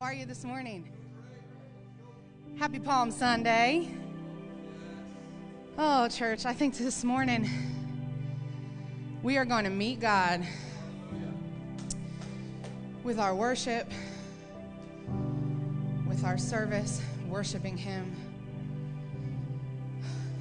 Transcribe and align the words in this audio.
How 0.00 0.06
are 0.06 0.14
you 0.14 0.26
this 0.26 0.44
morning? 0.44 0.88
Happy 2.56 2.78
Palm 2.78 3.10
Sunday. 3.10 3.88
Oh, 5.76 6.06
church, 6.06 6.46
I 6.46 6.52
think 6.52 6.78
this 6.78 7.02
morning 7.02 7.50
we 9.24 9.36
are 9.38 9.44
going 9.44 9.64
to 9.64 9.70
meet 9.70 9.98
God 9.98 10.46
with 13.02 13.18
our 13.18 13.34
worship, 13.34 13.90
with 16.06 16.22
our 16.22 16.38
service, 16.38 17.02
worshiping 17.28 17.76
Him. 17.76 18.14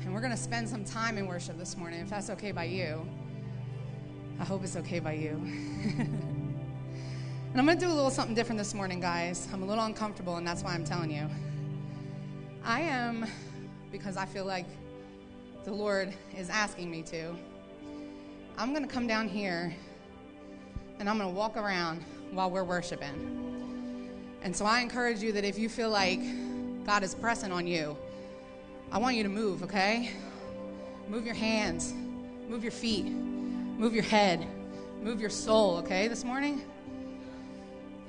And 0.04 0.14
we're 0.14 0.22
going 0.22 0.30
to 0.30 0.38
spend 0.38 0.70
some 0.70 0.86
time 0.86 1.18
in 1.18 1.26
worship 1.26 1.58
this 1.58 1.76
morning, 1.76 2.02
if 2.02 2.12
that's 2.12 2.30
okay 2.30 2.52
by 2.52 2.66
you. 2.66 3.04
I 4.40 4.44
hope 4.44 4.64
it's 4.64 4.76
okay 4.76 5.00
by 5.00 5.14
you. 5.14 5.42
And 7.52 7.60
I'm 7.60 7.66
going 7.66 7.80
to 7.80 7.86
do 7.86 7.92
a 7.92 7.96
little 7.96 8.12
something 8.12 8.36
different 8.36 8.60
this 8.60 8.74
morning, 8.74 9.00
guys. 9.00 9.48
I'm 9.54 9.64
a 9.64 9.66
little 9.66 9.86
uncomfortable, 9.86 10.36
and 10.36 10.46
that's 10.46 10.64
why 10.64 10.74
I'm 10.74 10.84
telling 10.84 11.10
you. 11.10 11.28
I 12.64 12.82
am, 12.82 13.26
because 13.92 14.18
I 14.18 14.26
feel 14.26 14.46
like 14.46 14.66
the 15.64 15.74
Lord 15.74 16.14
is 16.38 16.50
asking 16.50 16.92
me 16.92 17.02
to, 17.04 17.34
I'm 18.58 18.74
going 18.74 18.86
to 18.86 18.94
come 18.94 19.08
down 19.08 19.28
here 19.28 19.74
and 21.00 21.10
I'm 21.10 21.18
going 21.18 21.30
to 21.30 21.36
walk 21.36 21.58
around 21.58 22.04
while 22.32 22.52
we're 22.52 22.64
worshiping. 22.64 24.10
And 24.42 24.56
so 24.56 24.66
I 24.66 24.82
encourage 24.82 25.22
you 25.22 25.32
that 25.32 25.46
if 25.46 25.58
you 25.58 25.70
feel 25.70 25.90
like 25.90 26.20
God 26.86 27.04
is 27.04 27.16
pressing 27.16 27.52
on 27.52 27.66
you, 27.66 27.98
I 28.92 28.98
want 28.98 29.16
you 29.16 29.24
to 29.24 29.30
move, 29.30 29.64
okay? 29.64 30.12
Move 31.08 31.26
your 31.26 31.36
hands, 31.36 31.94
move 32.50 32.64
your 32.64 32.72
feet, 32.72 33.06
move 33.06 33.94
your 33.94 34.04
head, 34.04 34.46
move 35.02 35.22
your 35.22 35.30
soul, 35.30 35.78
okay, 35.78 36.08
this 36.08 36.24
morning? 36.24 36.62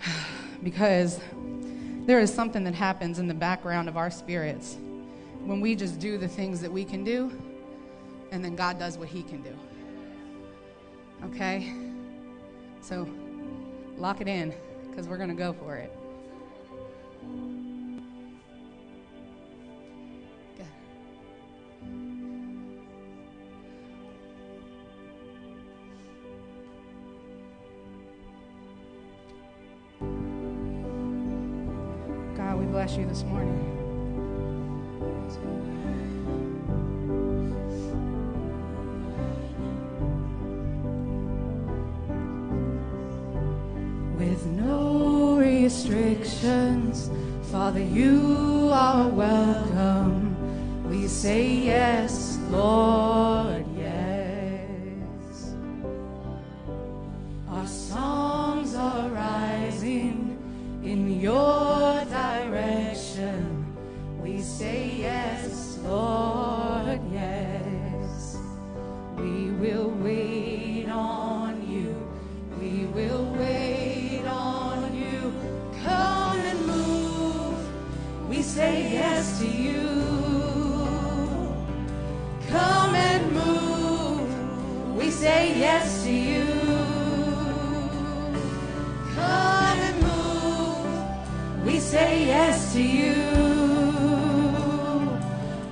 because 0.62 1.20
there 2.06 2.20
is 2.20 2.32
something 2.32 2.64
that 2.64 2.74
happens 2.74 3.18
in 3.18 3.28
the 3.28 3.34
background 3.34 3.88
of 3.88 3.96
our 3.96 4.10
spirits 4.10 4.78
when 5.44 5.60
we 5.60 5.74
just 5.74 5.98
do 5.98 6.18
the 6.18 6.28
things 6.28 6.60
that 6.60 6.72
we 6.72 6.84
can 6.84 7.04
do, 7.04 7.30
and 8.32 8.44
then 8.44 8.56
God 8.56 8.78
does 8.78 8.98
what 8.98 9.08
He 9.08 9.22
can 9.22 9.42
do. 9.42 9.56
Okay? 11.24 11.72
So 12.80 13.08
lock 13.96 14.20
it 14.20 14.28
in 14.28 14.54
because 14.88 15.08
we're 15.08 15.16
going 15.16 15.28
to 15.28 15.34
go 15.34 15.52
for 15.52 15.76
it. 15.76 15.92
God, 20.58 20.66
bless 32.88 32.98
you 32.98 33.06
this 33.06 33.22
morning. 33.24 33.76
With 44.16 44.46
no 44.46 45.36
restrictions, 45.36 47.10
Father, 47.50 47.82
you 47.82 48.70
are 48.72 49.08
welcome. 49.08 50.88
We 50.88 51.08
say 51.08 51.46
yes, 51.46 52.38
Lord, 52.50 53.66
yes. 53.76 55.54
Our 57.50 57.66
songs 57.66 58.74
are 58.74 59.08
rising 59.10 60.38
in 60.82 61.20
your 61.20 61.77
We 63.18 64.40
say 64.40 64.94
yes, 64.98 65.78
Lord, 65.82 67.00
yes. 67.10 68.38
We 69.16 69.50
will 69.50 69.90
wait 69.90 70.86
on 70.88 71.68
you. 71.68 71.96
We 72.60 72.86
will 72.86 73.24
wait 73.32 74.22
on 74.24 74.94
you. 74.94 75.34
Come 75.82 76.38
and 76.38 76.66
move. 76.66 78.28
We 78.28 78.40
say 78.40 78.92
yes 78.92 79.40
to 79.40 79.48
you. 79.48 79.82
Come 82.48 82.94
and 82.94 83.32
move. 83.32 84.96
We 84.96 85.10
say 85.10 85.58
yes 85.58 85.97
say 91.88 92.26
yes 92.26 92.74
to 92.74 92.82
you. 92.82 93.14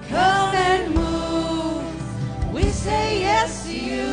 Come 0.09 0.55
and 0.55 0.95
move. 0.95 2.55
We 2.55 2.63
say 2.71 3.21
yes 3.21 3.67
to 3.67 3.75
you. 3.91 4.09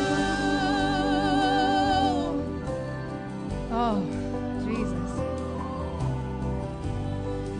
Oh, 3.72 4.04
Jesus. 4.66 5.12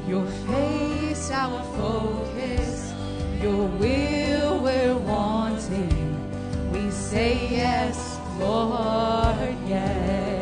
Your 0.07 0.27
face, 0.47 1.31
our 1.31 1.63
focus. 1.79 2.93
Your 3.41 3.65
will, 3.81 4.59
we're 4.59 4.99
wanting. 4.99 6.21
We 6.71 6.91
say 6.91 7.49
yes, 7.51 8.19
Lord, 8.39 9.57
yes. 9.67 10.34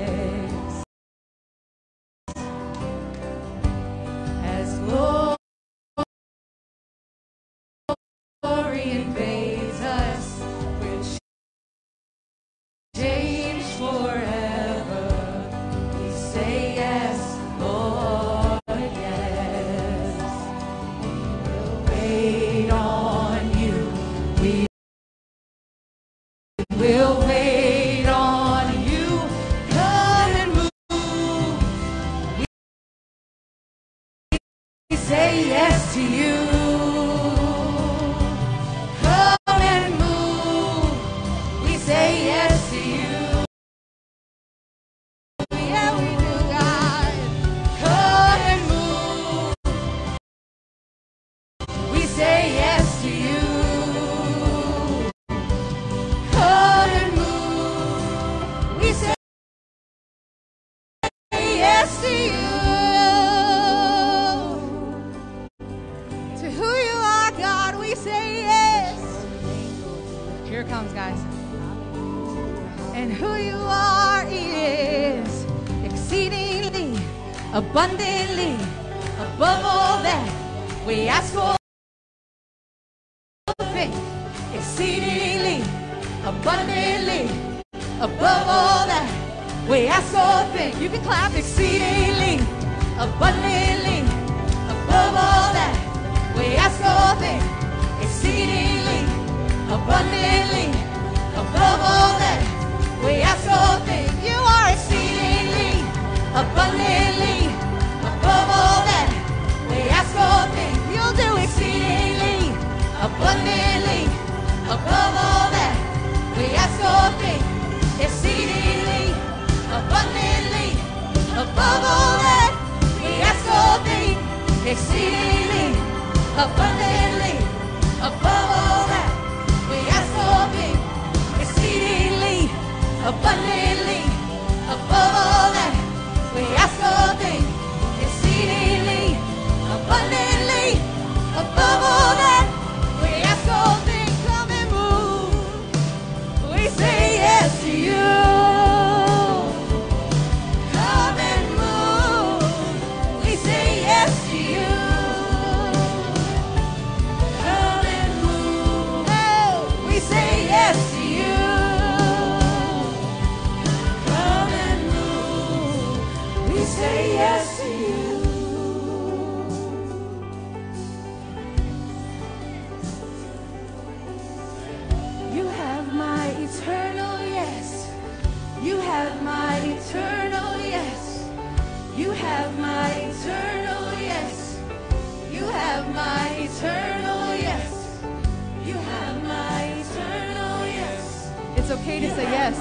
okay 191.72 192.00
to 192.00 192.10
say 192.14 192.24
yes. 192.24 192.56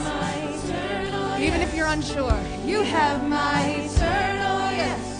Even 1.40 1.62
if 1.62 1.76
you're 1.76 1.88
unsure, 1.88 2.40
you 2.66 2.82
have 2.82 3.28
my 3.28 3.62
eternal 3.66 4.72
yes. 4.72 5.11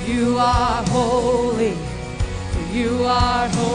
You 0.07 0.39
are 0.39 0.85
holy, 0.89 1.77
for 2.53 2.65
you 2.75 3.05
are 3.05 3.49
holy. 3.49 3.72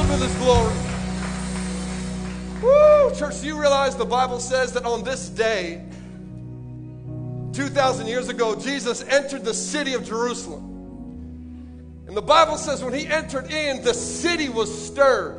Filled 0.00 0.20
with 0.20 0.28
His 0.28 0.36
glory. 0.38 0.74
Woo! 2.62 3.14
Church, 3.14 3.40
do 3.40 3.46
you 3.46 3.60
realize 3.60 3.96
the 3.96 4.04
Bible 4.04 4.38
says 4.40 4.72
that 4.74 4.84
on 4.84 5.02
this 5.04 5.28
day, 5.28 5.84
2,000 7.52 8.06
years 8.06 8.28
ago, 8.28 8.54
Jesus 8.54 9.02
entered 9.04 9.44
the 9.44 9.54
city 9.54 9.94
of 9.94 10.04
Jerusalem. 10.04 10.66
And 12.06 12.16
the 12.16 12.22
Bible 12.22 12.56
says 12.56 12.82
when 12.82 12.94
he 12.94 13.06
entered 13.06 13.50
in, 13.50 13.82
the 13.82 13.94
city 13.94 14.48
was 14.48 14.86
stirred. 14.86 15.36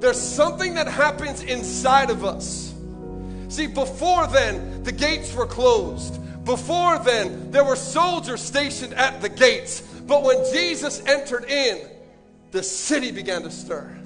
There's 0.00 0.20
something 0.20 0.74
that 0.74 0.86
happens 0.86 1.42
inside 1.42 2.10
of 2.10 2.24
us. 2.24 2.74
See, 3.48 3.66
before 3.66 4.26
then, 4.26 4.82
the 4.82 4.92
gates 4.92 5.34
were 5.34 5.46
closed. 5.46 6.18
Before 6.44 6.98
then, 6.98 7.50
there 7.50 7.64
were 7.64 7.76
soldiers 7.76 8.42
stationed 8.42 8.94
at 8.94 9.20
the 9.20 9.28
gates. 9.28 9.80
But 9.80 10.22
when 10.22 10.44
Jesus 10.52 11.02
entered 11.06 11.44
in, 11.44 11.80
the 12.50 12.62
city 12.62 13.10
began 13.10 13.42
to 13.42 13.50
stir. 13.50 13.96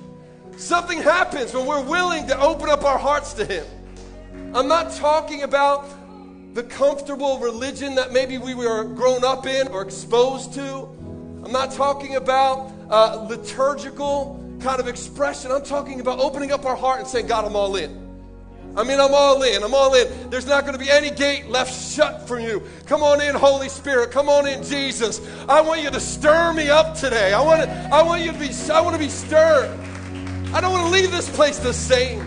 Something 0.56 1.00
happens 1.00 1.54
when 1.54 1.66
we're 1.66 1.84
willing 1.84 2.26
to 2.26 2.38
open 2.40 2.68
up 2.68 2.84
our 2.84 2.98
hearts 2.98 3.32
to 3.34 3.44
Him. 3.44 3.66
I'm 4.54 4.68
not 4.68 4.92
talking 4.92 5.42
about 5.42 5.86
the 6.54 6.62
comfortable 6.64 7.38
religion 7.38 7.94
that 7.94 8.12
maybe 8.12 8.36
we 8.38 8.54
were 8.54 8.84
grown 8.84 9.24
up 9.24 9.46
in 9.46 9.68
or 9.68 9.82
exposed 9.82 10.52
to. 10.54 10.88
I'm 11.44 11.52
not 11.52 11.72
talking 11.72 12.16
about 12.16 12.72
uh, 12.90 13.26
liturgical 13.28 14.58
kind 14.60 14.80
of 14.80 14.88
expression. 14.88 15.52
I'm 15.52 15.64
talking 15.64 16.00
about 16.00 16.18
opening 16.18 16.52
up 16.52 16.66
our 16.66 16.76
heart 16.76 16.98
and 16.98 17.08
saying, 17.08 17.28
God, 17.28 17.44
I'm 17.44 17.56
all 17.56 17.76
in. 17.76 18.09
I 18.76 18.84
mean, 18.84 19.00
I'm 19.00 19.12
all 19.12 19.42
in. 19.42 19.62
I'm 19.62 19.74
all 19.74 19.94
in. 19.94 20.30
There's 20.30 20.46
not 20.46 20.64
going 20.64 20.78
to 20.78 20.78
be 20.78 20.90
any 20.90 21.10
gate 21.10 21.48
left 21.48 21.92
shut 21.92 22.28
from 22.28 22.40
you. 22.40 22.62
Come 22.86 23.02
on 23.02 23.20
in, 23.20 23.34
Holy 23.34 23.68
Spirit. 23.68 24.12
Come 24.12 24.28
on 24.28 24.46
in, 24.46 24.62
Jesus. 24.62 25.20
I 25.48 25.60
want 25.60 25.82
you 25.82 25.90
to 25.90 25.98
stir 25.98 26.52
me 26.52 26.70
up 26.70 26.96
today. 26.96 27.32
I 27.32 27.40
want, 27.40 27.62
to, 27.62 27.70
I 27.92 28.02
want 28.02 28.22
you 28.22 28.32
to 28.32 28.38
be, 28.38 28.50
I 28.72 28.80
want 28.80 28.94
to 28.94 29.02
be 29.02 29.08
stirred. 29.08 29.70
I 30.52 30.60
don't 30.60 30.72
want 30.72 30.86
to 30.86 30.90
leave 30.92 31.10
this 31.10 31.28
place 31.30 31.58
the 31.58 31.72
same. 31.72 32.24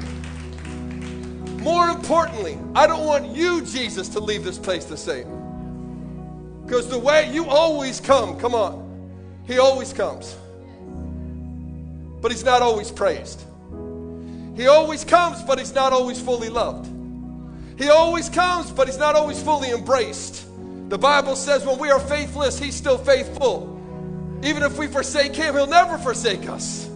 More 1.63 1.87
importantly, 1.87 2.57
I 2.75 2.87
don't 2.87 3.05
want 3.05 3.33
you, 3.33 3.61
Jesus, 3.61 4.09
to 4.09 4.19
leave 4.19 4.43
this 4.43 4.59
place 4.59 4.83
the 4.83 4.97
same. 4.97 5.27
Because 6.65 6.89
the 6.89 6.99
way 6.99 7.31
you 7.33 7.45
always 7.45 8.01
come, 8.01 8.37
come 8.37 8.53
on, 8.53 9.41
He 9.47 9.59
always 9.59 9.93
comes. 9.93 10.35
But 12.21 12.31
He's 12.31 12.43
not 12.43 12.61
always 12.61 12.91
praised. 12.91 13.43
He 14.55 14.67
always 14.67 15.03
comes, 15.03 15.41
but 15.43 15.59
He's 15.59 15.73
not 15.73 15.93
always 15.93 16.21
fully 16.21 16.49
loved. 16.49 16.89
He 17.77 17.89
always 17.89 18.29
comes, 18.29 18.71
but 18.71 18.87
He's 18.87 18.97
not 18.97 19.15
always 19.15 19.41
fully 19.41 19.71
embraced. 19.71 20.45
The 20.89 20.97
Bible 20.97 21.35
says 21.35 21.65
when 21.65 21.79
we 21.79 21.89
are 21.89 21.99
faithless, 21.99 22.59
He's 22.59 22.75
still 22.75 22.97
faithful. 22.97 23.69
Even 24.43 24.63
if 24.63 24.77
we 24.77 24.87
forsake 24.87 25.35
Him, 25.35 25.55
He'll 25.55 25.67
never 25.67 25.97
forsake 25.97 26.47
us. 26.47 26.89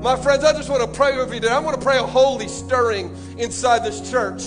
My 0.00 0.16
friends, 0.16 0.44
I 0.44 0.52
just 0.52 0.70
want 0.70 0.82
to 0.82 0.88
pray 0.88 1.18
over 1.18 1.34
you 1.34 1.40
today. 1.40 1.52
I 1.52 1.58
want 1.58 1.78
to 1.78 1.84
pray 1.84 1.98
a 1.98 2.02
holy 2.02 2.48
stirring 2.48 3.14
inside 3.38 3.84
this 3.84 4.10
church. 4.10 4.42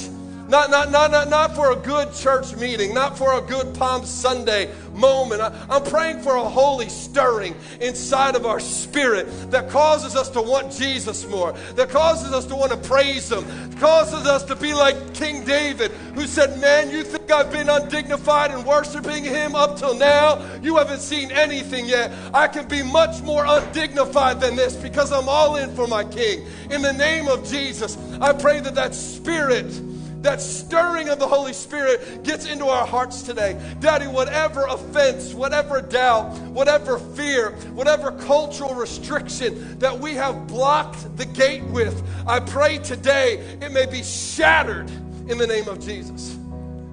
Not, 0.53 0.69
not, 0.69 0.91
not, 0.91 1.09
not, 1.09 1.29
not 1.29 1.55
for 1.55 1.71
a 1.71 1.75
good 1.75 2.13
church 2.13 2.55
meeting, 2.57 2.93
not 2.93 3.17
for 3.17 3.33
a 3.33 3.41
good 3.41 3.73
Palm 3.73 4.05
Sunday 4.05 4.71
moment. 4.93 5.41
I, 5.41 5.51
I'm 5.67 5.81
praying 5.81 6.21
for 6.21 6.35
a 6.35 6.43
holy 6.47 6.89
stirring 6.89 7.55
inside 7.81 8.35
of 8.35 8.45
our 8.45 8.59
spirit 8.59 9.25
that 9.49 9.67
causes 9.71 10.15
us 10.15 10.29
to 10.29 10.43
want 10.43 10.71
Jesus 10.71 11.27
more, 11.27 11.53
that 11.73 11.89
causes 11.89 12.33
us 12.33 12.45
to 12.45 12.55
want 12.55 12.71
to 12.71 12.77
praise 12.77 13.31
Him, 13.31 13.43
causes 13.79 14.27
us 14.27 14.43
to 14.43 14.55
be 14.55 14.75
like 14.75 15.15
King 15.15 15.43
David, 15.43 15.89
who 16.13 16.27
said, 16.27 16.61
Man, 16.61 16.91
you 16.91 17.03
think 17.03 17.31
I've 17.31 17.51
been 17.51 17.67
undignified 17.67 18.51
in 18.51 18.63
worshiping 18.63 19.23
Him 19.23 19.55
up 19.55 19.79
till 19.79 19.95
now? 19.95 20.39
You 20.61 20.77
haven't 20.77 21.01
seen 21.01 21.31
anything 21.31 21.87
yet. 21.87 22.11
I 22.31 22.47
can 22.47 22.67
be 22.67 22.83
much 22.83 23.23
more 23.23 23.43
undignified 23.47 24.39
than 24.39 24.55
this 24.55 24.75
because 24.75 25.11
I'm 25.11 25.27
all 25.27 25.55
in 25.55 25.75
for 25.75 25.87
my 25.87 26.03
King. 26.03 26.45
In 26.69 26.83
the 26.83 26.93
name 26.93 27.27
of 27.27 27.43
Jesus, 27.43 27.97
I 28.21 28.33
pray 28.33 28.59
that 28.59 28.75
that 28.75 28.93
spirit 28.93 29.81
that 30.23 30.41
stirring 30.41 31.09
of 31.09 31.19
the 31.19 31.27
Holy 31.27 31.53
Spirit 31.53 32.23
gets 32.23 32.47
into 32.47 32.65
our 32.65 32.87
hearts 32.87 33.21
today. 33.21 33.59
Daddy, 33.79 34.07
whatever 34.07 34.65
offense, 34.65 35.33
whatever 35.33 35.81
doubt, 35.81 36.31
whatever 36.49 36.97
fear, 36.97 37.51
whatever 37.73 38.11
cultural 38.11 38.73
restriction 38.73 39.77
that 39.79 39.99
we 39.99 40.15
have 40.15 40.47
blocked 40.47 41.15
the 41.17 41.25
gate 41.25 41.63
with, 41.65 42.01
I 42.25 42.39
pray 42.39 42.79
today 42.79 43.35
it 43.61 43.71
may 43.71 43.85
be 43.85 44.01
shattered 44.01 44.89
in 45.27 45.37
the 45.37 45.45
name 45.45 45.67
of 45.67 45.79
Jesus. 45.79 46.37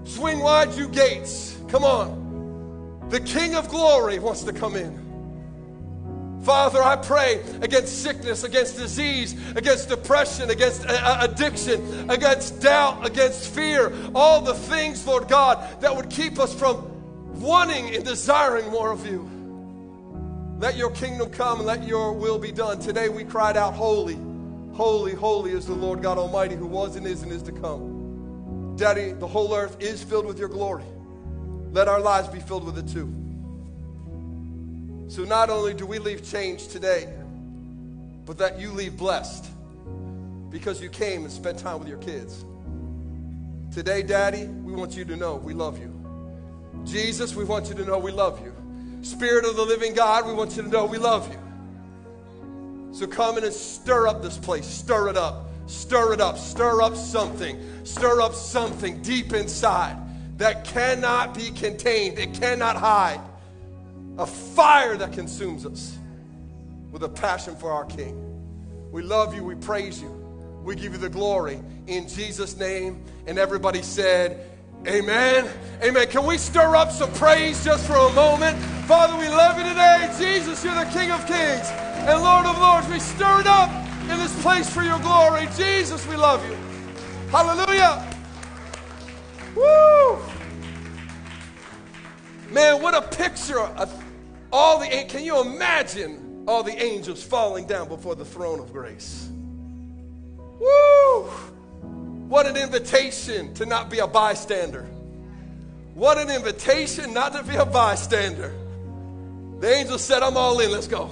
Swing 0.05 0.41
wide, 0.41 0.75
you 0.75 0.89
gates. 0.89 1.57
Come 1.69 1.85
on. 1.85 3.09
The 3.11 3.21
King 3.21 3.55
of 3.55 3.69
glory 3.69 4.19
wants 4.19 4.43
to 4.43 4.53
come 4.53 4.77
in. 4.77 5.00
Father, 6.43 6.83
I 6.83 6.97
pray 6.97 7.43
against 7.61 8.03
sickness, 8.03 8.45
against 8.45 8.79
disease, 8.79 9.35
against 9.57 9.91
depression, 9.91 10.49
against 10.49 10.87
uh, 10.87 10.93
uh, 10.93 11.29
addiction, 11.29 12.09
against 12.11 12.63
doubt, 12.63 13.05
against 13.07 13.55
fear, 13.55 13.93
all 14.15 14.41
the 14.41 14.55
things, 14.55 15.07
Lord 15.07 15.29
God, 15.29 15.83
that 15.83 15.95
would 15.95 16.09
keep 16.09 16.39
us 16.39 16.55
from 16.55 16.87
wanting 17.41 17.95
and 17.95 18.05
desiring 18.05 18.71
more 18.71 18.91
of 18.91 19.07
you. 19.07 19.29
Let 20.59 20.77
your 20.77 20.91
kingdom 20.91 21.31
come 21.31 21.59
and 21.59 21.67
let 21.67 21.87
your 21.87 22.13
will 22.13 22.39
be 22.39 22.53
done. 22.53 22.81
Today 22.81 23.11
we 23.11 23.25
cried 23.25 23.57
out, 23.59 23.75
Holy, 23.75 24.19
holy, 24.73 25.15
holy 25.15 25.53
is 25.53 25.67
the 25.67 25.75
Lord 25.75 26.03
God 26.03 26.17
Almighty 26.17 26.55
who 26.55 26.67
was 26.67 26.97
and 26.97 27.07
is 27.07 27.23
and 27.23 27.33
is 27.33 27.43
to 27.45 27.53
come. 27.53 28.77
Daddy, 28.77 29.13
the 29.13 29.27
whole 29.27 29.55
earth 29.55 29.77
is 29.81 30.03
filled 30.03 30.25
with 30.25 30.39
your 30.39 30.49
glory. 30.49 30.85
Let 31.73 31.87
our 31.87 32.01
lives 32.01 32.29
be 32.29 32.41
filled 32.41 32.65
with 32.65 32.79
it 32.79 32.89
too. 32.89 33.20
So 35.11 35.25
not 35.25 35.51
only 35.51 35.75
do 35.75 35.87
we 35.87 35.99
leave 35.99 36.25
changed 36.25 36.71
today, 36.71 37.13
but 38.27 38.39
that 38.39 38.61
you 38.61 38.71
leave 38.71 38.97
blessed 38.97 39.45
because 40.51 40.81
you 40.81 40.89
came 40.89 41.25
and 41.25 41.33
spent 41.33 41.59
time 41.59 41.81
with 41.81 41.89
your 41.89 41.99
kids. 41.99 42.45
Today, 43.73 44.05
Daddy, 44.05 44.45
we 44.45 44.73
want 44.73 44.97
you 44.97 45.05
to 45.05 45.17
know 45.17 45.35
we 45.35 45.53
love 45.53 45.81
you. 45.81 45.93
Jesus, 46.85 47.35
we 47.35 47.43
want 47.43 47.69
you 47.69 47.75
to 47.75 47.85
know 47.85 47.99
we 47.99 48.13
love 48.13 48.41
you. 48.41 48.55
Spirit 49.03 49.45
of 49.45 49.57
the 49.57 49.65
living 49.65 49.95
God, 49.95 50.29
we 50.29 50.33
want 50.33 50.57
you 50.57 50.63
to 50.63 50.69
know 50.69 50.87
we 50.87 50.99
love 50.99 51.29
you. 51.33 52.95
So 52.95 53.09
come 53.09 53.37
in 53.37 53.43
and 53.43 53.53
stir 53.53 54.07
up 54.07 54.23
this 54.23 54.39
place. 54.39 54.65
Stir 54.65 55.09
it 55.09 55.17
up. 55.17 55.51
Stir 55.67 56.13
it 56.13 56.21
up. 56.21 56.39
Stir 56.39 56.83
up 56.83 56.95
something. 56.95 57.61
Stir 57.85 58.21
up 58.21 58.33
something 58.33 59.03
deep 59.03 59.33
inside 59.33 59.97
that 60.37 60.63
cannot 60.65 61.35
be 61.35 61.51
contained, 61.51 62.17
it 62.17 62.33
cannot 62.33 62.77
hide 62.77 63.21
a 64.19 64.27
fire 64.27 64.97
that 64.97 65.13
consumes 65.13 65.65
us 65.67 65.99
with 66.91 67.03
a 67.03 67.09
passion 67.09 67.57
for 67.57 67.71
our 67.71 67.85
King. 67.85 68.27
We 68.93 69.03
love 69.03 69.35
you, 69.35 69.45
we 69.45 69.55
praise 69.55 70.01
you, 70.03 70.11
we 70.65 70.75
give 70.75 70.93
you 70.93 70.99
the 70.99 71.09
glory 71.09 71.63
in 71.87 72.09
Jesus' 72.09 72.57
name. 72.57 73.05
And 73.27 73.39
everybody 73.39 73.83
said, 73.83 74.51
Amen. 74.87 75.47
Amen. 75.83 76.09
Can 76.09 76.25
we 76.25 76.39
stir 76.39 76.75
up 76.75 76.91
some 76.91 77.13
praise 77.13 77.63
just 77.63 77.87
for 77.87 77.97
a 77.97 78.13
moment? 78.15 78.59
Father, 78.87 79.17
we 79.19 79.29
love 79.29 79.59
you 79.59 79.65
today. 79.65 80.11
Jesus, 80.19 80.65
you're 80.65 80.75
the 80.75 80.91
King 80.91 81.11
of 81.11 81.21
Kings 81.27 81.69
and 82.09 82.23
Lord 82.23 82.47
of 82.47 82.59
Lords. 82.59 82.89
We 82.89 82.99
stir 82.99 83.41
it 83.41 83.47
up 83.47 83.71
in 84.03 84.19
this 84.19 84.43
place 84.43 84.73
for 84.73 84.83
your 84.83 84.99
glory. 85.01 85.49
Jesus, 85.57 86.07
we 86.07 86.17
love 86.17 86.43
you. 86.49 86.57
Hallelujah. 87.31 88.07
Woo! 89.55 90.40
Man, 92.51 92.83
what 92.83 92.95
a 92.95 93.03
picture 93.03 93.61
of 93.61 94.05
all 94.53 94.81
the 94.81 94.87
can 95.09 95.25
you 95.25 95.41
imagine 95.41 96.45
all 96.49 96.63
the 96.63 96.83
angels 96.83 97.23
falling 97.23 97.67
down 97.67 97.89
before 97.89 98.17
the 98.17 98.25
throne 98.25 98.59
of 98.59 98.73
grace? 98.73 99.29
Woo! 100.59 101.23
What 102.29 102.47
an 102.47 102.57
invitation 102.57 103.55
to 103.55 103.67
not 103.67 103.89
be 103.89 104.01
a 104.01 104.07
bystander. 104.07 104.83
What 105.95 106.19
an 106.19 106.31
invitation 106.31 107.15
not 107.15 107.33
to 107.35 107.43
be 107.45 107.55
a 107.55 107.65
bystander. 107.65 108.53
The 109.61 109.73
angel 109.73 109.99
said, 109.99 110.23
I'm 110.23 110.37
all 110.37 110.59
in. 110.61 110.71
Let's 110.71 110.89
go. 110.89 111.11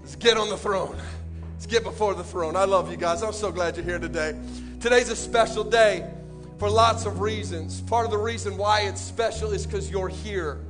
Let's 0.00 0.16
get 0.16 0.36
on 0.36 0.48
the 0.48 0.56
throne. 0.56 0.96
Let's 1.54 1.66
get 1.66 1.82
before 1.82 2.14
the 2.14 2.24
throne. 2.24 2.56
I 2.56 2.64
love 2.64 2.90
you 2.90 2.96
guys. 2.96 3.22
I'm 3.22 3.32
so 3.32 3.52
glad 3.52 3.76
you're 3.76 3.84
here 3.84 3.98
today. 3.98 4.38
Today's 4.80 5.10
a 5.10 5.16
special 5.16 5.64
day 5.64 6.08
for 6.62 6.70
lots 6.70 7.06
of 7.06 7.18
reasons. 7.18 7.80
Part 7.80 8.04
of 8.04 8.12
the 8.12 8.18
reason 8.18 8.56
why 8.56 8.82
it's 8.82 9.00
special 9.00 9.50
is 9.50 9.66
because 9.66 9.90
you're 9.90 10.06
here. 10.06 10.60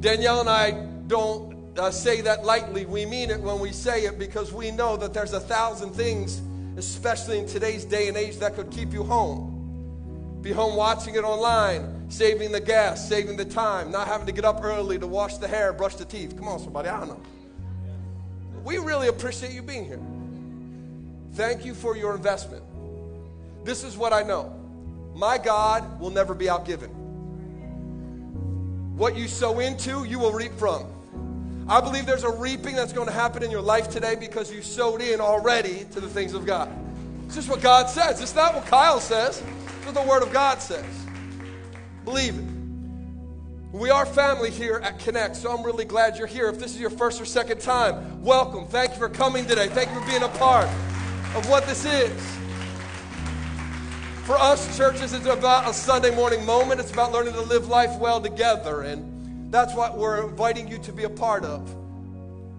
Danielle 0.00 0.40
and 0.40 0.50
I 0.50 0.72
don't 1.06 1.78
uh, 1.78 1.92
say 1.92 2.22
that 2.22 2.44
lightly. 2.44 2.86
We 2.86 3.06
mean 3.06 3.30
it 3.30 3.38
when 3.38 3.60
we 3.60 3.70
say 3.70 4.06
it 4.06 4.18
because 4.18 4.52
we 4.52 4.72
know 4.72 4.96
that 4.96 5.14
there's 5.14 5.32
a 5.32 5.38
thousand 5.38 5.90
things, 5.90 6.42
especially 6.76 7.38
in 7.38 7.46
today's 7.46 7.84
day 7.84 8.08
and 8.08 8.16
age, 8.16 8.38
that 8.38 8.56
could 8.56 8.72
keep 8.72 8.92
you 8.92 9.04
home. 9.04 10.40
Be 10.42 10.50
home 10.50 10.74
watching 10.74 11.14
it 11.14 11.22
online, 11.22 12.10
saving 12.10 12.50
the 12.50 12.58
gas, 12.58 13.08
saving 13.08 13.36
the 13.36 13.44
time, 13.44 13.92
not 13.92 14.08
having 14.08 14.26
to 14.26 14.32
get 14.32 14.44
up 14.44 14.64
early 14.64 14.98
to 14.98 15.06
wash 15.06 15.36
the 15.36 15.46
hair, 15.46 15.72
brush 15.72 15.94
the 15.94 16.04
teeth. 16.04 16.36
Come 16.36 16.48
on, 16.48 16.58
somebody, 16.58 16.88
I 16.88 16.98
don't 16.98 17.10
know. 17.10 17.22
We 18.64 18.78
really 18.78 19.06
appreciate 19.06 19.52
you 19.52 19.62
being 19.62 19.84
here. 19.84 20.02
Thank 21.34 21.64
you 21.64 21.74
for 21.74 21.96
your 21.96 22.16
investment. 22.16 22.64
This 23.64 23.84
is 23.84 23.96
what 23.96 24.12
I 24.12 24.24
know 24.24 24.65
my 25.16 25.38
God 25.38 25.98
will 25.98 26.10
never 26.10 26.34
be 26.34 26.44
outgiven. 26.44 26.90
What 28.96 29.16
you 29.16 29.28
sow 29.28 29.60
into, 29.60 30.04
you 30.04 30.18
will 30.18 30.32
reap 30.32 30.52
from. 30.52 30.86
I 31.68 31.80
believe 31.80 32.04
there's 32.04 32.22
a 32.22 32.30
reaping 32.30 32.76
that's 32.76 32.92
going 32.92 33.08
to 33.08 33.14
happen 33.14 33.42
in 33.42 33.50
your 33.50 33.62
life 33.62 33.88
today 33.88 34.14
because 34.14 34.52
you 34.52 34.60
sowed 34.60 35.00
in 35.00 35.20
already 35.20 35.86
to 35.92 36.00
the 36.00 36.08
things 36.08 36.34
of 36.34 36.44
God. 36.44 36.70
It's 37.24 37.34
just 37.34 37.48
what 37.48 37.62
God 37.62 37.88
says. 37.88 38.20
It's 38.20 38.34
not 38.34 38.54
what 38.54 38.66
Kyle 38.66 39.00
says, 39.00 39.42
it's 39.78 39.86
what 39.86 39.94
the 39.94 40.02
Word 40.02 40.22
of 40.22 40.32
God 40.34 40.60
says. 40.60 40.84
Believe 42.04 42.38
it. 42.38 42.44
We 43.72 43.90
are 43.90 44.06
family 44.06 44.50
here 44.50 44.80
at 44.84 44.98
Connect, 44.98 45.34
so 45.34 45.50
I'm 45.50 45.64
really 45.64 45.86
glad 45.86 46.18
you're 46.18 46.26
here. 46.26 46.48
If 46.48 46.58
this 46.58 46.74
is 46.74 46.80
your 46.80 46.90
first 46.90 47.20
or 47.20 47.24
second 47.24 47.60
time, 47.60 48.22
welcome. 48.22 48.66
Thank 48.66 48.92
you 48.92 48.98
for 48.98 49.08
coming 49.08 49.46
today. 49.46 49.68
Thank 49.68 49.90
you 49.90 50.00
for 50.00 50.06
being 50.06 50.22
a 50.22 50.28
part 50.28 50.66
of 51.34 51.48
what 51.48 51.66
this 51.66 51.84
is. 51.86 52.12
For 54.26 54.36
us, 54.36 54.76
churches, 54.76 55.12
it's 55.12 55.26
about 55.26 55.70
a 55.70 55.72
Sunday 55.72 56.12
morning 56.12 56.44
moment. 56.44 56.80
It's 56.80 56.90
about 56.90 57.12
learning 57.12 57.34
to 57.34 57.42
live 57.42 57.68
life 57.68 57.96
well 58.00 58.20
together. 58.20 58.80
And 58.80 59.52
that's 59.52 59.72
what 59.72 59.96
we're 59.96 60.28
inviting 60.28 60.66
you 60.66 60.78
to 60.78 60.92
be 60.92 61.04
a 61.04 61.08
part 61.08 61.44
of. 61.44 61.70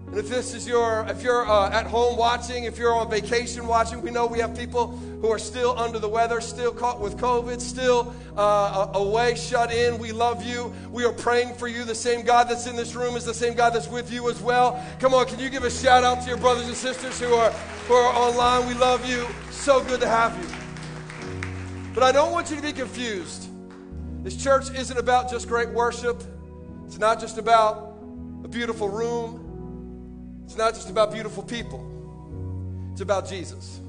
And 0.06 0.16
if 0.16 0.30
this 0.30 0.54
is 0.54 0.66
your, 0.66 1.04
if 1.10 1.22
you're 1.22 1.46
uh, 1.46 1.68
at 1.68 1.84
home 1.84 2.16
watching, 2.16 2.64
if 2.64 2.78
you're 2.78 2.94
on 2.94 3.10
vacation 3.10 3.66
watching, 3.66 4.00
we 4.00 4.10
know 4.10 4.24
we 4.24 4.38
have 4.38 4.56
people 4.56 4.96
who 5.20 5.28
are 5.28 5.38
still 5.38 5.78
under 5.78 5.98
the 5.98 6.08
weather, 6.08 6.40
still 6.40 6.72
caught 6.72 7.02
with 7.02 7.18
COVID, 7.18 7.60
still 7.60 8.14
uh, 8.34 8.88
away, 8.94 9.34
shut 9.34 9.70
in. 9.70 9.98
We 9.98 10.10
love 10.10 10.42
you. 10.42 10.72
We 10.90 11.04
are 11.04 11.12
praying 11.12 11.52
for 11.56 11.68
you. 11.68 11.84
The 11.84 11.94
same 11.94 12.24
God 12.24 12.48
that's 12.48 12.66
in 12.66 12.76
this 12.76 12.94
room 12.94 13.14
is 13.14 13.26
the 13.26 13.34
same 13.34 13.52
God 13.52 13.74
that's 13.74 13.88
with 13.88 14.10
you 14.10 14.30
as 14.30 14.40
well. 14.40 14.82
Come 15.00 15.12
on, 15.12 15.26
can 15.26 15.38
you 15.38 15.50
give 15.50 15.64
a 15.64 15.70
shout 15.70 16.02
out 16.02 16.22
to 16.22 16.28
your 16.28 16.38
brothers 16.38 16.66
and 16.66 16.74
sisters 16.74 17.20
who 17.20 17.34
are 17.34 17.50
who 17.50 17.92
are 17.92 18.14
online? 18.14 18.66
We 18.66 18.72
love 18.72 19.06
you. 19.06 19.26
So 19.50 19.84
good 19.84 20.00
to 20.00 20.08
have 20.08 20.34
you. 20.42 20.67
But 21.94 22.02
I 22.02 22.12
don't 22.12 22.32
want 22.32 22.50
you 22.50 22.56
to 22.56 22.62
be 22.62 22.72
confused. 22.72 23.48
This 24.24 24.36
church 24.36 24.70
isn't 24.70 24.98
about 24.98 25.30
just 25.30 25.48
great 25.48 25.70
worship. 25.70 26.22
It's 26.86 26.98
not 26.98 27.20
just 27.20 27.38
about 27.38 27.98
a 28.44 28.48
beautiful 28.48 28.88
room. 28.88 29.44
It's 30.48 30.56
not 30.56 30.72
just 30.72 30.88
about 30.88 31.12
beautiful 31.12 31.42
people, 31.42 31.84
it's 32.92 33.02
about 33.02 33.28
Jesus. 33.28 33.80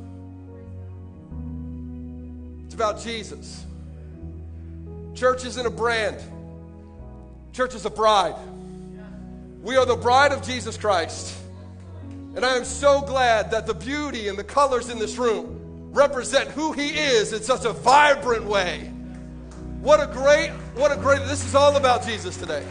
It's 2.65 2.73
about 2.73 3.01
Jesus. 3.01 3.65
Church 5.15 5.45
isn't 5.45 5.65
a 5.65 5.69
brand, 5.69 6.21
church 7.53 7.75
is 7.75 7.85
a 7.85 7.89
bride. 7.89 8.35
We 9.61 9.77
are 9.77 9.85
the 9.85 9.95
bride 9.95 10.33
of 10.33 10.41
Jesus 10.41 10.75
Christ. 10.75 11.33
And 12.35 12.45
I 12.45 12.57
am 12.57 12.65
so 12.65 12.99
glad 12.99 13.51
that 13.51 13.65
the 13.65 13.73
beauty 13.73 14.27
and 14.27 14.37
the 14.37 14.43
colors 14.43 14.89
in 14.89 14.99
this 14.99 15.17
room 15.17 15.58
represent 15.91 16.49
who 16.51 16.71
he 16.71 16.89
is 16.89 17.33
in 17.33 17.41
such 17.41 17.65
a 17.65 17.73
vibrant 17.73 18.45
way. 18.45 18.91
What 19.81 20.01
a 20.01 20.07
great, 20.07 20.49
what 20.75 20.91
a 20.91 20.97
great, 20.97 21.19
this 21.25 21.45
is 21.45 21.55
all 21.55 21.75
about 21.77 22.05
Jesus 22.05 22.37
today. 22.37 22.65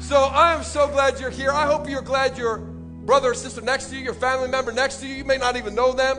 So 0.00 0.16
I 0.16 0.52
am 0.52 0.62
so 0.62 0.86
glad 0.88 1.18
you're 1.18 1.30
here. 1.30 1.50
I 1.50 1.66
hope 1.66 1.88
you're 1.88 2.02
glad 2.02 2.38
your 2.38 2.58
brother 2.58 3.30
or 3.30 3.34
sister 3.34 3.60
next 3.60 3.86
to 3.90 3.96
you, 3.96 4.04
your 4.04 4.14
family 4.14 4.48
member 4.48 4.72
next 4.72 4.98
to 4.98 5.06
you, 5.06 5.14
you 5.14 5.24
may 5.24 5.38
not 5.38 5.56
even 5.56 5.74
know 5.74 5.92
them. 5.92 6.18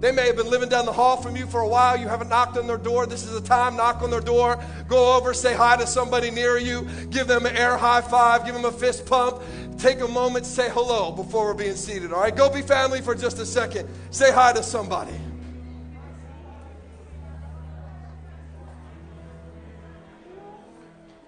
They 0.00 0.12
may 0.12 0.26
have 0.28 0.36
been 0.36 0.48
living 0.48 0.68
down 0.68 0.86
the 0.86 0.92
hall 0.92 1.16
from 1.16 1.34
you 1.34 1.46
for 1.46 1.60
a 1.60 1.66
while. 1.66 1.96
You 1.96 2.06
haven't 2.06 2.28
knocked 2.28 2.56
on 2.56 2.68
their 2.68 2.78
door. 2.78 3.06
This 3.06 3.24
is 3.24 3.32
the 3.32 3.40
time. 3.40 3.76
Knock 3.76 4.00
on 4.00 4.10
their 4.10 4.20
door. 4.20 4.62
Go 4.86 5.16
over, 5.16 5.34
say 5.34 5.54
hi 5.54 5.76
to 5.76 5.86
somebody 5.88 6.30
near 6.30 6.56
you. 6.56 6.86
Give 7.10 7.26
them 7.26 7.46
an 7.46 7.56
air 7.56 7.76
high 7.76 8.00
five. 8.00 8.44
Give 8.44 8.54
them 8.54 8.64
a 8.64 8.70
fist 8.70 9.06
pump. 9.06 9.42
Take 9.76 10.00
a 10.00 10.08
moment 10.08 10.46
say 10.46 10.68
hello 10.70 11.10
before 11.10 11.46
we're 11.46 11.54
being 11.54 11.74
seated. 11.74 12.12
All 12.12 12.20
right, 12.20 12.34
go 12.34 12.48
be 12.52 12.62
family 12.62 13.00
for 13.00 13.14
just 13.14 13.38
a 13.38 13.46
second. 13.46 13.88
Say 14.10 14.30
hi 14.32 14.52
to 14.52 14.62
somebody. 14.62 15.14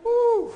Woo. 0.05 0.53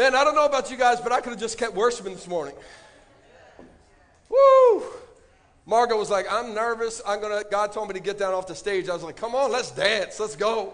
Man, 0.00 0.14
I 0.14 0.24
don't 0.24 0.34
know 0.34 0.46
about 0.46 0.70
you 0.70 0.78
guys, 0.78 0.98
but 0.98 1.12
I 1.12 1.20
could 1.20 1.28
have 1.28 1.38
just 1.38 1.58
kept 1.58 1.74
worshiping 1.74 2.14
this 2.14 2.26
morning. 2.26 2.54
Woo! 4.30 4.82
Margot 5.66 5.98
was 5.98 6.08
like, 6.08 6.24
I'm 6.30 6.54
nervous. 6.54 7.02
I'm 7.06 7.20
gonna 7.20 7.42
God 7.50 7.70
told 7.72 7.88
me 7.88 7.92
to 7.92 8.00
get 8.00 8.18
down 8.18 8.32
off 8.32 8.46
the 8.46 8.54
stage. 8.54 8.88
I 8.88 8.94
was 8.94 9.02
like, 9.02 9.16
come 9.16 9.34
on, 9.34 9.52
let's 9.52 9.70
dance. 9.72 10.18
Let's 10.18 10.36
go. 10.36 10.72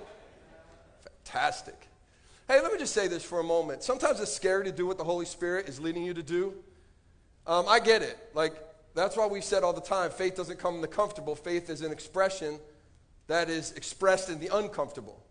Fantastic. 1.25 1.75
Hey, 2.47 2.61
let 2.61 2.71
me 2.71 2.79
just 2.79 2.95
say 2.95 3.09
this 3.09 3.25
for 3.25 3.41
a 3.41 3.43
moment. 3.43 3.83
Sometimes 3.83 4.21
it's 4.21 4.33
scary 4.33 4.63
to 4.67 4.71
do 4.71 4.87
what 4.87 4.97
the 4.97 5.03
Holy 5.03 5.27
Spirit 5.27 5.69
is 5.69 5.81
leading 5.81 6.05
you 6.05 6.15
to 6.15 6.23
do. 6.23 6.55
Um, 7.49 7.67
I 7.69 7.81
get 7.81 8.03
it. 8.03 8.17
Like, 8.33 8.55
that's 8.95 9.17
why 9.17 9.27
we 9.27 9.41
said 9.41 9.65
all 9.65 9.73
the 9.73 9.81
time 9.81 10.13
faith 10.13 10.37
doesn't 10.37 10.61
come 10.61 10.77
in 10.77 10.83
the 10.83 10.87
comfortable, 10.87 11.35
faith 11.35 11.69
is 11.69 11.81
an 11.81 11.91
expression 11.91 12.61
that 13.27 13.51
is 13.51 13.73
expressed 13.73 14.31
in 14.31 14.39
the 14.39 14.57
uncomfortable. 14.57 15.26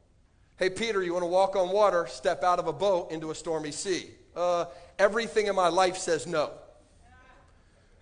Hey, 0.57 0.69
Peter, 0.69 1.03
you 1.03 1.13
want 1.13 1.23
to 1.23 1.27
walk 1.27 1.55
on 1.55 1.69
water? 1.69 2.07
Step 2.07 2.43
out 2.43 2.59
of 2.59 2.67
a 2.67 2.73
boat 2.73 3.11
into 3.11 3.31
a 3.31 3.35
stormy 3.35 3.71
sea. 3.71 4.09
Uh, 4.35 4.65
everything 4.97 5.47
in 5.47 5.55
my 5.55 5.67
life 5.67 5.97
says 5.97 6.25
no. 6.25 6.51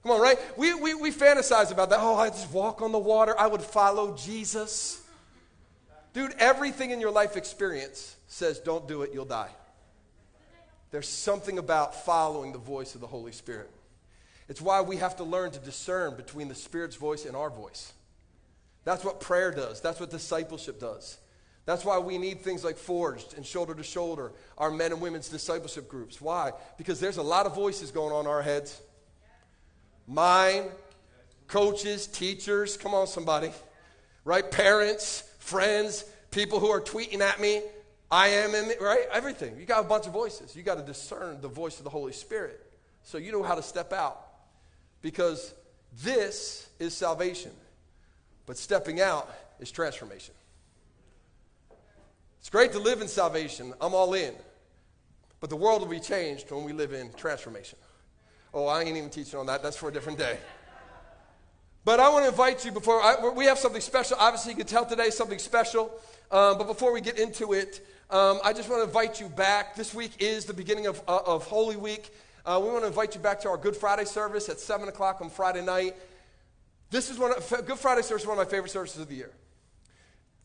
Come 0.03 0.11
on, 0.11 0.21
right? 0.21 0.37
We, 0.57 0.73
we, 0.73 0.93
we 0.93 1.11
fantasize 1.11 1.71
about 1.71 1.89
that. 1.89 1.99
Oh, 2.01 2.15
I 2.15 2.29
just 2.29 2.51
walk 2.51 2.81
on 2.81 2.91
the 2.91 2.99
water. 2.99 3.33
I 3.39 3.47
would 3.47 3.61
follow 3.61 4.15
Jesus. 4.15 5.01
Dude, 6.13 6.35
everything 6.37 6.91
in 6.91 6.99
your 6.99 7.11
life 7.11 7.37
experience 7.37 8.15
says 8.27 8.59
don't 8.59 8.87
do 8.87 9.01
it, 9.01 9.11
you'll 9.13 9.25
die. 9.25 9.49
There's 10.91 11.07
something 11.07 11.57
about 11.57 12.05
following 12.05 12.51
the 12.51 12.59
voice 12.59 12.93
of 12.93 13.01
the 13.01 13.07
Holy 13.07 13.31
Spirit. 13.31 13.71
It's 14.47 14.61
why 14.61 14.81
we 14.81 14.97
have 14.97 15.15
to 15.15 15.23
learn 15.23 15.51
to 15.51 15.59
discern 15.59 16.15
between 16.15 16.49
the 16.49 16.55
Spirit's 16.55 16.97
voice 16.97 17.25
and 17.25 17.35
our 17.35 17.49
voice. 17.49 17.93
That's 18.83 19.03
what 19.03 19.19
prayer 19.19 19.51
does, 19.51 19.81
that's 19.81 19.99
what 19.99 20.11
discipleship 20.11 20.79
does. 20.79 21.17
That's 21.65 21.85
why 21.85 21.97
we 21.99 22.17
need 22.17 22.41
things 22.41 22.63
like 22.63 22.77
Forged 22.77 23.35
and 23.35 23.45
Shoulder 23.45 23.73
to 23.73 23.83
Shoulder, 23.83 24.33
our 24.57 24.69
men 24.69 24.91
and 24.91 24.99
women's 24.99 25.29
discipleship 25.29 25.87
groups. 25.87 26.19
Why? 26.19 26.51
Because 26.77 26.99
there's 26.99 27.17
a 27.17 27.23
lot 27.23 27.45
of 27.45 27.55
voices 27.55 27.91
going 27.91 28.13
on 28.13 28.25
in 28.25 28.31
our 28.31 28.41
heads. 28.41 28.81
Mine, 30.05 30.63
coaches, 31.47 32.07
teachers, 32.07 32.75
come 32.75 32.93
on, 32.93 33.07
somebody, 33.07 33.51
right? 34.25 34.49
Parents, 34.51 35.23
friends, 35.39 36.03
people 36.31 36.59
who 36.59 36.69
are 36.69 36.81
tweeting 36.81 37.21
at 37.21 37.39
me. 37.39 37.61
I 38.11 38.27
am 38.27 38.53
in, 38.53 38.73
right? 38.81 39.05
Everything. 39.11 39.57
You 39.57 39.65
got 39.65 39.85
a 39.85 39.87
bunch 39.87 40.05
of 40.05 40.13
voices. 40.13 40.55
You 40.55 40.63
got 40.63 40.75
to 40.75 40.83
discern 40.83 41.41
the 41.41 41.47
voice 41.47 41.77
of 41.77 41.85
the 41.85 41.89
Holy 41.89 42.11
Spirit 42.11 42.59
so 43.03 43.17
you 43.17 43.31
know 43.31 43.43
how 43.43 43.55
to 43.55 43.63
step 43.63 43.93
out. 43.93 44.19
Because 45.01 45.53
this 46.03 46.69
is 46.79 46.93
salvation, 46.93 47.51
but 48.45 48.57
stepping 48.57 48.99
out 49.01 49.29
is 49.59 49.71
transformation. 49.71 50.33
It's 52.43 52.49
great 52.49 52.73
to 52.73 52.79
live 52.79 53.01
in 53.01 53.07
salvation. 53.07 53.73
I'm 53.79 53.93
all 53.93 54.13
in. 54.15 54.33
But 55.39 55.49
the 55.49 55.55
world 55.55 55.79
will 55.81 55.87
be 55.87 56.01
changed 56.01 56.51
when 56.51 56.65
we 56.65 56.73
live 56.73 56.91
in 56.91 57.13
transformation. 57.13 57.79
Oh, 58.53 58.67
I 58.67 58.81
ain't 58.81 58.97
even 58.97 59.09
teaching 59.09 59.39
on 59.39 59.45
that. 59.45 59.63
That's 59.63 59.77
for 59.77 59.87
a 59.87 59.93
different 59.93 60.19
day. 60.19 60.37
But 61.85 62.01
I 62.01 62.09
want 62.09 62.25
to 62.25 62.31
invite 62.31 62.65
you 62.65 62.73
before 62.73 63.01
I, 63.01 63.29
we 63.29 63.45
have 63.45 63.57
something 63.57 63.79
special. 63.79 64.17
Obviously, 64.19 64.51
you 64.51 64.57
can 64.57 64.67
tell 64.67 64.85
today 64.85 65.09
something 65.09 65.39
special. 65.39 65.89
Um, 66.31 66.57
but 66.57 66.67
before 66.67 66.91
we 66.91 66.99
get 66.99 67.17
into 67.17 67.53
it, 67.53 67.79
um, 68.09 68.41
I 68.43 68.51
just 68.51 68.69
want 68.69 68.81
to 68.81 68.87
invite 68.87 69.21
you 69.21 69.29
back. 69.29 69.77
This 69.77 69.93
week 69.93 70.11
is 70.19 70.43
the 70.43 70.53
beginning 70.53 70.87
of, 70.87 71.01
uh, 71.07 71.19
of 71.25 71.45
Holy 71.45 71.77
Week. 71.77 72.13
Uh, 72.45 72.59
we 72.61 72.67
want 72.67 72.81
to 72.81 72.87
invite 72.87 73.15
you 73.15 73.21
back 73.21 73.39
to 73.43 73.49
our 73.49 73.57
Good 73.57 73.77
Friday 73.77 74.03
service 74.03 74.49
at 74.49 74.59
7 74.59 74.89
o'clock 74.89 75.21
on 75.21 75.29
Friday 75.29 75.63
night. 75.63 75.95
This 76.89 77.09
is 77.09 77.17
one 77.17 77.31
of, 77.31 77.65
Good 77.65 77.79
Friday 77.79 78.01
service 78.01 78.23
is 78.23 78.27
one 78.27 78.37
of 78.37 78.45
my 78.45 78.51
favorite 78.51 78.71
services 78.71 78.99
of 78.99 79.07
the 79.07 79.15
year 79.15 79.31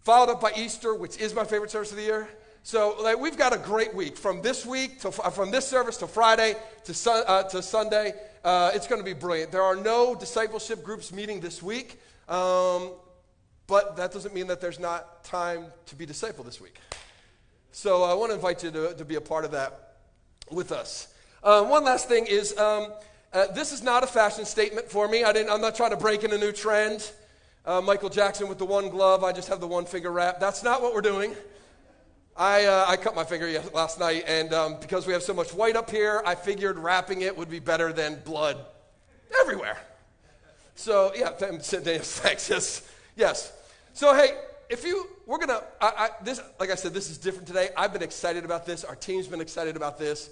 followed 0.08 0.32
up 0.32 0.40
by 0.40 0.50
Easter, 0.56 0.94
which 0.94 1.18
is 1.18 1.34
my 1.34 1.44
favorite 1.44 1.70
service 1.70 1.90
of 1.90 1.98
the 1.98 2.02
year. 2.02 2.26
So 2.62 2.96
like, 3.02 3.18
we've 3.18 3.36
got 3.36 3.52
a 3.52 3.58
great 3.58 3.94
week 3.94 4.16
from 4.16 4.40
this 4.40 4.64
week 4.64 5.00
to 5.00 5.08
uh, 5.08 5.28
from 5.28 5.50
this 5.50 5.68
service 5.68 5.98
to 5.98 6.06
Friday 6.06 6.56
to, 6.84 7.10
uh, 7.10 7.42
to 7.42 7.60
Sunday. 7.60 8.14
Uh, 8.42 8.70
it's 8.72 8.86
going 8.86 9.02
to 9.02 9.04
be 9.04 9.12
brilliant. 9.12 9.52
There 9.52 9.62
are 9.62 9.76
no 9.76 10.14
discipleship 10.14 10.82
groups 10.82 11.12
meeting 11.12 11.40
this 11.40 11.62
week, 11.62 12.00
um, 12.26 12.92
but 13.66 13.98
that 13.98 14.10
doesn't 14.10 14.34
mean 14.34 14.46
that 14.46 14.62
there's 14.62 14.78
not 14.78 15.24
time 15.24 15.66
to 15.84 15.94
be 15.94 16.06
disciple 16.06 16.42
this 16.42 16.58
week. 16.58 16.78
So 17.72 18.02
I 18.02 18.14
want 18.14 18.30
to 18.30 18.36
invite 18.36 18.64
you 18.64 18.70
to, 18.70 18.94
to 18.94 19.04
be 19.04 19.16
a 19.16 19.20
part 19.20 19.44
of 19.44 19.50
that 19.50 19.96
with 20.50 20.72
us. 20.72 21.12
Uh, 21.42 21.64
one 21.64 21.84
last 21.84 22.08
thing 22.08 22.24
is 22.24 22.56
um, 22.56 22.94
uh, 23.34 23.48
this 23.48 23.72
is 23.72 23.82
not 23.82 24.04
a 24.04 24.06
fashion 24.06 24.46
statement 24.46 24.90
for 24.90 25.06
me. 25.06 25.22
I 25.22 25.34
didn't, 25.34 25.50
I'm 25.50 25.60
not 25.60 25.74
trying 25.74 25.90
to 25.90 25.98
break 25.98 26.24
in 26.24 26.32
a 26.32 26.38
new 26.38 26.52
trend 26.52 27.12
uh, 27.68 27.82
Michael 27.82 28.08
Jackson 28.08 28.48
with 28.48 28.56
the 28.56 28.64
one 28.64 28.88
glove. 28.88 29.22
I 29.22 29.30
just 29.30 29.48
have 29.48 29.60
the 29.60 29.66
one 29.66 29.84
finger 29.84 30.10
wrap. 30.10 30.40
That's 30.40 30.62
not 30.62 30.80
what 30.80 30.94
we're 30.94 31.02
doing. 31.02 31.34
I, 32.34 32.64
uh, 32.64 32.86
I 32.88 32.96
cut 32.96 33.14
my 33.14 33.24
finger 33.24 33.62
last 33.74 34.00
night, 34.00 34.24
and 34.26 34.54
um, 34.54 34.80
because 34.80 35.06
we 35.06 35.12
have 35.12 35.22
so 35.22 35.34
much 35.34 35.52
white 35.52 35.76
up 35.76 35.90
here, 35.90 36.22
I 36.24 36.34
figured 36.34 36.78
wrapping 36.78 37.20
it 37.20 37.36
would 37.36 37.50
be 37.50 37.58
better 37.58 37.92
than 37.92 38.20
blood 38.24 38.56
everywhere. 39.42 39.76
So, 40.76 41.12
yeah, 41.14 41.28
thanks. 41.30 42.48
Yes, 42.48 42.88
yes. 43.16 43.52
So, 43.92 44.14
hey, 44.14 44.30
if 44.70 44.82
you, 44.84 45.06
we're 45.26 45.38
gonna, 45.38 45.62
I, 45.78 45.86
I, 45.86 46.10
this, 46.24 46.40
like 46.58 46.70
I 46.70 46.74
said, 46.74 46.94
this 46.94 47.10
is 47.10 47.18
different 47.18 47.48
today. 47.48 47.68
I've 47.76 47.92
been 47.92 48.02
excited 48.02 48.46
about 48.46 48.64
this. 48.64 48.82
Our 48.82 48.96
team's 48.96 49.26
been 49.26 49.42
excited 49.42 49.76
about 49.76 49.98
this. 49.98 50.30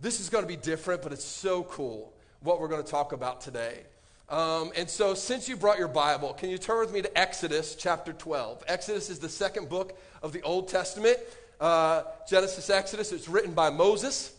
This 0.00 0.18
is 0.18 0.28
gonna 0.28 0.46
be 0.46 0.56
different, 0.56 1.02
but 1.02 1.12
it's 1.12 1.24
so 1.24 1.62
cool 1.64 2.14
what 2.40 2.60
we're 2.60 2.68
gonna 2.68 2.82
talk 2.82 3.12
about 3.12 3.42
today. 3.42 3.84
Um, 4.28 4.72
and 4.76 4.90
so, 4.90 5.14
since 5.14 5.48
you 5.48 5.56
brought 5.56 5.78
your 5.78 5.88
Bible, 5.88 6.34
can 6.34 6.50
you 6.50 6.58
turn 6.58 6.80
with 6.80 6.92
me 6.92 7.00
to 7.00 7.18
Exodus 7.18 7.74
chapter 7.74 8.12
12? 8.12 8.62
Exodus 8.68 9.08
is 9.08 9.18
the 9.18 9.28
second 9.28 9.70
book 9.70 9.98
of 10.22 10.34
the 10.34 10.42
Old 10.42 10.68
Testament. 10.68 11.16
Uh, 11.58 12.02
Genesis, 12.28 12.68
Exodus, 12.68 13.10
it's 13.10 13.26
written 13.26 13.52
by 13.52 13.70
Moses. 13.70 14.34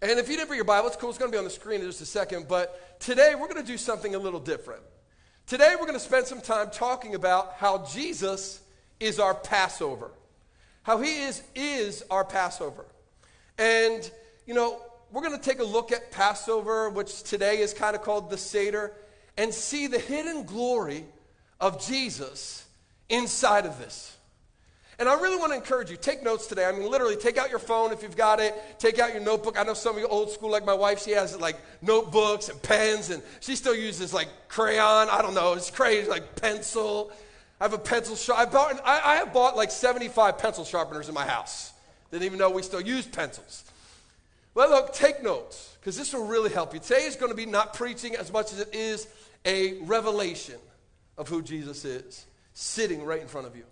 And 0.00 0.12
if 0.12 0.28
you 0.28 0.36
didn't 0.36 0.46
bring 0.46 0.58
your 0.58 0.64
Bible, 0.64 0.86
it's 0.86 0.96
cool. 0.96 1.10
It's 1.10 1.18
going 1.18 1.32
to 1.32 1.34
be 1.34 1.38
on 1.38 1.44
the 1.44 1.50
screen 1.50 1.80
in 1.80 1.86
just 1.86 2.00
a 2.00 2.06
second. 2.06 2.46
But 2.46 3.00
today, 3.00 3.34
we're 3.34 3.48
going 3.48 3.60
to 3.60 3.66
do 3.66 3.76
something 3.76 4.14
a 4.14 4.18
little 4.18 4.38
different. 4.38 4.82
Today, 5.48 5.74
we're 5.74 5.86
going 5.86 5.94
to 5.94 6.00
spend 6.00 6.26
some 6.26 6.40
time 6.40 6.70
talking 6.70 7.16
about 7.16 7.54
how 7.54 7.84
Jesus 7.86 8.60
is 9.00 9.18
our 9.18 9.34
Passover. 9.34 10.12
How 10.84 11.00
he 11.00 11.24
is, 11.24 11.42
is 11.56 12.04
our 12.08 12.24
Passover. 12.24 12.84
And, 13.58 14.08
you 14.46 14.54
know, 14.54 14.80
we're 15.12 15.22
going 15.22 15.38
to 15.38 15.44
take 15.44 15.60
a 15.60 15.64
look 15.64 15.92
at 15.92 16.10
Passover, 16.10 16.88
which 16.88 17.22
today 17.22 17.58
is 17.58 17.74
kind 17.74 17.96
of 17.96 18.02
called 18.02 18.30
the 18.30 18.38
Seder, 18.38 18.92
and 19.36 19.52
see 19.52 19.86
the 19.86 19.98
hidden 19.98 20.44
glory 20.44 21.04
of 21.60 21.84
Jesus 21.84 22.64
inside 23.08 23.66
of 23.66 23.78
this. 23.78 24.16
And 24.98 25.08
I 25.08 25.14
really 25.14 25.38
want 25.38 25.52
to 25.52 25.56
encourage 25.56 25.90
you, 25.90 25.96
take 25.96 26.22
notes 26.22 26.46
today. 26.46 26.66
I 26.66 26.72
mean, 26.72 26.90
literally, 26.90 27.16
take 27.16 27.38
out 27.38 27.48
your 27.48 27.58
phone 27.58 27.90
if 27.90 28.02
you've 28.02 28.18
got 28.18 28.38
it, 28.38 28.54
take 28.78 28.98
out 28.98 29.12
your 29.12 29.22
notebook. 29.22 29.58
I 29.58 29.62
know 29.62 29.72
some 29.72 29.96
of 29.96 30.02
you 30.02 30.06
old 30.06 30.30
school, 30.30 30.50
like 30.50 30.66
my 30.66 30.74
wife, 30.74 31.02
she 31.02 31.12
has 31.12 31.38
like 31.40 31.56
notebooks 31.80 32.50
and 32.50 32.60
pens, 32.62 33.08
and 33.08 33.22
she 33.40 33.56
still 33.56 33.74
uses 33.74 34.12
like 34.12 34.28
crayon. 34.48 35.08
I 35.10 35.22
don't 35.22 35.34
know, 35.34 35.54
it's 35.54 35.70
crazy, 35.70 36.08
like 36.08 36.36
pencil. 36.36 37.10
I 37.60 37.64
have 37.64 37.72
a 37.72 37.78
pencil 37.78 38.14
sharp. 38.14 38.54
I, 38.54 38.78
I, 38.84 39.12
I 39.12 39.16
have 39.16 39.32
bought 39.32 39.56
like 39.56 39.70
75 39.70 40.36
pencil 40.36 40.64
sharpeners 40.64 41.08
in 41.08 41.14
my 41.14 41.26
house. 41.26 41.72
Didn't 42.10 42.24
even 42.24 42.38
know 42.38 42.50
we 42.50 42.62
still 42.62 42.80
use 42.80 43.06
pencils. 43.06 43.64
Well, 44.60 44.68
look, 44.68 44.92
take 44.92 45.22
notes, 45.22 45.74
because 45.80 45.96
this 45.96 46.12
will 46.12 46.26
really 46.26 46.50
help 46.50 46.74
you. 46.74 46.80
Today 46.80 47.04
is 47.04 47.16
going 47.16 47.30
to 47.30 47.34
be 47.34 47.46
not 47.46 47.72
preaching 47.72 48.14
as 48.14 48.30
much 48.30 48.52
as 48.52 48.60
it 48.60 48.74
is 48.74 49.08
a 49.46 49.78
revelation 49.84 50.56
of 51.16 51.28
who 51.28 51.40
Jesus 51.40 51.86
is, 51.86 52.26
sitting 52.52 53.02
right 53.02 53.22
in 53.22 53.26
front 53.26 53.46
of 53.46 53.56
you. 53.56 53.64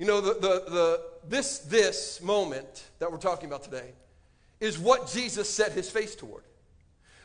You 0.00 0.06
know, 0.06 0.20
the, 0.20 0.34
the, 0.34 0.64
the, 0.68 1.02
this, 1.28 1.60
this 1.60 2.20
moment 2.20 2.88
that 2.98 3.12
we're 3.12 3.18
talking 3.18 3.48
about 3.48 3.62
today 3.62 3.92
is 4.58 4.80
what 4.80 5.08
Jesus 5.08 5.48
set 5.48 5.70
his 5.70 5.88
face 5.88 6.16
toward. 6.16 6.42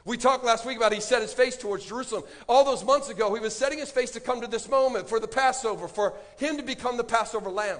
We 0.06 0.18
talked 0.18 0.46
last 0.46 0.68
week 0.68 0.78
about 0.78 0.94
he 0.94 1.02
set 1.02 1.24
his 1.24 1.34
face 1.34 1.58
towards 1.58 1.88
Jerusalem. 1.88 2.22
All 2.48 2.64
those 2.64 2.84
months 2.84 3.10
ago, 3.10 3.34
he 3.34 3.42
was 3.42 3.56
setting 3.56 3.80
his 3.80 3.90
face 3.90 4.12
to 4.12 4.20
come 4.20 4.42
to 4.42 4.48
this 4.48 4.70
moment 4.70 5.10
for 5.10 5.20
the 5.20 5.28
Passover, 5.28 5.88
for 5.88 6.14
him 6.38 6.58
to 6.58 6.64
become 6.64 6.98
the 6.98 7.04
Passover 7.04 7.50
lamb. 7.50 7.80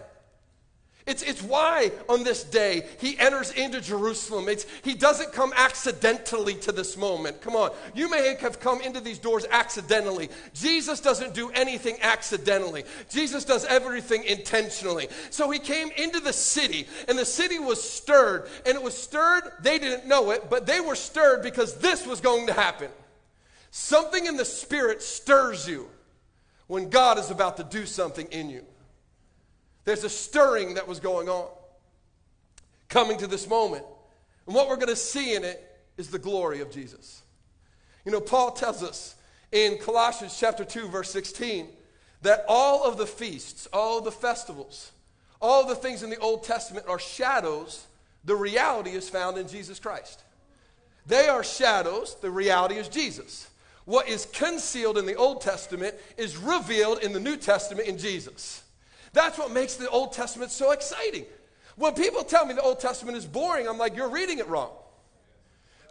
It's, 1.06 1.22
it's 1.22 1.44
why 1.44 1.92
on 2.08 2.24
this 2.24 2.46
day 2.46 2.86
he 3.00 3.20
enters 3.20 3.52
into 3.52 3.82
Jerusalem. 3.82 4.48
It's, 4.48 4.66
he 4.84 4.94
doesn't 4.94 5.34
come 5.34 5.52
accidentally 5.54 6.56
to 6.56 6.72
this 6.72 6.96
moment. 6.96 7.42
Come 7.42 7.58
on. 7.58 7.72
You 7.94 8.10
may 8.10 8.38
have 8.40 8.62
come 8.62 8.80
into 8.82 9.02
these 9.02 9.20
doors 9.20 9.46
accidentally. 9.52 10.30
Jesus 10.54 11.02
doesn't 11.02 11.34
do 11.34 11.50
anything 11.50 11.98
accidentally, 12.02 12.86
Jesus 13.10 13.44
does 13.44 13.66
everything 13.66 14.24
intentionally. 14.24 15.10
So 15.30 15.52
he 15.52 15.60
came 15.60 15.90
into 15.98 16.22
the 16.22 16.34
city, 16.34 16.88
and 17.10 17.20
the 17.20 17.26
city 17.26 17.60
was 17.60 17.84
stirred. 17.84 18.48
And 18.66 18.76
it 18.76 18.82
was 18.82 18.98
stirred, 18.98 19.44
they 19.62 19.80
didn't 19.80 20.08
know 20.08 20.32
it, 20.32 20.50
but 20.50 20.66
they 20.66 20.80
were 20.80 20.96
stirred 20.96 21.44
because 21.44 21.76
this 21.76 22.08
was 22.08 22.22
going 22.22 22.48
to 22.48 22.54
happen. 22.54 22.90
Something 23.72 24.26
in 24.26 24.38
the 24.38 24.46
spirit 24.46 25.02
stirs 25.02 25.68
you 25.68 25.90
when 26.68 26.90
God 26.90 27.18
is 27.18 27.30
about 27.30 27.58
to 27.58 27.64
do 27.64 27.86
something 27.86 28.28
in 28.28 28.50
you. 28.50 28.64
There's 29.86 30.04
a 30.04 30.10
stirring 30.10 30.76
that 30.76 30.88
was 30.88 31.00
going 31.00 31.30
on 31.30 31.48
coming 32.90 33.18
to 33.18 33.28
this 33.28 33.48
moment. 33.48 33.86
And 34.46 34.56
what 34.56 34.70
we're 34.70 34.76
going 34.76 34.88
to 34.88 34.96
see 34.96 35.36
in 35.36 35.44
it 35.44 35.62
is 35.98 36.10
the 36.10 36.20
glory 36.20 36.62
of 36.62 36.72
Jesus. 36.72 37.22
You 38.06 38.12
know, 38.12 38.22
Paul 38.22 38.52
tells 38.52 38.84
us 38.84 39.16
in 39.52 39.78
Colossians 39.78 40.38
chapter 40.40 40.66
2 40.66 40.88
verse 40.88 41.10
16 41.12 41.68
that 42.22 42.46
all 42.48 42.86
of 42.86 42.98
the 42.98 43.06
feasts, 43.06 43.68
all 43.72 44.02
the 44.02 44.12
festivals, 44.12 44.92
all 45.42 45.66
the 45.66 45.76
things 45.76 46.04
in 46.04 46.10
the 46.10 46.20
Old 46.20 46.44
Testament 46.44 46.86
are 46.88 47.00
shadows. 47.00 47.86
The 48.24 48.36
reality 48.36 48.92
is 48.92 49.10
found 49.10 49.38
in 49.38 49.48
Jesus 49.48 49.80
Christ. 49.80 50.24
They 51.06 51.28
are 51.28 51.44
shadows, 51.44 52.16
the 52.22 52.32
reality 52.32 52.76
is 52.76 52.88
Jesus. 52.88 53.50
What 53.86 54.08
is 54.08 54.26
concealed 54.28 54.98
in 54.98 55.06
the 55.06 55.16
Old 55.16 55.42
Testament 55.42 55.96
is 56.18 56.38
revealed 56.38 57.04
in 57.04 57.12
the 57.12 57.20
New 57.20 57.36
Testament 57.36 57.88
in 57.88 57.98
Jesus. 57.98 58.64
That's 59.14 59.38
what 59.38 59.52
makes 59.52 59.76
the 59.76 59.90
Old 59.90 60.12
Testament 60.14 60.52
so 60.52 60.72
exciting. 60.72 61.26
When 61.76 61.94
people 61.94 62.24
tell 62.24 62.46
me 62.46 62.54
the 62.54 62.62
Old 62.62 62.80
Testament 62.80 63.18
is 63.18 63.26
boring, 63.26 63.68
I'm 63.68 63.78
like, 63.78 63.96
you're 63.96 64.10
reading 64.10 64.40
it 64.40 64.48
wrong. 64.48 64.72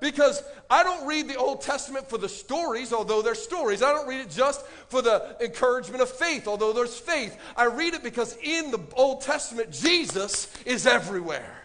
Because 0.00 0.42
I 0.68 0.82
don't 0.82 1.06
read 1.06 1.28
the 1.28 1.36
Old 1.36 1.60
Testament 1.60 2.08
for 2.08 2.18
the 2.18 2.28
stories, 2.28 2.92
although 2.92 3.22
they're 3.22 3.36
stories. 3.36 3.84
I 3.84 3.92
don't 3.92 4.08
read 4.08 4.20
it 4.20 4.30
just 4.30 4.66
for 4.88 5.00
the 5.00 5.36
encouragement 5.40 6.02
of 6.02 6.10
faith, 6.10 6.48
although 6.48 6.72
there's 6.72 6.98
faith. 6.98 7.36
I 7.56 7.66
read 7.66 7.94
it 7.94 8.02
because 8.02 8.36
in 8.42 8.72
the 8.72 8.80
Old 8.94 9.20
Testament, 9.20 9.70
Jesus 9.70 10.52
is 10.66 10.88
everywhere. 10.88 11.62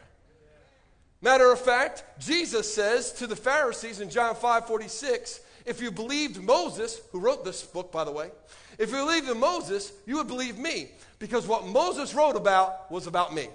Matter 1.20 1.52
of 1.52 1.60
fact, 1.60 2.04
Jesus 2.20 2.72
says 2.72 3.12
to 3.14 3.26
the 3.26 3.36
Pharisees 3.36 4.02
in 4.02 4.12
John 4.12 4.36
5 4.36 4.68
46, 4.68 5.40
if 5.66 5.82
you 5.82 5.90
believed 5.90 6.42
Moses, 6.42 7.02
who 7.12 7.20
wrote 7.20 7.44
this 7.44 7.64
book, 7.64 7.92
by 7.92 8.04
the 8.04 8.12
way, 8.12 8.30
if 8.78 8.92
you 8.92 8.98
believed 8.98 9.30
in 9.30 9.40
Moses, 9.40 9.92
you 10.06 10.18
would 10.18 10.28
believe 10.28 10.58
me 10.58 10.90
because 11.20 11.48
what 11.48 11.66
Moses 11.66 12.14
wrote 12.14 12.36
about 12.36 12.92
was 12.92 13.08
about 13.08 13.34
me. 13.34 13.48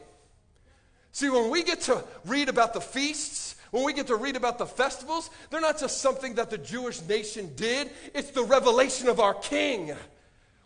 See, 1.13 1.29
when 1.29 1.51
we 1.51 1.63
get 1.63 1.83
to 1.83 2.03
read 2.25 2.49
about 2.49 2.75
the 2.75 2.81
feasts, 2.81 3.55
when 3.71 3.85
we 3.85 3.93
get 3.93 4.09
to 4.09 4.17
read 4.17 4.37
about 4.37 4.59
the 4.59 4.67
festivals, 4.67 5.31
they're 5.51 5.61
not 5.61 5.79
just 5.79 6.01
something 6.01 6.35
that 6.35 6.51
the 6.51 6.59
Jewish 6.59 7.01
nation 7.03 7.53
did, 7.55 7.91
it's 8.15 8.31
the 8.31 8.45
revelation 8.45 9.09
of 9.09 9.21
our 9.21 9.35
King. 9.35 9.95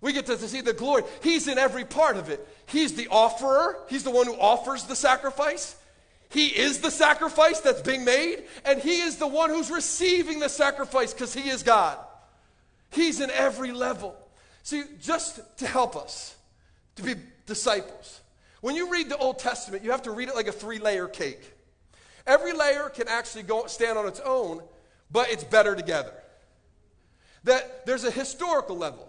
We 0.01 0.13
get 0.13 0.27
to 0.27 0.39
see 0.39 0.61
the 0.61 0.73
glory. 0.73 1.03
He's 1.23 1.49
in 1.49 1.59
every 1.59 1.85
part 1.85 2.17
of 2.17 2.31
it. 2.31 2.47
He's 2.67 2.95
the 2.95 3.09
offerer, 3.09 3.77
He's 3.89 4.05
the 4.05 4.11
one 4.11 4.27
who 4.27 4.39
offers 4.39 4.85
the 4.85 4.97
sacrifice. 4.97 5.77
He 6.29 6.49
is 6.49 6.81
the 6.81 6.91
sacrifice 6.91 7.61
that's 7.61 7.83
being 7.83 8.05
made, 8.05 8.45
and 8.65 8.81
He 8.81 9.01
is 9.01 9.17
the 9.17 9.27
one 9.27 9.51
who's 9.51 9.71
receiving 9.71 10.41
the 10.41 10.49
sacrifice 10.49 11.13
because 11.13 11.33
He 11.33 11.49
is 11.49 11.63
God. 11.63 11.99
He's 12.91 13.21
in 13.21 13.31
every 13.31 13.73
level. 13.73 14.17
See, 14.67 14.83
just 15.01 15.59
to 15.59 15.67
help 15.69 15.95
us, 15.95 16.35
to 16.97 17.05
be 17.05 17.15
disciples. 17.47 18.21
When 18.63 18.75
you 18.75 18.91
read 18.91 19.09
the 19.09 19.17
Old 19.17 19.39
Testament, 19.39 19.85
you 19.85 19.93
have 19.93 20.03
to 20.03 20.11
read 20.11 20.29
it 20.29 20.35
like 20.35 20.49
a 20.49 20.53
three 20.53 20.81
layer 20.81 21.07
cake. 21.07 21.53
Every 22.27 22.53
layer 22.53 22.89
can 22.89 23.07
actually 23.07 23.45
go 23.45 23.69
stand 23.69 23.97
on 23.97 24.09
its 24.09 24.19
own, 24.19 24.61
but 25.09 25.31
it's 25.31 25.45
better 25.45 25.77
together. 25.77 26.13
That 27.45 27.87
there's 27.87 28.03
a 28.03 28.11
historical 28.11 28.77
level. 28.77 29.09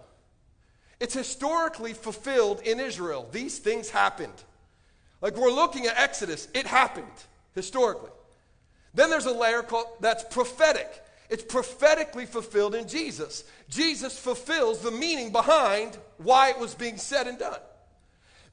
It's 1.00 1.14
historically 1.14 1.92
fulfilled 1.92 2.60
in 2.60 2.78
Israel. 2.78 3.28
These 3.32 3.58
things 3.58 3.90
happened. 3.90 4.44
Like 5.20 5.34
we're 5.34 5.50
looking 5.50 5.86
at 5.86 5.98
Exodus, 5.98 6.46
it 6.54 6.68
happened 6.68 7.06
historically. 7.56 8.10
Then 8.94 9.10
there's 9.10 9.26
a 9.26 9.32
layer 9.32 9.62
called 9.62 9.88
that's 9.98 10.22
prophetic. 10.22 11.02
It's 11.28 11.44
prophetically 11.44 12.26
fulfilled 12.26 12.74
in 12.74 12.88
Jesus. 12.88 13.44
Jesus 13.68 14.18
fulfills 14.18 14.80
the 14.80 14.90
meaning 14.90 15.30
behind 15.30 15.98
why 16.16 16.50
it 16.50 16.58
was 16.58 16.74
being 16.74 16.96
said 16.96 17.26
and 17.26 17.38
done. 17.38 17.60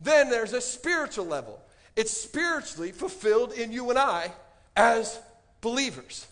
Then 0.01 0.29
there's 0.29 0.53
a 0.53 0.61
spiritual 0.61 1.25
level. 1.25 1.59
It's 1.95 2.11
spiritually 2.11 2.91
fulfilled 2.91 3.53
in 3.53 3.71
you 3.71 3.89
and 3.89 3.97
I 3.97 4.31
as 4.75 5.19
believers. 5.61 6.27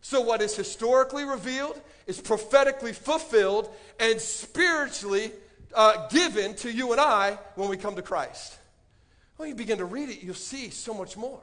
So, 0.00 0.20
what 0.20 0.40
is 0.40 0.56
historically 0.56 1.24
revealed 1.24 1.80
is 2.06 2.20
prophetically 2.20 2.92
fulfilled 2.92 3.68
and 4.00 4.20
spiritually 4.20 5.32
uh, 5.74 6.08
given 6.08 6.54
to 6.56 6.72
you 6.72 6.92
and 6.92 7.00
I 7.00 7.38
when 7.56 7.68
we 7.68 7.76
come 7.76 7.96
to 7.96 8.02
Christ. 8.02 8.56
When 9.36 9.48
you 9.48 9.54
begin 9.54 9.78
to 9.78 9.84
read 9.84 10.08
it, 10.08 10.22
you'll 10.22 10.34
see 10.34 10.70
so 10.70 10.94
much 10.94 11.16
more. 11.16 11.40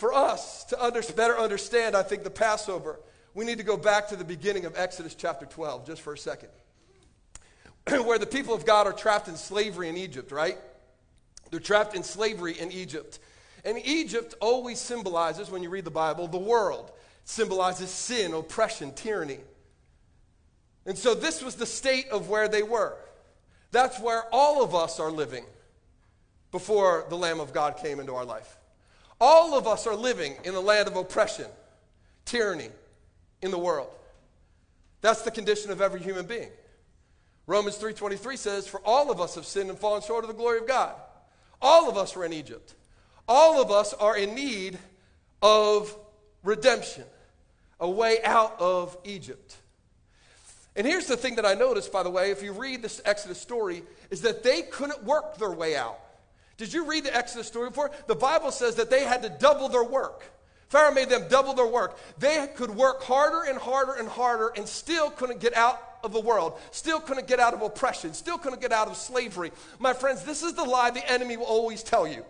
For 0.00 0.14
us 0.14 0.64
to 0.64 0.82
under, 0.82 1.02
better 1.14 1.38
understand, 1.38 1.94
I 1.94 2.02
think, 2.02 2.24
the 2.24 2.30
Passover, 2.30 2.98
we 3.34 3.44
need 3.44 3.58
to 3.58 3.64
go 3.64 3.76
back 3.76 4.08
to 4.08 4.16
the 4.16 4.24
beginning 4.24 4.64
of 4.64 4.72
Exodus 4.74 5.14
chapter 5.14 5.44
12 5.44 5.86
just 5.86 6.00
for 6.00 6.14
a 6.14 6.18
second. 6.18 6.48
where 7.86 8.18
the 8.18 8.24
people 8.24 8.54
of 8.54 8.64
God 8.64 8.86
are 8.86 8.94
trapped 8.94 9.28
in 9.28 9.36
slavery 9.36 9.90
in 9.90 9.98
Egypt, 9.98 10.32
right? 10.32 10.56
They're 11.50 11.60
trapped 11.60 11.94
in 11.94 12.02
slavery 12.02 12.58
in 12.58 12.72
Egypt. 12.72 13.18
And 13.62 13.76
Egypt 13.84 14.34
always 14.40 14.78
symbolizes, 14.78 15.50
when 15.50 15.62
you 15.62 15.68
read 15.68 15.84
the 15.84 15.90
Bible, 15.90 16.28
the 16.28 16.38
world. 16.38 16.92
It 17.22 17.28
symbolizes 17.28 17.90
sin, 17.90 18.32
oppression, 18.32 18.94
tyranny. 18.94 19.40
And 20.86 20.96
so 20.96 21.14
this 21.14 21.42
was 21.42 21.56
the 21.56 21.66
state 21.66 22.08
of 22.08 22.30
where 22.30 22.48
they 22.48 22.62
were. 22.62 22.96
That's 23.70 24.00
where 24.00 24.22
all 24.32 24.64
of 24.64 24.74
us 24.74 24.98
are 24.98 25.10
living 25.10 25.44
before 26.52 27.04
the 27.10 27.18
Lamb 27.18 27.38
of 27.38 27.52
God 27.52 27.76
came 27.76 28.00
into 28.00 28.14
our 28.14 28.24
life. 28.24 28.56
All 29.20 29.54
of 29.54 29.66
us 29.66 29.86
are 29.86 29.94
living 29.94 30.36
in 30.44 30.54
a 30.54 30.60
land 30.60 30.88
of 30.88 30.96
oppression, 30.96 31.46
tyranny 32.24 32.70
in 33.42 33.50
the 33.50 33.58
world. 33.58 33.90
That's 35.02 35.22
the 35.22 35.30
condition 35.30 35.70
of 35.70 35.80
every 35.80 36.00
human 36.00 36.26
being. 36.26 36.50
Romans 37.46 37.76
3:23 37.76 38.36
says, 38.36 38.66
"For 38.66 38.80
all 38.80 39.10
of 39.10 39.20
us 39.20 39.34
have 39.34 39.46
sinned 39.46 39.70
and 39.70 39.78
fallen 39.78 40.02
short 40.02 40.24
of 40.24 40.28
the 40.28 40.34
glory 40.34 40.58
of 40.58 40.66
God." 40.66 40.94
All 41.60 41.88
of 41.88 41.98
us 41.98 42.14
were 42.14 42.24
in 42.24 42.32
Egypt. 42.32 42.74
All 43.28 43.60
of 43.60 43.70
us 43.70 43.92
are 43.94 44.16
in 44.16 44.34
need 44.34 44.78
of 45.42 45.96
redemption. 46.42 47.04
a 47.80 47.88
way 47.88 48.22
out 48.22 48.60
of 48.60 48.96
Egypt. 49.04 49.56
And 50.76 50.86
here's 50.86 51.06
the 51.06 51.16
thing 51.16 51.36
that 51.36 51.46
I 51.46 51.54
noticed, 51.54 51.90
by 51.90 52.02
the 52.02 52.10
way, 52.10 52.30
if 52.30 52.42
you 52.42 52.52
read 52.52 52.82
this 52.82 53.00
Exodus 53.04 53.40
story, 53.40 53.82
is 54.10 54.20
that 54.22 54.42
they 54.42 54.62
couldn't 54.62 55.02
work 55.02 55.38
their 55.38 55.50
way 55.50 55.76
out. 55.76 55.98
Did 56.60 56.74
you 56.74 56.84
read 56.84 57.04
the 57.04 57.16
Exodus 57.16 57.46
story 57.46 57.70
before? 57.70 57.90
The 58.06 58.14
Bible 58.14 58.50
says 58.50 58.74
that 58.74 58.90
they 58.90 59.02
had 59.04 59.22
to 59.22 59.30
double 59.30 59.70
their 59.70 59.82
work. 59.82 60.30
Pharaoh 60.68 60.92
made 60.92 61.08
them 61.08 61.24
double 61.30 61.54
their 61.54 61.66
work. 61.66 61.98
They 62.18 62.48
could 62.54 62.68
work 62.68 63.02
harder 63.02 63.48
and 63.48 63.58
harder 63.58 63.94
and 63.94 64.06
harder 64.06 64.52
and 64.54 64.68
still 64.68 65.08
couldn't 65.08 65.40
get 65.40 65.56
out 65.56 65.80
of 66.04 66.12
the 66.12 66.20
world, 66.20 66.60
still 66.70 67.00
couldn't 67.00 67.26
get 67.26 67.40
out 67.40 67.54
of 67.54 67.62
oppression, 67.62 68.12
still 68.12 68.36
couldn't 68.36 68.60
get 68.60 68.72
out 68.72 68.88
of 68.88 68.98
slavery. 68.98 69.52
My 69.78 69.94
friends, 69.94 70.22
this 70.22 70.42
is 70.42 70.52
the 70.52 70.62
lie 70.62 70.90
the 70.90 71.10
enemy 71.10 71.38
will 71.38 71.46
always 71.46 71.82
tell 71.82 72.06
you. 72.06 72.26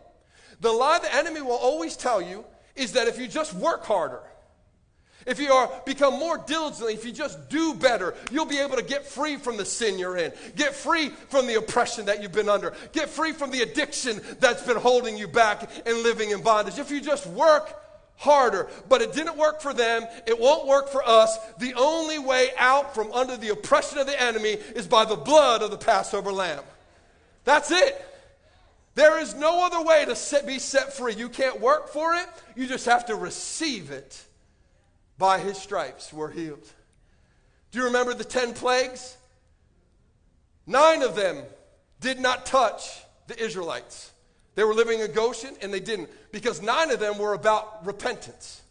The 0.60 0.70
lie 0.70 1.00
the 1.00 1.12
enemy 1.12 1.40
will 1.40 1.58
always 1.58 1.96
tell 1.96 2.22
you 2.22 2.44
is 2.76 2.92
that 2.92 3.08
if 3.08 3.18
you 3.18 3.26
just 3.26 3.52
work 3.54 3.84
harder, 3.84 4.22
if 5.26 5.38
you 5.38 5.52
are 5.52 5.70
become 5.84 6.18
more 6.18 6.38
diligently, 6.38 6.94
if 6.94 7.04
you 7.04 7.12
just 7.12 7.48
do 7.48 7.74
better, 7.74 8.14
you'll 8.30 8.46
be 8.46 8.58
able 8.58 8.76
to 8.76 8.82
get 8.82 9.06
free 9.06 9.36
from 9.36 9.56
the 9.56 9.64
sin 9.64 9.98
you're 9.98 10.16
in. 10.16 10.32
Get 10.56 10.74
free 10.74 11.10
from 11.28 11.46
the 11.46 11.56
oppression 11.56 12.06
that 12.06 12.22
you've 12.22 12.32
been 12.32 12.48
under. 12.48 12.74
Get 12.92 13.08
free 13.08 13.32
from 13.32 13.50
the 13.50 13.62
addiction 13.62 14.20
that's 14.38 14.62
been 14.62 14.76
holding 14.76 15.16
you 15.16 15.28
back 15.28 15.70
and 15.86 16.02
living 16.02 16.30
in 16.30 16.42
bondage. 16.42 16.78
If 16.78 16.90
you 16.90 17.00
just 17.00 17.26
work 17.26 17.76
harder. 18.20 18.68
But 18.88 19.00
it 19.00 19.12
didn't 19.12 19.36
work 19.36 19.60
for 19.60 19.72
them. 19.72 20.06
It 20.26 20.38
won't 20.38 20.66
work 20.66 20.90
for 20.90 21.02
us. 21.06 21.36
The 21.58 21.74
only 21.74 22.18
way 22.18 22.50
out 22.58 22.94
from 22.94 23.10
under 23.12 23.36
the 23.36 23.48
oppression 23.48 23.98
of 23.98 24.06
the 24.06 24.20
enemy 24.20 24.58
is 24.76 24.86
by 24.86 25.06
the 25.06 25.16
blood 25.16 25.62
of 25.62 25.70
the 25.70 25.78
Passover 25.78 26.30
lamb. 26.30 26.62
That's 27.44 27.70
it. 27.70 28.06
There 28.94 29.18
is 29.20 29.34
no 29.34 29.64
other 29.64 29.82
way 29.82 30.04
to 30.04 30.14
set, 30.14 30.46
be 30.46 30.58
set 30.58 30.92
free. 30.92 31.14
You 31.14 31.30
can't 31.30 31.60
work 31.60 31.88
for 31.88 32.14
it. 32.14 32.26
You 32.56 32.66
just 32.66 32.84
have 32.84 33.06
to 33.06 33.14
receive 33.14 33.90
it. 33.90 34.22
By 35.20 35.38
his 35.38 35.58
stripes, 35.58 36.14
we're 36.14 36.30
healed. 36.30 36.66
Do 37.70 37.78
you 37.78 37.84
remember 37.84 38.14
the 38.14 38.24
10 38.24 38.54
plagues? 38.54 39.18
Nine 40.66 41.02
of 41.02 41.14
them 41.14 41.44
did 42.00 42.18
not 42.18 42.46
touch 42.46 43.02
the 43.26 43.38
Israelites. 43.38 44.12
They 44.54 44.64
were 44.64 44.72
living 44.72 45.00
in 45.00 45.12
Goshen 45.12 45.54
and 45.60 45.74
they 45.74 45.78
didn't 45.78 46.08
because 46.32 46.62
nine 46.62 46.90
of 46.90 47.00
them 47.00 47.18
were 47.18 47.34
about 47.34 47.84
repentance. 47.84 48.62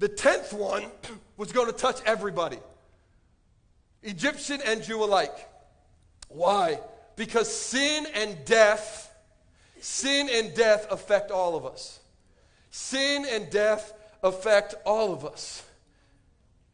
The 0.00 0.08
tenth 0.08 0.52
one 0.52 0.84
was 1.38 1.50
going 1.50 1.68
to 1.68 1.72
touch 1.72 1.98
everybody, 2.04 2.58
Egyptian 4.02 4.60
and 4.66 4.82
Jew 4.82 5.02
alike. 5.02 5.48
Why? 6.28 6.78
Because 7.16 7.50
sin 7.50 8.06
and 8.14 8.36
death, 8.44 9.10
sin 9.80 10.28
and 10.30 10.54
death 10.54 10.86
affect 10.90 11.30
all 11.30 11.56
of 11.56 11.64
us. 11.64 12.00
Sin 12.70 13.24
and 13.26 13.48
death 13.48 13.94
affect 14.22 14.74
all 14.84 15.12
of 15.12 15.24
us. 15.24 15.62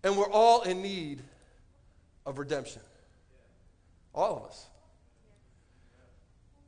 And 0.03 0.17
we're 0.17 0.31
all 0.31 0.63
in 0.63 0.83
need 0.83 1.23
of 2.27 2.39
redemption. 2.39 2.83
All 4.15 4.37
of 4.37 4.45
us. 4.45 4.67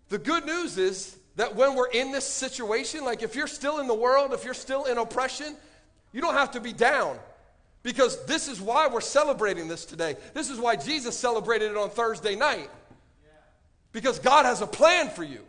The 0.09 0.19
good 0.19 0.47
news 0.47 0.79
is 0.79 1.17
that 1.37 1.55
when 1.55 1.75
we're 1.75 1.91
in 1.91 2.13
this 2.13 2.25
situation, 2.25 3.05
like 3.05 3.23
if 3.23 3.35
you're 3.35 3.47
still 3.47 3.79
in 3.81 3.87
the 3.87 3.95
world, 3.95 4.33
if 4.33 4.45
you're 4.45 4.55
still 4.55 4.85
in 4.85 4.99
oppression, 4.99 5.55
you 6.13 6.21
don't 6.21 6.35
have 6.35 6.53
to 6.53 6.61
be 6.61 6.73
down. 6.73 7.19
Because 7.83 8.25
this 8.25 8.49
is 8.49 8.61
why 8.61 8.89
we're 8.89 9.01
celebrating 9.01 9.69
this 9.69 9.85
today. 9.85 10.17
This 10.35 10.51
is 10.51 10.59
why 10.59 10.77
Jesus 10.77 11.17
celebrated 11.17 11.71
it 11.71 11.77
on 11.77 11.91
Thursday 11.91 12.35
night. 12.35 12.71
Because 13.93 14.19
God 14.19 14.45
has 14.45 14.61
a 14.61 14.67
plan 14.67 15.09
for 15.09 15.23
you. 15.23 15.41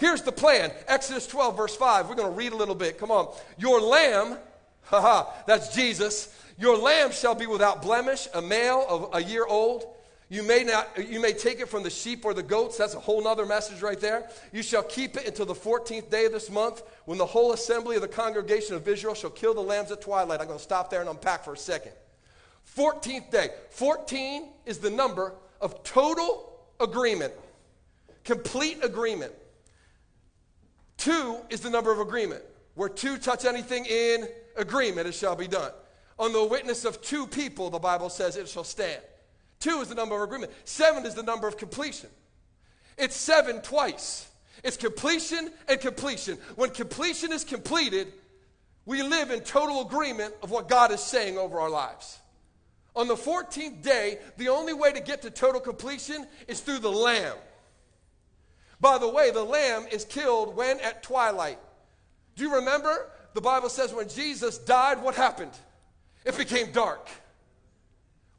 Here's 0.00 0.22
the 0.22 0.32
plan 0.32 0.72
Exodus 0.88 1.26
12, 1.26 1.56
verse 1.56 1.76
5. 1.76 2.08
We're 2.08 2.14
going 2.14 2.30
to 2.30 2.34
read 2.34 2.52
a 2.52 2.56
little 2.56 2.74
bit. 2.74 2.98
Come 2.98 3.10
on. 3.10 3.32
Your 3.58 3.80
lamb, 3.82 4.38
haha, 4.82 5.30
that's 5.46 5.74
Jesus. 5.74 6.34
Your 6.58 6.78
lamb 6.78 7.12
shall 7.12 7.34
be 7.34 7.46
without 7.46 7.82
blemish, 7.82 8.26
a 8.34 8.40
male 8.40 8.84
of 8.88 9.10
a 9.12 9.22
year 9.22 9.44
old. 9.46 9.84
You 10.30 10.42
may, 10.42 10.64
not, 10.64 10.88
you 11.08 11.20
may 11.20 11.32
take 11.32 11.60
it 11.60 11.68
from 11.68 11.82
the 11.82 11.90
sheep 11.90 12.24
or 12.24 12.32
the 12.32 12.42
goats. 12.42 12.78
That's 12.78 12.94
a 12.94 13.00
whole 13.00 13.26
other 13.26 13.44
message 13.44 13.82
right 13.82 14.00
there. 14.00 14.30
You 14.52 14.62
shall 14.62 14.84
keep 14.84 15.16
it 15.16 15.26
until 15.26 15.44
the 15.44 15.54
14th 15.54 16.08
day 16.08 16.24
of 16.24 16.32
this 16.32 16.50
month 16.50 16.82
when 17.04 17.18
the 17.18 17.26
whole 17.26 17.52
assembly 17.52 17.96
of 17.96 18.02
the 18.02 18.08
congregation 18.08 18.76
of 18.76 18.86
Israel 18.88 19.14
shall 19.14 19.30
kill 19.30 19.54
the 19.54 19.60
lambs 19.60 19.90
at 19.90 20.00
twilight. 20.00 20.40
I'm 20.40 20.46
going 20.46 20.58
to 20.58 20.64
stop 20.64 20.88
there 20.88 21.00
and 21.00 21.10
unpack 21.10 21.44
for 21.44 21.52
a 21.52 21.58
second. 21.58 21.92
14th 22.76 23.30
day. 23.30 23.48
14 23.70 24.48
is 24.64 24.78
the 24.78 24.90
number 24.90 25.34
of 25.60 25.82
total 25.82 26.58
agreement, 26.78 27.34
complete 28.24 28.82
agreement. 28.82 29.32
Two 31.00 31.38
is 31.48 31.60
the 31.60 31.70
number 31.70 31.90
of 31.90 31.98
agreement. 31.98 32.42
Where 32.74 32.90
two 32.90 33.16
touch 33.16 33.46
anything 33.46 33.86
in 33.86 34.28
agreement, 34.54 35.08
it 35.08 35.14
shall 35.14 35.34
be 35.34 35.48
done. 35.48 35.72
On 36.18 36.30
the 36.30 36.44
witness 36.44 36.84
of 36.84 37.00
two 37.00 37.26
people, 37.26 37.70
the 37.70 37.78
Bible 37.78 38.10
says 38.10 38.36
it 38.36 38.50
shall 38.50 38.64
stand. 38.64 39.00
Two 39.60 39.80
is 39.80 39.88
the 39.88 39.94
number 39.94 40.14
of 40.14 40.20
agreement. 40.20 40.52
Seven 40.64 41.06
is 41.06 41.14
the 41.14 41.22
number 41.22 41.48
of 41.48 41.56
completion. 41.56 42.10
It's 42.98 43.16
seven 43.16 43.62
twice. 43.62 44.30
It's 44.62 44.76
completion 44.76 45.50
and 45.68 45.80
completion. 45.80 46.36
When 46.56 46.68
completion 46.68 47.32
is 47.32 47.44
completed, 47.44 48.12
we 48.84 49.02
live 49.02 49.30
in 49.30 49.40
total 49.40 49.86
agreement 49.86 50.34
of 50.42 50.50
what 50.50 50.68
God 50.68 50.92
is 50.92 51.00
saying 51.00 51.38
over 51.38 51.60
our 51.60 51.70
lives. 51.70 52.18
On 52.94 53.08
the 53.08 53.16
14th 53.16 53.80
day, 53.80 54.18
the 54.36 54.50
only 54.50 54.74
way 54.74 54.92
to 54.92 55.00
get 55.00 55.22
to 55.22 55.30
total 55.30 55.62
completion 55.62 56.26
is 56.46 56.60
through 56.60 56.80
the 56.80 56.92
lamb. 56.92 57.36
By 58.80 58.98
the 58.98 59.08
way, 59.08 59.30
the 59.30 59.44
lamb 59.44 59.86
is 59.90 60.04
killed 60.04 60.56
when 60.56 60.80
at 60.80 61.02
twilight. 61.02 61.58
Do 62.34 62.44
you 62.44 62.54
remember? 62.54 63.10
The 63.34 63.40
Bible 63.40 63.68
says 63.68 63.92
when 63.92 64.08
Jesus 64.08 64.58
died, 64.58 65.02
what 65.02 65.14
happened? 65.14 65.52
It 66.24 66.36
became 66.36 66.72
dark. 66.72 67.08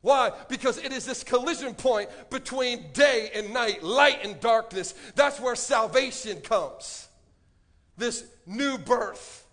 Why? 0.02 0.32
Because 0.50 0.78
it 0.80 0.92
is 0.92 1.06
this 1.06 1.24
collision 1.24 1.76
point 1.76 2.10
between 2.32 2.92
day 2.94 3.30
and 3.36 3.54
night, 3.54 3.84
light 3.84 4.26
and 4.26 4.40
darkness. 4.40 4.96
That's 5.16 5.40
where 5.40 5.56
salvation 5.56 6.42
comes. 6.42 7.08
This 7.98 8.26
new 8.48 8.80
birth. 8.80 9.46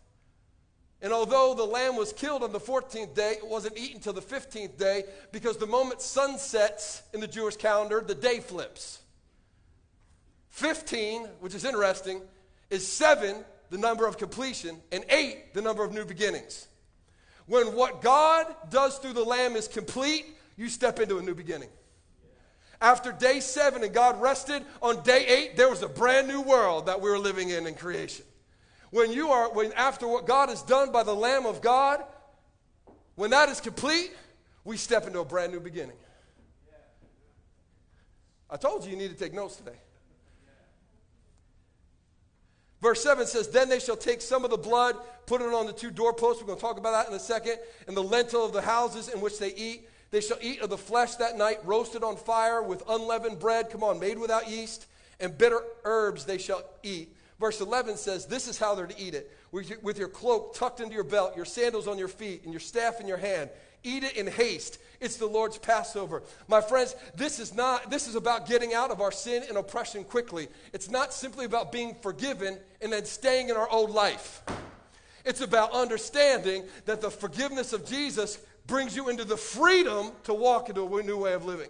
And 1.02 1.12
although 1.12 1.54
the 1.54 1.64
lamb 1.64 1.96
was 1.96 2.12
killed 2.12 2.42
on 2.42 2.52
the 2.52 2.58
14th 2.58 3.14
day, 3.14 3.32
it 3.32 3.46
wasn't 3.46 3.78
eaten 3.78 4.00
till 4.00 4.14
the 4.14 4.22
15th 4.22 4.78
day 4.78 5.04
because 5.32 5.58
the 5.58 5.66
moment 5.66 6.00
sun 6.00 6.38
sets 6.38 7.02
in 7.12 7.20
the 7.20 7.28
Jewish 7.28 7.56
calendar, 7.56 8.02
the 8.04 8.14
day 8.14 8.40
flips. 8.40 9.00
15, 10.58 11.22
which 11.40 11.54
is 11.54 11.64
interesting, 11.64 12.20
is 12.68 12.86
7, 12.86 13.44
the 13.70 13.78
number 13.78 14.06
of 14.06 14.18
completion, 14.18 14.76
and 14.90 15.04
8, 15.08 15.54
the 15.54 15.62
number 15.62 15.84
of 15.84 15.92
new 15.92 16.04
beginnings. 16.04 16.66
When 17.46 17.74
what 17.74 18.02
God 18.02 18.46
does 18.68 18.98
through 18.98 19.12
the 19.14 19.24
lamb 19.24 19.54
is 19.56 19.68
complete, 19.68 20.26
you 20.56 20.68
step 20.68 20.98
into 20.98 21.18
a 21.18 21.22
new 21.22 21.34
beginning. 21.34 21.68
After 22.80 23.10
day 23.10 23.40
seven 23.40 23.82
and 23.82 23.92
God 23.92 24.20
rested, 24.20 24.64
on 24.82 25.02
day 25.02 25.26
eight, 25.26 25.56
there 25.56 25.68
was 25.68 25.82
a 25.82 25.88
brand 25.88 26.28
new 26.28 26.40
world 26.40 26.86
that 26.86 27.00
we 27.00 27.10
were 27.10 27.18
living 27.18 27.50
in 27.50 27.66
in 27.66 27.74
creation. 27.74 28.24
When 28.90 29.12
you 29.12 29.30
are, 29.30 29.52
when 29.52 29.72
after 29.72 30.06
what 30.06 30.26
God 30.26 30.48
has 30.48 30.62
done 30.62 30.92
by 30.92 31.02
the 31.02 31.14
Lamb 31.14 31.46
of 31.46 31.60
God, 31.60 32.02
when 33.16 33.30
that 33.30 33.48
is 33.48 33.60
complete, 33.60 34.12
we 34.64 34.76
step 34.76 35.06
into 35.06 35.20
a 35.20 35.24
brand 35.24 35.52
new 35.52 35.60
beginning. 35.60 35.96
I 38.50 38.56
told 38.56 38.84
you 38.84 38.90
you 38.90 38.96
need 38.96 39.10
to 39.10 39.16
take 39.16 39.34
notes 39.34 39.56
today. 39.56 39.78
Verse 42.80 43.02
7 43.02 43.26
says, 43.26 43.48
Then 43.48 43.68
they 43.68 43.80
shall 43.80 43.96
take 43.96 44.20
some 44.20 44.44
of 44.44 44.50
the 44.50 44.56
blood, 44.56 44.96
put 45.26 45.40
it 45.40 45.52
on 45.52 45.66
the 45.66 45.72
two 45.72 45.90
doorposts. 45.90 46.42
We're 46.42 46.46
going 46.46 46.58
to 46.58 46.62
talk 46.62 46.78
about 46.78 46.92
that 46.92 47.08
in 47.08 47.14
a 47.14 47.20
second, 47.20 47.56
and 47.86 47.96
the 47.96 48.02
lintel 48.02 48.44
of 48.44 48.52
the 48.52 48.62
houses 48.62 49.08
in 49.08 49.20
which 49.20 49.38
they 49.38 49.54
eat 49.54 49.88
they 50.10 50.20
shall 50.20 50.38
eat 50.40 50.60
of 50.60 50.70
the 50.70 50.78
flesh 50.78 51.16
that 51.16 51.36
night, 51.36 51.58
roasted 51.64 52.02
on 52.02 52.16
fire 52.16 52.62
with 52.62 52.82
unleavened 52.88 53.38
bread, 53.38 53.70
come 53.70 53.84
on, 53.84 54.00
made 54.00 54.18
without 54.18 54.48
yeast, 54.48 54.86
and 55.20 55.36
bitter 55.36 55.60
herbs 55.84 56.24
they 56.24 56.38
shall 56.38 56.64
eat. 56.82 57.14
Verse 57.38 57.60
11 57.60 57.96
says, 57.96 58.26
This 58.26 58.48
is 58.48 58.58
how 58.58 58.74
they're 58.74 58.86
to 58.86 59.00
eat 59.00 59.14
it 59.14 59.30
with 59.52 59.98
your, 59.98 60.08
cloak 60.08 60.54
tucked 60.54 60.80
into 60.80 60.94
your 60.94 61.04
belt, 61.04 61.36
your 61.36 61.44
sandals 61.44 61.86
on 61.86 61.98
your 61.98 62.08
feet, 62.08 62.42
and 62.44 62.52
your 62.52 62.60
staff 62.60 63.00
in 63.00 63.08
your 63.08 63.16
hand. 63.16 63.50
Eat 63.84 64.02
it 64.02 64.16
in 64.16 64.26
haste. 64.26 64.78
It's 65.00 65.16
the 65.16 65.26
Lord's 65.26 65.56
Passover. 65.56 66.22
My 66.48 66.60
friends, 66.60 66.96
this 67.14 67.38
is 67.38 67.54
not 67.54 67.90
this 67.90 68.08
is 68.08 68.16
about 68.16 68.48
getting 68.48 68.74
out 68.74 68.90
of 68.90 69.00
our 69.00 69.12
sin 69.12 69.44
and 69.48 69.56
oppression 69.56 70.02
quickly. 70.02 70.48
It's 70.72 70.90
not 70.90 71.14
simply 71.14 71.44
about 71.44 71.70
being 71.70 71.94
forgiven 72.02 72.58
and 72.82 72.92
then 72.92 73.04
staying 73.04 73.50
in 73.50 73.56
our 73.56 73.70
old 73.70 73.90
life. 73.90 74.42
It's 75.24 75.40
about 75.40 75.72
understanding 75.72 76.64
that 76.86 77.00
the 77.00 77.10
forgiveness 77.10 77.72
of 77.72 77.86
Jesus 77.86 78.38
brings 78.66 78.96
you 78.96 79.08
into 79.08 79.24
the 79.24 79.36
freedom 79.36 80.10
to 80.24 80.34
walk 80.34 80.68
into 80.68 80.98
a 80.98 81.02
new 81.02 81.18
way 81.18 81.34
of 81.34 81.44
living. 81.44 81.68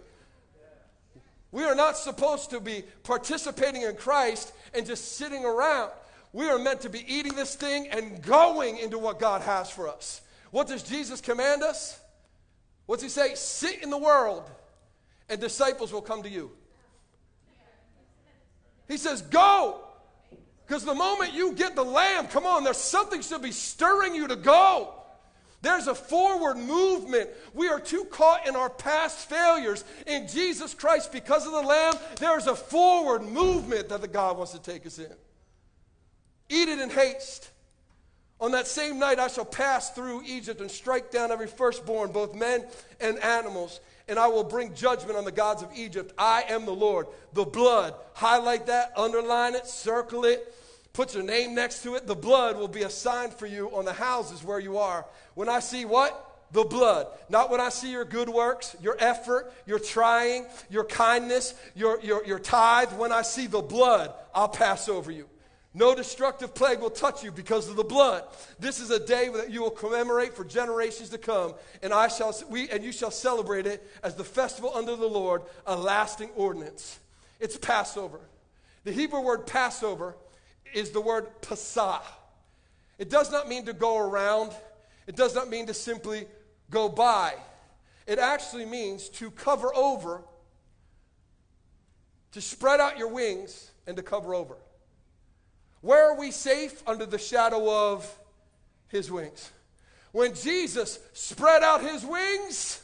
We 1.51 1.63
are 1.63 1.75
not 1.75 1.97
supposed 1.97 2.51
to 2.51 2.59
be 2.59 2.83
participating 3.03 3.81
in 3.81 3.95
Christ 3.95 4.53
and 4.73 4.85
just 4.85 5.17
sitting 5.17 5.45
around. 5.45 5.91
We 6.31 6.47
are 6.47 6.59
meant 6.59 6.81
to 6.81 6.89
be 6.89 7.03
eating 7.11 7.35
this 7.35 7.55
thing 7.55 7.87
and 7.89 8.21
going 8.21 8.77
into 8.77 8.99
what 8.99 9.19
God 9.19 9.41
has 9.41 9.69
for 9.69 9.87
us. 9.87 10.21
What 10.51 10.67
does 10.67 10.83
Jesus 10.83 11.21
command 11.21 11.63
us? 11.63 11.99
What's 12.85 13.01
he 13.01 13.09
say? 13.09 13.33
Sit 13.35 13.81
in 13.83 13.89
the 13.89 13.97
world 13.97 14.49
and 15.27 15.39
disciples 15.39 15.91
will 15.91 16.01
come 16.01 16.23
to 16.23 16.29
you. 16.29 16.51
He 18.87 18.97
says, 18.97 19.21
Go. 19.21 19.81
Because 20.67 20.85
the 20.85 20.93
moment 20.93 21.33
you 21.33 21.53
get 21.53 21.75
the 21.75 21.83
lamb, 21.83 22.27
come 22.27 22.45
on, 22.45 22.63
there's 22.63 22.77
something 22.77 23.21
should 23.21 23.41
be 23.41 23.51
stirring 23.51 24.13
you 24.13 24.27
to 24.27 24.35
go. 24.35 24.93
There's 25.61 25.87
a 25.87 25.95
forward 25.95 26.57
movement. 26.57 27.29
We 27.53 27.67
are 27.67 27.79
too 27.79 28.05
caught 28.05 28.47
in 28.47 28.55
our 28.55 28.69
past 28.69 29.29
failures. 29.29 29.83
In 30.07 30.27
Jesus 30.27 30.73
Christ, 30.73 31.11
because 31.11 31.45
of 31.45 31.51
the 31.51 31.61
Lamb, 31.61 31.95
there's 32.19 32.47
a 32.47 32.55
forward 32.55 33.23
movement 33.23 33.89
that 33.89 34.01
the 34.01 34.07
God 34.07 34.37
wants 34.37 34.53
to 34.53 34.59
take 34.59 34.85
us 34.85 34.99
in. 34.99 35.13
Eat 36.47 36.69
it 36.69 36.79
in 36.79 36.89
haste. 36.89 37.49
On 38.41 38.51
that 38.53 38.67
same 38.67 38.99
night, 38.99 39.19
I 39.19 39.27
shall 39.27 39.45
pass 39.45 39.89
through 39.89 40.23
Egypt 40.25 40.61
and 40.61 40.71
strike 40.71 41.11
down 41.11 41.29
every 41.29 41.47
firstborn, 41.47 42.13
both 42.13 42.33
men 42.33 42.65
and 43.01 43.19
animals, 43.19 43.81
and 44.07 44.17
I 44.17 44.27
will 44.27 44.45
bring 44.45 44.73
judgment 44.73 45.17
on 45.17 45.25
the 45.25 45.31
gods 45.31 45.61
of 45.61 45.69
Egypt. 45.75 46.13
I 46.17 46.45
am 46.47 46.65
the 46.65 46.71
Lord. 46.71 47.07
The 47.33 47.43
blood, 47.43 47.95
highlight 48.13 48.67
that, 48.67 48.93
underline 48.95 49.55
it, 49.55 49.67
circle 49.67 50.23
it, 50.23 50.53
put 50.93 51.13
your 51.13 51.23
name 51.23 51.55
next 51.55 51.83
to 51.83 51.95
it. 51.95 52.07
The 52.07 52.15
blood 52.15 52.57
will 52.57 52.67
be 52.67 52.83
a 52.83 52.89
sign 52.89 53.31
for 53.31 53.45
you 53.45 53.69
on 53.69 53.85
the 53.85 53.93
houses 53.93 54.43
where 54.43 54.59
you 54.59 54.77
are. 54.77 55.05
When 55.35 55.49
I 55.49 55.59
see 55.59 55.85
what? 55.85 56.25
the 56.51 56.63
blood. 56.63 57.07
Not 57.29 57.51
when 57.51 57.61
I 57.61 57.69
see 57.69 57.91
your 57.91 58.05
good 58.05 58.29
works, 58.29 58.75
your 58.81 58.97
effort, 58.99 59.53
your 59.65 59.79
trying, 59.79 60.45
your 60.69 60.83
kindness, 60.83 61.53
your, 61.75 61.99
your, 62.01 62.25
your 62.25 62.39
tithe. 62.39 62.91
When 62.93 63.11
I 63.11 63.21
see 63.21 63.47
the 63.47 63.61
blood, 63.61 64.13
I'll 64.33 64.49
pass 64.49 64.89
over 64.89 65.11
you. 65.11 65.27
No 65.73 65.93
destructive 65.93 66.55
plague 66.55 66.79
will 66.79 66.89
touch 66.89 67.23
you 67.23 67.31
because 67.31 67.69
of 67.69 67.75
the 67.75 67.83
blood. 67.83 68.23
This 68.59 68.79
is 68.79 68.89
a 68.89 68.99
day 68.99 69.29
that 69.29 69.51
you 69.51 69.61
will 69.61 69.69
commemorate 69.69 70.33
for 70.33 70.43
generations 70.43 71.09
to 71.09 71.19
come, 71.19 71.53
and 71.83 71.93
I 71.93 72.07
shall 72.07 72.35
we 72.49 72.69
and 72.69 72.83
you 72.83 72.91
shall 72.91 73.11
celebrate 73.11 73.67
it 73.67 73.87
as 74.01 74.15
the 74.15 74.23
festival 74.23 74.71
under 74.73 74.95
the 74.95 75.05
Lord, 75.05 75.43
a 75.67 75.77
lasting 75.77 76.31
ordinance. 76.35 76.97
It's 77.39 77.55
Passover. 77.55 78.19
The 78.83 78.91
Hebrew 78.91 79.21
word 79.21 79.45
Passover 79.45 80.15
is 80.73 80.91
the 80.91 81.01
word 81.01 81.27
pasah. 81.41 82.01
It 82.97 83.09
does 83.09 83.31
not 83.31 83.47
mean 83.47 83.65
to 83.65 83.73
go 83.73 83.97
around. 83.97 84.51
It 85.07 85.15
does 85.15 85.33
not 85.33 85.49
mean 85.49 85.67
to 85.67 85.73
simply 85.73 86.27
go 86.69 86.89
by. 86.89 87.33
It 88.05 88.19
actually 88.19 88.65
means 88.65 89.09
to 89.09 89.31
cover 89.31 89.73
over, 89.75 90.21
to 92.31 92.41
spread 92.41 92.79
out 92.79 92.97
your 92.97 93.07
wings, 93.07 93.71
and 93.87 93.95
to 93.97 94.03
cover 94.03 94.35
over. 94.35 94.55
Where 95.81 96.11
are 96.11 96.19
we 96.19 96.31
safe? 96.31 96.83
Under 96.85 97.05
the 97.05 97.17
shadow 97.17 97.93
of 97.93 98.17
his 98.89 99.11
wings. 99.11 99.51
When 100.11 100.33
Jesus 100.33 100.99
spread 101.13 101.63
out 101.63 101.81
his 101.81 102.05
wings, 102.05 102.83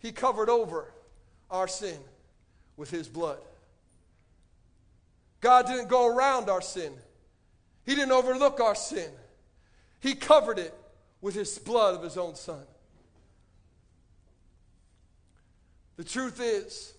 he 0.00 0.12
covered 0.12 0.48
over 0.48 0.92
our 1.50 1.68
sin 1.68 1.98
with 2.76 2.90
his 2.90 3.08
blood. 3.08 3.38
God 5.40 5.66
didn't 5.66 5.88
go 5.88 6.06
around 6.06 6.48
our 6.48 6.60
sin, 6.60 6.92
he 7.84 7.94
didn't 7.94 8.12
overlook 8.12 8.60
our 8.60 8.74
sin. 8.74 9.10
He 10.00 10.14
covered 10.14 10.60
it 10.60 10.72
with 11.20 11.34
his 11.34 11.58
blood 11.58 11.96
of 11.96 12.04
his 12.04 12.16
own 12.16 12.36
son. 12.36 12.62
The 15.96 16.04
truth 16.04 16.40
is, 16.40 16.94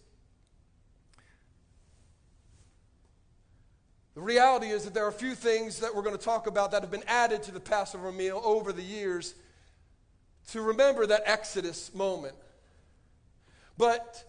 The 4.20 4.26
reality 4.26 4.68
is 4.68 4.84
that 4.84 4.94
there 4.94 5.06
are 5.06 5.10
a 5.10 5.14
few 5.14 5.34
things 5.34 5.80
that 5.80 5.96
we're 5.96 6.02
going 6.02 6.18
to 6.18 6.22
talk 6.22 6.46
about 6.46 6.72
that 6.72 6.82
have 6.82 6.92
been 6.92 7.06
added 7.08 7.42
to 7.44 7.54
the 7.54 7.60
Passover 7.62 8.12
meal 8.12 8.42
over 8.44 8.74
the 8.74 8.84
years 8.84 9.34
to 10.52 10.62
remember 10.62 11.08
that 11.08 11.24
Exodus 11.26 11.94
moment. 11.94 12.36
But 13.78 14.22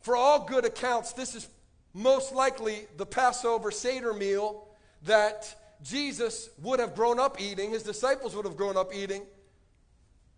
for 0.00 0.16
all 0.16 0.44
good 0.44 0.64
accounts, 0.64 1.12
this 1.12 1.36
is 1.36 1.48
most 1.96 2.34
likely 2.34 2.86
the 2.98 3.06
Passover 3.06 3.70
Seder 3.70 4.12
meal 4.12 4.68
that 5.04 5.54
Jesus 5.82 6.50
would 6.62 6.78
have 6.78 6.94
grown 6.94 7.18
up 7.18 7.40
eating, 7.40 7.70
his 7.70 7.82
disciples 7.82 8.36
would 8.36 8.44
have 8.44 8.56
grown 8.56 8.76
up 8.76 8.94
eating, 8.94 9.22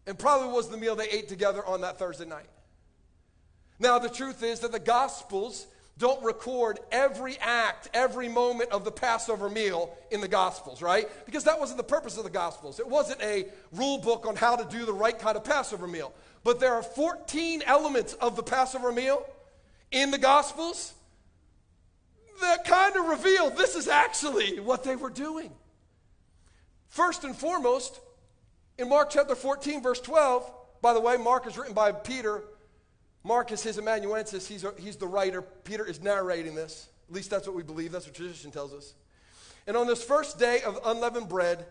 and 0.06 0.16
probably 0.16 0.52
was 0.52 0.68
the 0.68 0.76
meal 0.76 0.94
they 0.94 1.08
ate 1.08 1.28
together 1.28 1.64
on 1.66 1.80
that 1.80 1.98
Thursday 1.98 2.26
night. 2.26 2.46
Now, 3.80 3.98
the 3.98 4.08
truth 4.08 4.44
is 4.44 4.60
that 4.60 4.70
the 4.70 4.78
Gospels 4.78 5.66
don't 5.98 6.22
record 6.22 6.78
every 6.92 7.36
act, 7.40 7.90
every 7.92 8.28
moment 8.28 8.70
of 8.70 8.84
the 8.84 8.92
Passover 8.92 9.48
meal 9.50 9.92
in 10.12 10.20
the 10.20 10.28
Gospels, 10.28 10.80
right? 10.80 11.08
Because 11.26 11.42
that 11.42 11.58
wasn't 11.58 11.78
the 11.78 11.84
purpose 11.84 12.16
of 12.16 12.22
the 12.22 12.30
Gospels. 12.30 12.78
It 12.78 12.86
wasn't 12.86 13.20
a 13.20 13.46
rule 13.72 13.98
book 13.98 14.26
on 14.26 14.36
how 14.36 14.54
to 14.54 14.64
do 14.76 14.86
the 14.86 14.92
right 14.92 15.18
kind 15.18 15.36
of 15.36 15.42
Passover 15.42 15.88
meal. 15.88 16.12
But 16.44 16.60
there 16.60 16.74
are 16.74 16.84
14 16.84 17.62
elements 17.66 18.12
of 18.14 18.36
the 18.36 18.44
Passover 18.44 18.92
meal 18.92 19.26
in 19.90 20.12
the 20.12 20.18
Gospels 20.18 20.94
that 22.40 22.64
kind 22.64 22.96
of 22.96 23.06
reveal 23.06 23.50
this 23.50 23.74
is 23.76 23.88
actually 23.88 24.60
what 24.60 24.84
they 24.84 24.96
were 24.96 25.10
doing. 25.10 25.50
First 26.88 27.24
and 27.24 27.36
foremost, 27.36 28.00
in 28.78 28.88
Mark 28.88 29.10
chapter 29.10 29.34
14, 29.34 29.82
verse 29.82 30.00
12, 30.00 30.50
by 30.80 30.94
the 30.94 31.00
way, 31.00 31.16
Mark 31.16 31.46
is 31.46 31.58
written 31.58 31.74
by 31.74 31.92
Peter 31.92 32.42
Mark 33.24 33.52
is 33.52 33.62
his 33.62 33.78
amanuensis. 33.78 34.46
He's, 34.48 34.64
a, 34.64 34.72
he's 34.78 34.96
the 34.96 35.06
writer. 35.06 35.42
Peter 35.42 35.84
is 35.84 36.00
narrating 36.00 36.54
this. 36.54 36.88
At 37.08 37.14
least 37.14 37.30
that's 37.30 37.46
what 37.46 37.56
we 37.56 37.62
believe. 37.62 37.92
That's 37.92 38.06
what 38.06 38.14
tradition 38.14 38.50
tells 38.50 38.72
us. 38.72 38.94
And 39.66 39.76
on 39.76 39.86
this 39.86 40.02
first 40.02 40.38
day 40.38 40.62
of 40.62 40.78
unleavened 40.84 41.28
bread, 41.28 41.66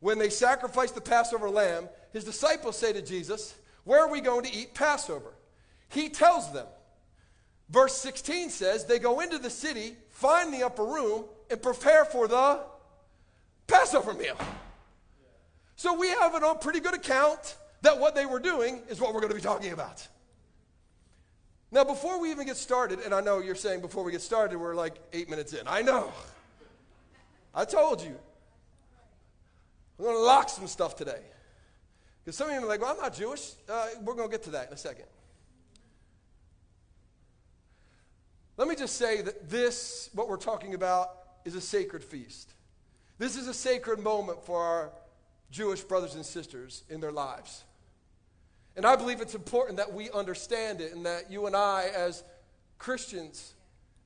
when 0.00 0.18
they 0.18 0.28
sacrificed 0.28 0.94
the 0.94 1.00
Passover 1.00 1.50
lamb, 1.50 1.88
his 2.12 2.24
disciples 2.24 2.76
say 2.76 2.92
to 2.92 3.02
Jesus, 3.02 3.54
Where 3.84 4.00
are 4.00 4.10
we 4.10 4.20
going 4.20 4.44
to 4.44 4.52
eat 4.52 4.74
Passover? 4.74 5.34
He 5.88 6.08
tells 6.08 6.52
them. 6.52 6.66
Verse 7.68 7.94
16 7.96 8.50
says, 8.50 8.84
They 8.84 8.98
go 8.98 9.20
into 9.20 9.38
the 9.38 9.50
city, 9.50 9.94
find 10.10 10.52
the 10.52 10.64
upper 10.64 10.84
room, 10.84 11.24
and 11.50 11.62
prepare 11.62 12.04
for 12.04 12.28
the 12.28 12.60
Passover 13.66 14.14
meal. 14.14 14.36
So 15.76 15.94
we 15.94 16.08
have 16.08 16.34
a 16.34 16.54
pretty 16.54 16.80
good 16.80 16.94
account 16.94 17.56
that 17.82 17.98
what 17.98 18.14
they 18.14 18.26
were 18.26 18.40
doing 18.40 18.82
is 18.88 19.00
what 19.00 19.14
we're 19.14 19.20
going 19.20 19.30
to 19.30 19.36
be 19.36 19.42
talking 19.42 19.72
about. 19.72 20.06
Now, 21.70 21.84
before 21.84 22.18
we 22.18 22.30
even 22.30 22.46
get 22.46 22.56
started, 22.56 23.00
and 23.00 23.14
I 23.14 23.20
know 23.20 23.40
you're 23.40 23.54
saying 23.54 23.82
before 23.82 24.02
we 24.02 24.10
get 24.10 24.22
started, 24.22 24.56
we're 24.56 24.74
like 24.74 24.94
eight 25.12 25.28
minutes 25.28 25.52
in. 25.52 25.60
I 25.66 25.82
know. 25.82 26.10
I 27.54 27.64
told 27.66 28.02
you. 28.02 28.16
We're 29.98 30.06
going 30.06 30.16
to 30.16 30.22
lock 30.22 30.48
some 30.48 30.66
stuff 30.66 30.96
today. 30.96 31.20
Because 32.24 32.36
some 32.36 32.48
of 32.48 32.54
you 32.54 32.60
are 32.60 32.66
like, 32.66 32.80
well, 32.80 32.92
I'm 32.92 32.96
not 32.96 33.14
Jewish. 33.14 33.52
Uh, 33.68 33.88
we're 34.02 34.14
going 34.14 34.28
to 34.28 34.32
get 34.32 34.44
to 34.44 34.50
that 34.50 34.68
in 34.68 34.72
a 34.72 34.76
second. 34.76 35.04
Let 38.58 38.66
me 38.66 38.74
just 38.74 38.96
say 38.96 39.22
that 39.22 39.48
this, 39.48 40.10
what 40.14 40.28
we're 40.28 40.36
talking 40.36 40.74
about, 40.74 41.10
is 41.44 41.54
a 41.54 41.60
sacred 41.60 42.02
feast. 42.02 42.52
This 43.16 43.36
is 43.36 43.46
a 43.46 43.54
sacred 43.54 44.00
moment 44.00 44.44
for 44.44 44.60
our 44.60 44.90
Jewish 45.52 45.80
brothers 45.80 46.16
and 46.16 46.26
sisters 46.26 46.82
in 46.90 47.00
their 47.00 47.12
lives. 47.12 47.62
And 48.76 48.84
I 48.84 48.96
believe 48.96 49.20
it's 49.20 49.36
important 49.36 49.76
that 49.78 49.92
we 49.92 50.10
understand 50.10 50.80
it 50.80 50.92
and 50.92 51.06
that 51.06 51.30
you 51.30 51.46
and 51.46 51.54
I, 51.54 51.90
as 51.94 52.24
Christians, 52.78 53.54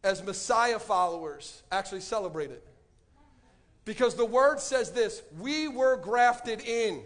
as 0.05 0.23
Messiah 0.23 0.79
followers, 0.79 1.63
actually 1.73 2.01
celebrate 2.01 2.51
it. 2.51 2.67
Because 3.87 4.15
the 4.15 4.27
word 4.27 4.61
says 4.61 4.93
this 4.93 5.23
we 5.41 5.67
were 5.67 5.97
grafted 5.97 6.61
in. 6.61 7.01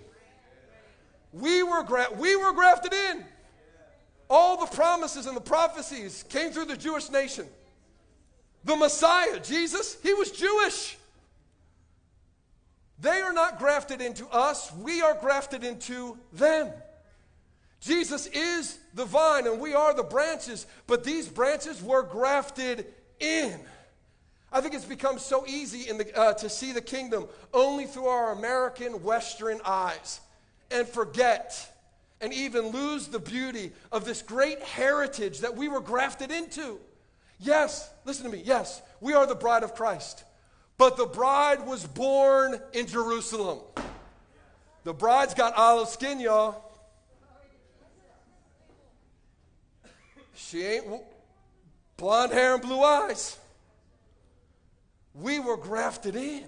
We 1.32 1.62
were, 1.62 1.84
gra- 1.84 2.12
we 2.16 2.34
were 2.34 2.53
grafted 2.53 2.92
in. 2.92 3.24
All 4.29 4.59
the 4.59 4.74
promises 4.74 5.27
and 5.27 5.37
the 5.37 5.41
prophecies 5.41 6.24
came 6.29 6.51
through 6.51 6.66
the 6.66 6.77
Jewish 6.77 7.11
nation. 7.11 7.47
The 8.64 8.77
Messiah, 8.77 9.39
Jesus, 9.41 9.97
he 10.03 10.12
was 10.14 10.31
Jewish. 10.33 10.99
They 12.99 13.20
are 13.20 13.33
not 13.33 13.59
grafted 13.59 14.01
into 14.01 14.27
us, 14.29 14.72
we 14.72 15.03
are 15.03 15.14
grafted 15.14 15.62
into 15.62 16.18
them. 16.33 16.72
Jesus 17.81 18.27
is 18.29 18.79
the 18.95 19.05
vine 19.05 19.47
and 19.47 19.61
we 19.61 19.74
are 19.74 19.95
the 19.95 20.03
branches, 20.03 20.66
but 20.87 21.05
these 21.05 21.29
branches 21.29 21.83
were 21.83 22.03
grafted 22.03 22.87
in. 23.20 23.61
I 24.51 24.61
think 24.61 24.74
it's 24.74 24.85
become 24.85 25.18
so 25.18 25.47
easy 25.47 25.91
the, 25.99 26.18
uh, 26.18 26.33
to 26.35 26.49
see 26.49 26.72
the 26.72 26.81
kingdom 26.81 27.27
only 27.53 27.85
through 27.85 28.07
our 28.07 28.33
American 28.33 29.03
Western 29.03 29.61
eyes 29.64 30.20
and 30.70 30.89
forget 30.89 31.70
and 32.20 32.32
even 32.32 32.68
lose 32.68 33.08
the 33.08 33.18
beauty 33.18 33.72
of 33.92 34.04
this 34.04 34.22
great 34.22 34.60
heritage 34.62 35.40
that 35.40 35.56
we 35.56 35.68
were 35.68 35.80
grafted 35.80 36.30
into. 36.30 36.78
Yes, 37.38 37.90
listen 38.04 38.24
to 38.24 38.34
me. 38.34 38.42
Yes, 38.44 38.80
we 39.00 39.12
are 39.12 39.26
the 39.26 39.34
bride 39.34 39.62
of 39.62 39.74
Christ, 39.74 40.24
but 40.78 40.96
the 40.96 41.06
bride 41.06 41.66
was 41.66 41.86
born 41.86 42.58
in 42.72 42.86
Jerusalem. 42.86 43.60
The 44.84 44.94
bride's 44.94 45.34
got 45.34 45.54
olive 45.54 45.88
skin, 45.88 46.20
y'all. 46.20 46.62
She 50.34 50.62
ain't 50.62 50.84
blonde 51.96 52.32
hair 52.32 52.54
and 52.54 52.62
blue 52.62 52.82
eyes. 52.82 53.38
We 55.14 55.40
were 55.40 55.56
grafted 55.56 56.14
in. 56.14 56.44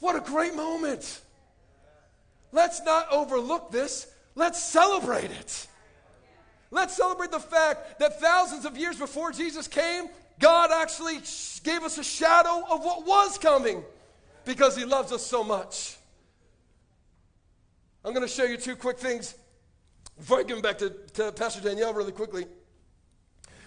What 0.00 0.16
a 0.16 0.20
great 0.20 0.54
moment. 0.54 1.20
Let's 2.52 2.82
not 2.82 3.10
overlook 3.12 3.70
this. 3.70 4.10
Let's 4.34 4.62
celebrate 4.62 5.30
it. 5.30 5.66
Let's 6.70 6.96
celebrate 6.96 7.30
the 7.30 7.40
fact 7.40 8.00
that 8.00 8.20
thousands 8.20 8.64
of 8.64 8.76
years 8.76 8.98
before 8.98 9.30
Jesus 9.30 9.68
came, 9.68 10.06
God 10.40 10.70
actually 10.72 11.20
gave 11.62 11.82
us 11.82 11.98
a 11.98 12.04
shadow 12.04 12.64
of 12.68 12.84
what 12.84 13.06
was 13.06 13.38
coming 13.38 13.84
because 14.44 14.76
he 14.76 14.84
loves 14.84 15.12
us 15.12 15.24
so 15.24 15.44
much. 15.44 15.96
I'm 18.04 18.12
going 18.12 18.26
to 18.26 18.32
show 18.32 18.44
you 18.44 18.56
two 18.56 18.76
quick 18.76 18.98
things 18.98 19.34
before 20.18 20.40
I 20.40 20.42
give 20.42 20.56
them 20.56 20.62
back 20.62 20.78
to, 20.78 20.90
to 21.14 21.32
Pastor 21.32 21.60
Danielle 21.60 21.94
really 21.94 22.12
quickly. 22.12 22.46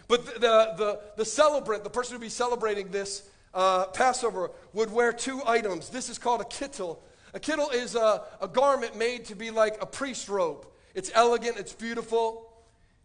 But 0.08 0.26
the, 0.26 0.34
the, 0.40 0.74
the, 0.78 1.00
the 1.18 1.26
celebrant, 1.26 1.84
the 1.84 1.90
person 1.90 2.14
who 2.14 2.20
would 2.20 2.26
be 2.26 2.30
celebrating 2.30 2.90
this 2.90 3.28
uh, 3.54 3.86
Passover, 3.88 4.52
would 4.74 4.92
wear 4.92 5.12
two 5.12 5.42
items. 5.46 5.90
This 5.90 6.10
is 6.10 6.18
called 6.18 6.42
a 6.42 6.46
kittel. 6.46 7.00
A 7.34 7.40
kittel 7.40 7.74
is 7.74 7.96
a, 7.96 8.24
a 8.42 8.48
garment 8.48 8.98
made 8.98 9.26
to 9.26 9.36
be 9.36 9.52
like 9.52 9.82
a 9.82 9.86
priest 9.86 10.30
robe. 10.30 10.66
It's 10.96 11.12
elegant, 11.14 11.58
it's 11.58 11.74
beautiful, 11.74 12.52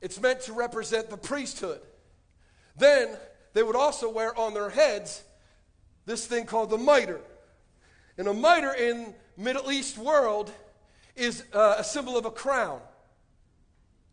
it's 0.00 0.20
meant 0.20 0.40
to 0.42 0.52
represent 0.52 1.10
the 1.10 1.16
priesthood. 1.16 1.80
Then 2.76 3.08
they 3.52 3.62
would 3.62 3.76
also 3.76 4.10
wear 4.10 4.36
on 4.38 4.54
their 4.54 4.70
heads 4.70 5.22
this 6.06 6.26
thing 6.26 6.46
called 6.46 6.70
the 6.70 6.78
mitre. 6.78 7.20
And 8.18 8.28
a 8.28 8.34
mitre 8.34 8.72
in 8.72 9.14
Middle 9.36 9.70
East 9.70 9.98
world 9.98 10.50
is 11.16 11.44
uh, 11.52 11.76
a 11.78 11.84
symbol 11.84 12.16
of 12.16 12.24
a 12.24 12.30
crown. 12.30 12.80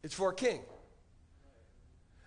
It's 0.04 0.14
for 0.14 0.32
a 0.32 0.36
king. 0.36 0.60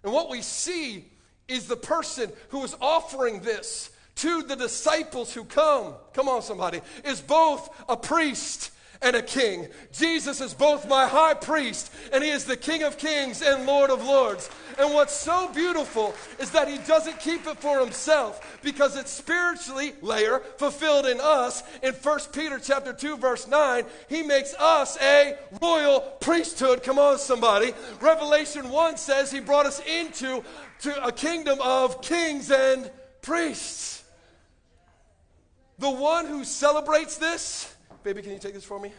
And 0.02 0.12
what 0.12 0.28
we 0.28 0.42
see 0.42 1.10
is 1.48 1.66
the 1.66 1.76
person 1.76 2.32
who 2.48 2.64
is 2.64 2.74
offering 2.80 3.40
this 3.40 3.90
to 4.22 4.42
the 4.44 4.54
disciples 4.54 5.34
who 5.34 5.44
come, 5.44 5.94
come 6.12 6.28
on, 6.28 6.42
somebody, 6.42 6.80
is 7.04 7.20
both 7.20 7.68
a 7.88 7.96
priest 7.96 8.70
and 9.02 9.16
a 9.16 9.22
king. 9.22 9.66
Jesus 9.90 10.40
is 10.40 10.54
both 10.54 10.88
my 10.88 11.08
high 11.08 11.34
priest 11.34 11.92
and 12.12 12.22
he 12.22 12.30
is 12.30 12.44
the 12.44 12.56
King 12.56 12.84
of 12.84 12.98
kings 12.98 13.42
and 13.42 13.66
Lord 13.66 13.90
of 13.90 14.04
lords. 14.04 14.48
And 14.78 14.94
what's 14.94 15.12
so 15.12 15.52
beautiful 15.52 16.14
is 16.38 16.52
that 16.52 16.68
he 16.68 16.78
doesn't 16.78 17.18
keep 17.18 17.48
it 17.48 17.58
for 17.58 17.80
himself 17.80 18.60
because 18.62 18.96
it's 18.96 19.10
spiritually 19.10 19.94
layer 20.02 20.38
fulfilled 20.56 21.06
in 21.06 21.18
us. 21.20 21.64
In 21.82 21.92
1 21.92 22.20
Peter 22.32 22.60
chapter 22.60 22.92
2 22.92 23.16
verse 23.16 23.48
9, 23.48 23.84
he 24.08 24.22
makes 24.22 24.54
us 24.54 24.96
a 25.02 25.36
royal 25.60 25.98
priesthood. 26.20 26.84
Come 26.84 27.00
on 27.00 27.18
somebody. 27.18 27.72
Revelation 28.00 28.70
1 28.70 28.96
says 28.98 29.32
he 29.32 29.40
brought 29.40 29.66
us 29.66 29.80
into 29.80 30.44
to 30.82 31.04
a 31.04 31.10
kingdom 31.10 31.58
of 31.60 32.02
kings 32.02 32.52
and 32.52 32.88
priests. 33.20 33.91
The 35.82 35.90
one 35.90 36.26
who 36.26 36.44
celebrates 36.44 37.16
this 37.16 37.74
Baby, 38.04 38.22
can 38.22 38.32
you 38.32 38.38
take 38.38 38.54
this 38.54 38.64
for 38.64 38.78
me? 38.78 38.92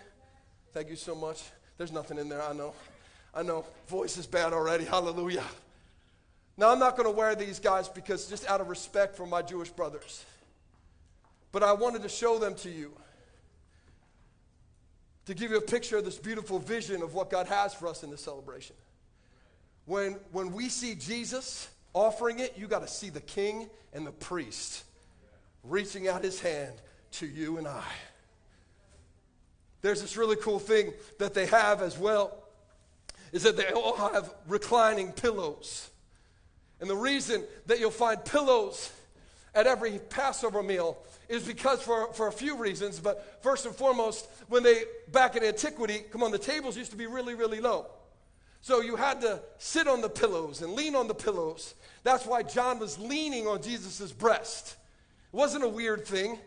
Thank 0.74 0.90
you 0.90 0.98
so 0.98 1.16
much. 1.16 1.42
There's 1.78 1.94
nothing 1.94 2.18
in 2.18 2.28
there, 2.28 2.42
I 2.42 2.52
know. 2.52 2.74
I 3.34 3.42
know. 3.42 3.66
Voice 3.88 4.18
is 4.18 4.28
bad 4.28 4.52
already. 4.52 4.84
Hallelujah. 4.84 5.44
Now, 6.58 6.72
I'm 6.72 6.80
not 6.80 6.98
going 6.98 7.08
to 7.08 7.16
wear 7.16 7.36
these 7.36 7.60
guys 7.60 7.88
because 7.88 8.28
just 8.28 8.46
out 8.50 8.60
of 8.62 8.68
respect 8.68 9.16
for 9.16 9.26
my 9.26 9.42
Jewish 9.42 9.70
brothers. 9.70 10.26
But 11.54 11.64
I 11.64 11.72
wanted 11.74 12.04
to 12.04 12.10
show 12.10 12.38
them 12.38 12.56
to 12.56 12.70
you 12.70 12.92
to 15.26 15.34
give 15.34 15.52
you 15.52 15.58
a 15.58 15.62
picture 15.62 15.98
of 15.98 16.06
this 16.06 16.18
beautiful 16.18 16.60
vision 16.60 17.02
of 17.02 17.14
what 17.14 17.30
God 17.30 17.48
has 17.48 17.74
for 17.74 17.88
us 17.88 18.04
in 18.04 18.10
this 18.10 18.22
celebration. 18.22 18.76
When, 19.86 20.14
when 20.32 20.54
we 20.54 20.68
see 20.68 20.96
Jesus 20.96 21.70
offering 21.94 22.40
it, 22.40 22.58
you 22.58 22.68
got 22.68 22.82
to 22.82 22.90
see 22.90 23.10
the 23.10 23.22
king 23.22 23.70
and 23.94 24.06
the 24.06 24.12
priest 24.12 24.84
reaching 25.64 26.08
out 26.08 26.24
his 26.24 26.40
hand 26.40 26.74
to 27.12 27.26
you 27.26 27.58
and 27.58 27.68
I. 27.68 27.84
There's 29.82 30.02
this 30.02 30.18
really 30.18 30.38
cool 30.38 30.60
thing 30.60 30.94
that 31.20 31.34
they 31.34 31.46
have 31.48 31.82
as 31.82 31.98
well 31.98 32.38
is 33.32 33.44
that 33.44 33.58
they 33.58 33.72
all 33.72 33.96
have 33.96 34.34
reclining 34.48 35.12
pillows. 35.12 35.90
And 36.80 36.90
the 36.90 36.96
reason 36.96 37.44
that 37.66 37.80
you'll 37.80 37.92
find 37.92 38.24
pillows 38.24 38.92
at 39.56 39.68
every 39.68 40.00
Passover 40.00 40.64
meal 40.64 40.98
is 41.30 41.44
because 41.44 41.82
for, 41.82 42.14
for 42.14 42.28
a 42.28 42.32
few 42.32 42.58
reasons, 42.58 43.00
but 43.00 43.42
first 43.42 43.66
and 43.66 43.76
foremost, 43.76 44.28
when 44.50 44.64
they, 44.64 44.84
back 45.12 45.36
in 45.36 45.44
antiquity, 45.44 46.02
come 46.12 46.24
on, 46.24 46.32
the 46.32 46.38
tables 46.38 46.78
used 46.78 46.92
to 46.92 46.98
be 46.98 47.08
really, 47.08 47.36
really 47.36 47.60
low. 47.60 47.88
So 48.62 48.82
you 48.82 48.96
had 48.96 49.22
to 49.22 49.42
sit 49.58 49.88
on 49.88 50.02
the 50.02 50.10
pillows 50.10 50.62
and 50.62 50.74
lean 50.74 50.96
on 50.96 51.08
the 51.08 51.14
pillows. 51.14 51.74
That's 52.04 52.26
why 52.26 52.44
John 52.44 52.80
was 52.80 52.98
leaning 53.00 53.48
on 53.48 53.62
Jesus' 53.62 54.12
breast. 54.12 54.78
It 55.34 55.36
wasn't 55.36 55.64
a 55.64 55.70
weird 55.70 56.06
thing. 56.06 56.38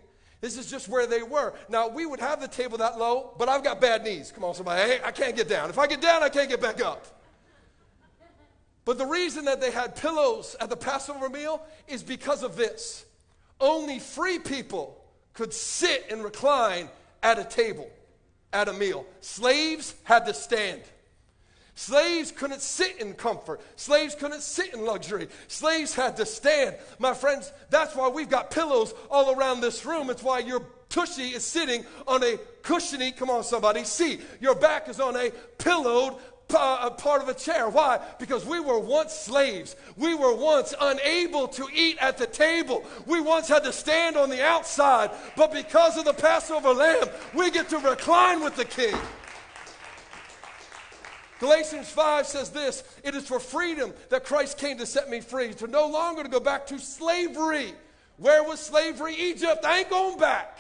This 0.41 0.57
is 0.57 0.71
just 0.71 0.89
where 0.89 1.07
they 1.07 1.23
were. 1.23 1.55
Now, 1.69 1.89
we 1.89 2.07
would 2.07 2.21
have 2.21 2.41
the 2.41 2.47
table 2.47 2.79
that 2.79 2.99
low, 2.99 3.35
but 3.39 3.49
I've 3.49 3.65
got 3.65 3.81
bad 3.81 4.05
knees. 4.05 4.31
Come 4.31 4.45
on, 4.45 4.55
somebody. 4.55 5.01
I 5.03 5.11
can't 5.11 5.35
get 5.35 5.49
down. 5.49 5.71
If 5.71 5.79
I 5.79 5.87
get 5.87 6.01
down, 6.01 6.23
I 6.23 6.29
can't 6.29 6.49
get 6.49 6.61
back 6.61 6.81
up. 6.81 7.07
But 8.85 8.99
the 8.99 9.07
reason 9.07 9.47
that 9.47 9.61
they 9.61 9.73
had 9.73 9.97
pillows 9.97 10.55
at 10.61 10.71
the 10.71 10.77
Passover 10.77 11.29
meal 11.29 11.61
is 11.89 12.05
because 12.05 12.45
of 12.45 12.55
this. 12.55 13.05
Only 13.61 13.99
free 13.99 14.39
people 14.39 15.03
could 15.35 15.53
sit 15.53 16.07
and 16.11 16.23
recline 16.23 16.89
at 17.23 17.39
a 17.41 17.45
table, 17.45 17.91
at 18.53 18.69
a 18.69 18.73
meal. 18.73 19.05
Slaves 19.21 19.97
had 20.05 20.27
to 20.27 20.35
stand. 20.35 20.83
Slaves 21.77 22.33
couldn't 22.33 22.63
sit 22.63 22.97
in 23.01 23.13
comfort. 23.13 23.61
Slaves 23.77 24.15
couldn't 24.15 24.41
sit 24.41 24.73
in 24.73 24.85
luxury. 24.85 25.29
Slaves 25.47 25.95
had 25.95 26.17
to 26.17 26.25
stand. 26.25 26.75
My 26.99 27.13
friends, 27.13 27.53
that's 27.69 27.95
why 27.95 28.09
we've 28.09 28.31
got 28.31 28.51
pillows 28.51 28.95
all 29.11 29.39
around 29.39 29.61
this 29.61 29.85
room. 29.85 30.09
It's 30.09 30.23
why 30.23 30.39
your 30.39 30.63
tushy 30.89 31.29
is 31.29 31.45
sitting 31.45 31.85
on 32.09 32.25
a 32.25 32.39
cushiony, 32.63 33.13
come 33.13 33.29
on, 33.29 33.45
somebody, 33.45 33.85
seat. 33.85 34.23
Your 34.41 34.55
back 34.55 34.89
is 34.89 35.01
on 35.01 35.17
a 35.17 35.31
pillowed 35.59 36.15
uh, 36.55 36.89
part 36.91 37.21
of 37.21 37.29
a 37.29 37.35
chair. 37.35 37.69
Why? 37.69 38.01
Because 38.19 38.47
we 38.47 38.59
were 38.59 38.79
once 38.79 39.13
slaves. 39.13 39.77
We 39.99 40.15
were 40.15 40.35
once 40.35 40.73
unable 40.81 41.47
to 41.49 41.69
eat 41.75 41.99
at 42.01 42.17
the 42.17 42.27
table. 42.27 42.85
We 43.05 43.21
once 43.21 43.49
had 43.49 43.65
to 43.65 43.73
stand 43.73 44.17
on 44.17 44.31
the 44.31 44.43
outside. 44.43 45.11
But 45.37 45.53
because 45.53 45.99
of 45.99 46.07
the 46.07 46.15
Passover 46.15 46.73
lamb, 46.73 47.09
we 47.35 47.51
get 47.51 47.69
to 47.69 47.79
recline 47.79 48.43
with 48.43 48.57
the 48.57 48.65
king. 48.65 48.97
Galatians 51.39 51.89
5 51.91 52.27
says 52.27 52.51
this 52.51 52.83
It 53.05 53.15
is 53.15 53.27
for 53.27 53.39
freedom 53.39 53.93
that 54.09 54.25
Christ 54.25 54.59
came 54.59 54.79
to 54.79 54.87
set 54.87 55.11
me 55.11 55.21
free, 55.21 55.53
to 55.55 55.67
no 55.67 55.87
longer 55.89 56.23
to 56.23 56.29
go 56.29 56.41
back 56.41 56.67
to 56.69 56.79
slavery. 56.79 57.75
Where 58.17 58.43
was 58.43 58.61
slavery? 58.61 59.15
Egypt. 59.15 59.65
I 59.65 59.81
ain't 59.81 59.91
going 59.91 60.19
back. 60.19 60.59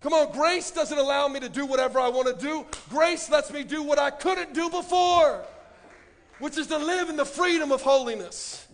Come 0.00 0.12
on, 0.12 0.32
grace 0.32 0.70
doesn't 0.70 0.98
allow 0.98 1.26
me 1.26 1.40
to 1.40 1.48
do 1.48 1.66
whatever 1.66 1.98
I 1.98 2.08
want 2.08 2.28
to 2.28 2.44
do. 2.44 2.64
Grace 2.88 3.28
lets 3.30 3.52
me 3.52 3.64
do 3.64 3.82
what 3.82 3.98
I 3.98 4.10
couldn't 4.10 4.54
do 4.54 4.70
before, 4.70 5.44
which 6.38 6.56
is 6.56 6.68
to 6.68 6.78
live 6.78 7.08
in 7.08 7.16
the 7.16 7.24
freedom 7.24 7.72
of 7.72 7.82
holiness. 7.82 8.66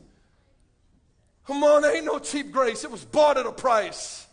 Come 1.47 1.63
on, 1.63 1.85
ain't 1.85 2.05
no 2.05 2.19
cheap 2.19 2.53
grace. 2.53 2.85
It 2.85 2.91
was 2.91 3.05
bought 3.05 3.39
at 3.39 3.47
a 3.47 3.53
price. 3.53 4.27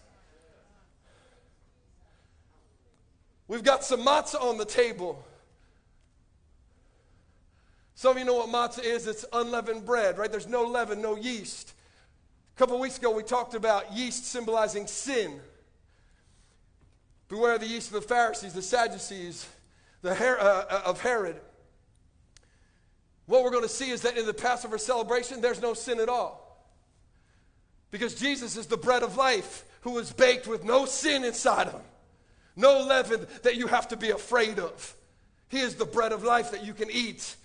We've 3.47 3.63
got 3.63 3.83
some 3.83 4.05
matzah 4.05 4.41
on 4.41 4.57
the 4.57 4.65
table. 4.65 5.25
Some 8.01 8.13
of 8.13 8.17
you 8.17 8.25
know 8.25 8.33
what 8.33 8.49
matzah 8.49 8.83
is. 8.83 9.05
It's 9.05 9.25
unleavened 9.31 9.85
bread, 9.85 10.17
right? 10.17 10.31
There's 10.31 10.47
no 10.47 10.63
leaven, 10.63 11.03
no 11.03 11.15
yeast. 11.15 11.71
A 12.55 12.57
couple 12.57 12.79
weeks 12.79 12.97
ago, 12.97 13.11
we 13.11 13.21
talked 13.21 13.53
about 13.53 13.93
yeast 13.93 14.25
symbolizing 14.25 14.87
sin. 14.87 15.39
Beware 17.27 17.59
the 17.59 17.67
yeast 17.67 17.89
of 17.89 18.01
the 18.01 18.01
Pharisees, 18.01 18.53
the 18.53 18.61
Sadducees, 18.63 19.47
the 20.01 20.15
Her- 20.15 20.39
uh, 20.39 20.65
uh 20.67 20.81
of 20.85 21.01
Herod. 21.01 21.39
What 23.27 23.43
we're 23.43 23.51
going 23.51 23.61
to 23.61 23.69
see 23.69 23.91
is 23.91 24.01
that 24.01 24.17
in 24.17 24.25
the 24.25 24.33
Passover 24.33 24.79
celebration, 24.79 25.39
there's 25.39 25.61
no 25.61 25.75
sin 25.75 25.99
at 25.99 26.09
all. 26.09 26.59
Because 27.91 28.15
Jesus 28.15 28.57
is 28.57 28.65
the 28.65 28.77
bread 28.77 29.03
of 29.03 29.15
life 29.15 29.63
who 29.81 29.95
is 29.99 30.11
baked 30.11 30.47
with 30.47 30.63
no 30.63 30.85
sin 30.85 31.23
inside 31.23 31.67
of 31.67 31.73
him, 31.73 31.81
no 32.55 32.79
leaven 32.79 33.27
that 33.43 33.57
you 33.57 33.67
have 33.67 33.89
to 33.89 33.95
be 33.95 34.09
afraid 34.09 34.57
of. 34.57 34.95
He 35.49 35.59
is 35.59 35.75
the 35.75 35.85
bread 35.85 36.11
of 36.11 36.23
life 36.23 36.49
that 36.49 36.65
you 36.65 36.73
can 36.73 36.89
eat 36.89 37.35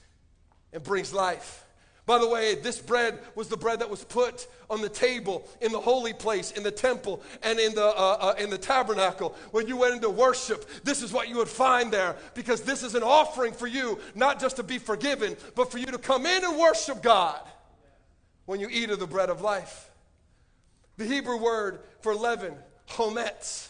and 0.77 0.85
brings 0.85 1.13
life. 1.13 1.65
By 2.05 2.19
the 2.19 2.29
way, 2.29 2.55
this 2.55 2.79
bread 2.79 3.19
was 3.35 3.49
the 3.49 3.57
bread 3.57 3.81
that 3.81 3.91
was 3.91 4.05
put 4.05 4.47
on 4.71 4.81
the 4.81 4.89
table 4.89 5.49
in 5.61 5.73
the 5.73 5.81
holy 5.81 6.13
place, 6.13 6.53
in 6.53 6.63
the 6.63 6.71
temple, 6.71 7.21
and 7.43 7.59
in 7.59 7.75
the, 7.75 7.85
uh, 7.85 8.17
uh, 8.21 8.35
in 8.39 8.51
the 8.51 8.59
tabernacle. 8.59 9.35
When 9.51 9.67
you 9.67 9.79
went 9.79 9.95
into 9.95 10.11
worship, 10.11 10.65
this 10.85 11.03
is 11.03 11.13
what 11.13 11.29
you 11.29 11.37
would 11.39 11.49
find 11.49 11.91
there 11.91 12.15
because 12.35 12.61
this 12.61 12.85
is 12.85 12.95
an 12.95 13.03
offering 13.03 13.55
for 13.55 13.67
you, 13.67 13.99
not 14.15 14.39
just 14.39 14.57
to 14.57 14.63
be 14.63 14.79
forgiven, 14.79 15.35
but 15.57 15.73
for 15.73 15.79
you 15.79 15.87
to 15.87 15.99
come 15.99 16.27
in 16.27 16.45
and 16.45 16.59
worship 16.59 17.03
God 17.03 17.41
when 18.45 18.61
you 18.61 18.69
eat 18.71 18.91
of 18.91 19.01
the 19.01 19.07
bread 19.07 19.31
of 19.31 19.41
life. 19.41 19.91
The 20.99 21.07
Hebrew 21.07 21.39
word 21.39 21.81
for 22.03 22.15
leaven, 22.15 22.55
hometz, 22.91 23.69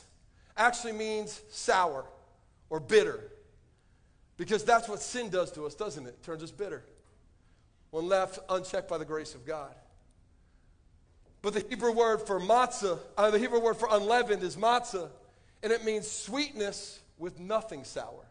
actually 0.56 0.92
means 0.92 1.40
sour 1.50 2.04
or 2.68 2.80
bitter 2.80 3.30
because 4.36 4.64
that's 4.64 4.88
what 4.88 5.00
sin 5.00 5.30
does 5.30 5.50
to 5.52 5.64
us, 5.64 5.74
doesn't 5.74 6.04
it? 6.04 6.10
It 6.10 6.22
turns 6.22 6.42
us 6.42 6.50
bitter 6.50 6.84
when 7.90 8.08
left 8.08 8.38
unchecked 8.48 8.88
by 8.88 8.98
the 8.98 9.04
grace 9.04 9.34
of 9.34 9.46
God. 9.46 9.74
But 11.42 11.54
the 11.54 11.64
Hebrew 11.68 11.92
word 11.92 12.22
for 12.22 12.40
matzah, 12.40 12.98
uh, 13.16 13.30
the 13.30 13.38
Hebrew 13.38 13.60
word 13.60 13.76
for 13.76 13.88
unleavened 13.90 14.42
is 14.42 14.56
matzah, 14.56 15.08
and 15.62 15.72
it 15.72 15.84
means 15.84 16.10
sweetness 16.10 17.00
with 17.18 17.38
nothing 17.38 17.84
sour. 17.84 18.24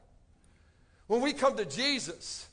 When 1.08 1.22
we 1.22 1.34
come 1.34 1.56
to 1.58 1.66
Jesus, 1.66 2.48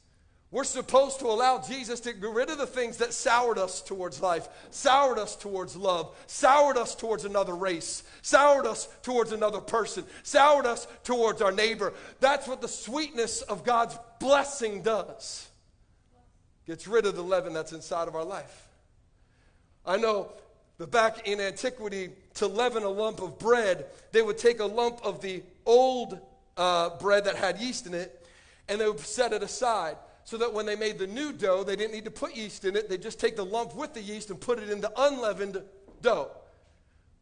We're 0.52 0.64
supposed 0.64 1.18
to 1.20 1.28
allow 1.28 1.62
Jesus 1.62 1.98
to 2.00 2.12
get 2.12 2.28
rid 2.28 2.50
of 2.50 2.58
the 2.58 2.66
things 2.66 2.98
that 2.98 3.14
soured 3.14 3.56
us 3.56 3.80
towards 3.80 4.20
life, 4.20 4.46
soured 4.70 5.18
us 5.18 5.34
towards 5.34 5.74
love, 5.74 6.14
soured 6.26 6.76
us 6.76 6.94
towards 6.94 7.24
another 7.24 7.54
race, 7.56 8.02
soured 8.20 8.66
us 8.66 8.86
towards 9.02 9.32
another 9.32 9.62
person, 9.62 10.04
soured 10.22 10.66
us 10.66 10.86
towards 11.04 11.40
our 11.40 11.52
neighbor. 11.52 11.94
That's 12.20 12.46
what 12.46 12.60
the 12.60 12.68
sweetness 12.68 13.40
of 13.40 13.64
God's 13.64 13.98
blessing 14.20 14.82
does. 14.82 15.48
Gets 16.66 16.86
rid 16.86 17.06
of 17.06 17.16
the 17.16 17.22
leaven 17.22 17.52
that's 17.52 17.72
inside 17.72 18.08
of 18.08 18.14
our 18.14 18.24
life. 18.24 18.68
I 19.84 19.96
know 19.96 20.32
that 20.78 20.90
back 20.90 21.26
in 21.26 21.40
antiquity, 21.40 22.10
to 22.34 22.46
leaven 22.46 22.82
a 22.82 22.88
lump 22.88 23.20
of 23.20 23.38
bread, 23.38 23.86
they 24.12 24.22
would 24.22 24.38
take 24.38 24.60
a 24.60 24.64
lump 24.64 25.00
of 25.04 25.20
the 25.20 25.42
old 25.66 26.18
uh, 26.56 26.90
bread 26.98 27.24
that 27.24 27.36
had 27.36 27.58
yeast 27.58 27.86
in 27.86 27.94
it 27.94 28.24
and 28.68 28.80
they 28.80 28.88
would 28.88 29.00
set 29.00 29.32
it 29.32 29.42
aside 29.42 29.96
so 30.24 30.36
that 30.36 30.52
when 30.52 30.66
they 30.66 30.76
made 30.76 30.98
the 30.98 31.06
new 31.06 31.32
dough, 31.32 31.64
they 31.64 31.76
didn't 31.76 31.92
need 31.92 32.04
to 32.04 32.10
put 32.10 32.36
yeast 32.36 32.64
in 32.64 32.76
it. 32.76 32.88
They 32.88 32.96
just 32.96 33.18
take 33.18 33.36
the 33.36 33.44
lump 33.44 33.74
with 33.74 33.92
the 33.92 34.00
yeast 34.00 34.30
and 34.30 34.40
put 34.40 34.58
it 34.58 34.70
in 34.70 34.80
the 34.80 34.92
unleavened 34.96 35.60
dough. 36.00 36.30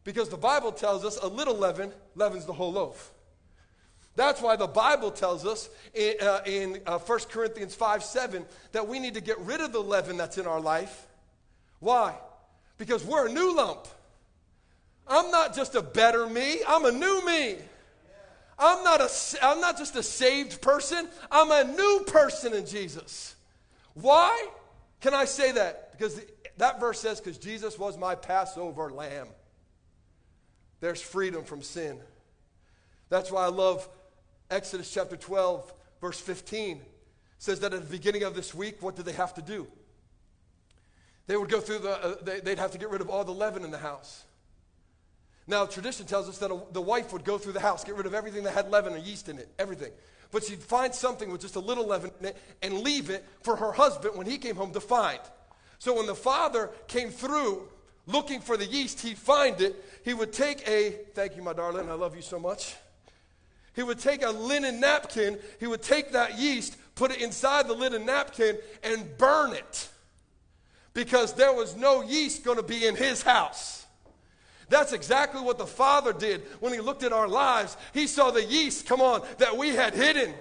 Because 0.05 0.29
the 0.29 0.37
Bible 0.37 0.73
tells 0.73 1.05
us 1.05 1.19
a 1.23 1.27
little 1.27 1.57
leaven 1.57 1.93
leavens 2.15 2.45
the 2.45 2.53
whole 2.53 2.73
loaf. 2.73 3.13
That's 4.17 4.41
why 4.41 4.57
the 4.57 4.67
Bible 4.67 5.11
tells 5.11 5.47
us 5.47 5.71
in, 5.95 6.15
uh, 6.21 6.41
in 6.45 6.81
uh, 6.87 6.99
1 6.99 7.19
Corinthians 7.31 7.75
5 7.75 8.03
7 8.03 8.45
that 8.73 8.87
we 8.87 8.99
need 8.99 9.15
to 9.15 9.21
get 9.21 9.39
rid 9.41 9.61
of 9.61 9.73
the 9.73 9.81
leaven 9.81 10.17
that's 10.17 10.39
in 10.39 10.47
our 10.47 10.61
life. 10.61 11.07
Why? 11.79 12.17
Because 12.77 13.05
we're 13.05 13.29
a 13.29 13.33
new 13.33 13.57
lump. 13.57 13.87
I'm 15.07 15.31
not 15.31 15.55
just 15.55 15.75
a 15.75 15.83
better 15.83 16.27
me, 16.27 16.59
I'm 16.67 16.85
a 16.85 16.93
new 16.93 17.25
me. 17.25 17.57
I'm 18.59 18.85
not, 18.85 19.01
a, 19.01 19.09
I'm 19.43 19.61
not 19.61 19.79
just 19.79 19.97
a 19.97 20.03
saved 20.03 20.61
person, 20.61 21.09
I'm 21.31 21.51
a 21.51 21.73
new 21.73 22.05
person 22.07 22.53
in 22.53 22.67
Jesus. 22.67 23.35
Why 23.95 24.49
can 25.01 25.15
I 25.15 25.25
say 25.25 25.53
that? 25.53 25.93
Because 25.93 26.21
that 26.59 26.79
verse 26.79 27.01
says, 27.01 27.21
because 27.21 27.39
Jesus 27.39 27.79
was 27.79 27.97
my 27.97 28.15
Passover 28.15 28.91
lamb. 28.91 29.29
There's 30.81 31.01
freedom 31.01 31.45
from 31.45 31.63
sin. 31.63 31.99
That's 33.09 33.31
why 33.31 33.45
I 33.45 33.49
love 33.49 33.89
Exodus 34.51 34.93
chapter 34.93 35.17
12, 35.17 35.73
verse 36.01 36.21
15. 36.21 36.81
Says 37.39 37.61
that 37.61 37.73
at 37.73 37.81
the 37.81 37.91
beginning 37.91 38.23
of 38.23 38.35
this 38.35 38.55
week, 38.55 38.83
what 38.83 38.97
did 38.97 39.07
they 39.07 39.13
have 39.13 39.33
to 39.35 39.43
do? 39.43 39.67
They 41.27 41.37
would 41.37 41.49
go 41.49 41.61
through 41.61 41.79
the, 41.79 41.91
uh, 41.91 42.15
they, 42.23 42.41
they'd 42.41 42.59
have 42.59 42.73
to 42.73 42.79
get 42.79 42.91
rid 42.91 43.01
of 43.01 43.09
all 43.09 43.25
the 43.25 43.33
leaven 43.33 43.65
in 43.65 43.71
the 43.71 43.79
house. 43.79 44.25
Now, 45.47 45.65
tradition 45.65 46.07
tells 46.07 46.29
us 46.29 46.39
that 46.39 46.51
a, 46.51 46.61
the 46.73 46.81
wife 46.81 47.13
would 47.13 47.25
go 47.25 47.39
through 47.39 47.53
the 47.53 47.61
house, 47.61 47.83
get 47.83 47.95
rid 47.95 48.07
of 48.07 48.15
everything 48.15 48.45
that 48.45 48.53
had 48.53 48.71
leaven 48.71 48.93
or 48.93 48.99
yeast 48.99 49.29
in 49.29 49.39
it, 49.39 49.49
everything. 49.59 49.93
But 50.33 50.45
she'd 50.45 50.63
find 50.63 50.95
something 50.95 51.31
with 51.31 51.41
just 51.41 51.57
a 51.57 51.61
little 51.61 51.87
leaven 51.87 52.11
in 52.21 52.27
it 52.27 52.37
and 52.63 52.81
leave 52.81 53.11
it 53.11 53.25
for 53.43 53.57
her 53.57 53.73
husband 53.73 54.17
when 54.17 54.27
he 54.27 54.39
came 54.39 54.57
home 54.57 54.73
to 54.73 54.81
find. 54.81 55.21
So 55.79 55.97
when 55.97 56.07
the 56.07 56.15
father 56.15 56.71
came 56.89 57.11
through 57.11 57.69
looking 58.07 58.41
for 58.41 58.57
the 58.57 58.67
yeast, 58.67 59.01
he'd 59.01 59.19
find 59.19 59.61
it. 59.61 59.83
He 60.05 60.15
would 60.15 60.33
take 60.33 60.67
a, 60.69 60.91
thank 61.15 61.37
you, 61.37 61.43
my 61.43 61.53
darling, 61.53 61.89
I 61.89 61.95
love 61.95 62.15
you 62.15 62.23
so 62.23 62.39
much. 62.39 62.77
He 63.75 63.83
would 63.83 63.99
take 63.99 64.23
a 64.23 64.31
linen 64.31 64.81
napkin, 64.81 65.39
he 65.59 65.67
would 65.67 65.83
take 65.83 66.13
that 66.13 66.39
yeast, 66.39 66.77
put 66.95 67.11
it 67.11 67.21
inside 67.21 67.69
the 67.69 67.75
linen 67.75 68.05
napkin, 68.05 68.59
and 68.83 69.17
burn 69.17 69.55
it 69.55 69.89
because 70.93 71.35
there 71.35 71.53
was 71.53 71.77
no 71.77 72.03
yeast 72.03 72.45
going 72.45 72.57
to 72.57 72.63
be 72.63 72.87
in 72.87 72.97
his 72.97 73.23
house. 73.23 73.81
That's 74.71 74.93
exactly 74.93 75.41
what 75.41 75.59
the 75.59 75.67
Father 75.67 76.13
did 76.13 76.43
when 76.61 76.73
He 76.73 76.81
looked 76.81 77.03
at 77.03 77.13
our 77.13 77.29
lives. 77.29 77.77
He 77.93 78.07
saw 78.07 78.31
the 78.31 78.45
yeast, 78.45 78.87
come 78.87 79.01
on, 79.01 79.23
that 79.39 79.57
we 79.57 79.71
had 79.71 79.95
hidden. 79.95 80.33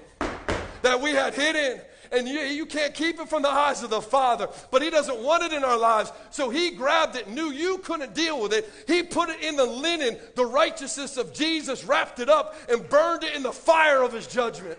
That 0.83 1.01
we 1.01 1.11
had 1.11 1.33
hidden. 1.33 1.81
And 2.11 2.27
you, 2.27 2.39
you 2.39 2.65
can't 2.65 2.93
keep 2.93 3.19
it 3.19 3.29
from 3.29 3.43
the 3.43 3.49
eyes 3.49 3.83
of 3.83 3.89
the 3.89 4.01
Father, 4.01 4.49
but 4.71 4.81
He 4.81 4.89
doesn't 4.89 5.19
want 5.19 5.43
it 5.43 5.53
in 5.53 5.63
our 5.63 5.77
lives. 5.77 6.11
So 6.31 6.49
He 6.49 6.71
grabbed 6.71 7.15
it, 7.15 7.29
knew 7.29 7.51
you 7.51 7.77
couldn't 7.79 8.13
deal 8.13 8.41
with 8.41 8.53
it. 8.53 8.71
He 8.87 9.03
put 9.03 9.29
it 9.29 9.41
in 9.41 9.55
the 9.55 9.65
linen, 9.65 10.17
the 10.35 10.45
righteousness 10.45 11.17
of 11.17 11.33
Jesus, 11.33 11.83
wrapped 11.83 12.19
it 12.19 12.29
up, 12.29 12.55
and 12.69 12.87
burned 12.89 13.23
it 13.23 13.35
in 13.35 13.43
the 13.43 13.51
fire 13.51 14.01
of 14.01 14.11
His 14.11 14.27
judgment. 14.27 14.77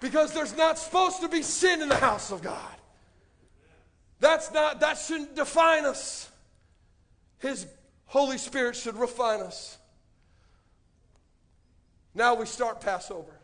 Because 0.00 0.32
there's 0.32 0.56
not 0.56 0.78
supposed 0.78 1.20
to 1.20 1.28
be 1.28 1.42
sin 1.42 1.82
in 1.82 1.88
the 1.88 1.96
house 1.96 2.30
of 2.30 2.42
God. 2.42 2.76
That's 4.20 4.52
not, 4.52 4.80
that 4.80 4.98
shouldn't 4.98 5.34
define 5.34 5.84
us. 5.84 6.30
His 7.38 7.66
Holy 8.06 8.38
Spirit 8.38 8.76
should 8.76 8.96
refine 8.96 9.40
us. 9.40 9.78
Now 12.14 12.34
we 12.34 12.46
start 12.46 12.80
Passover. 12.80 13.30
And 13.30 13.38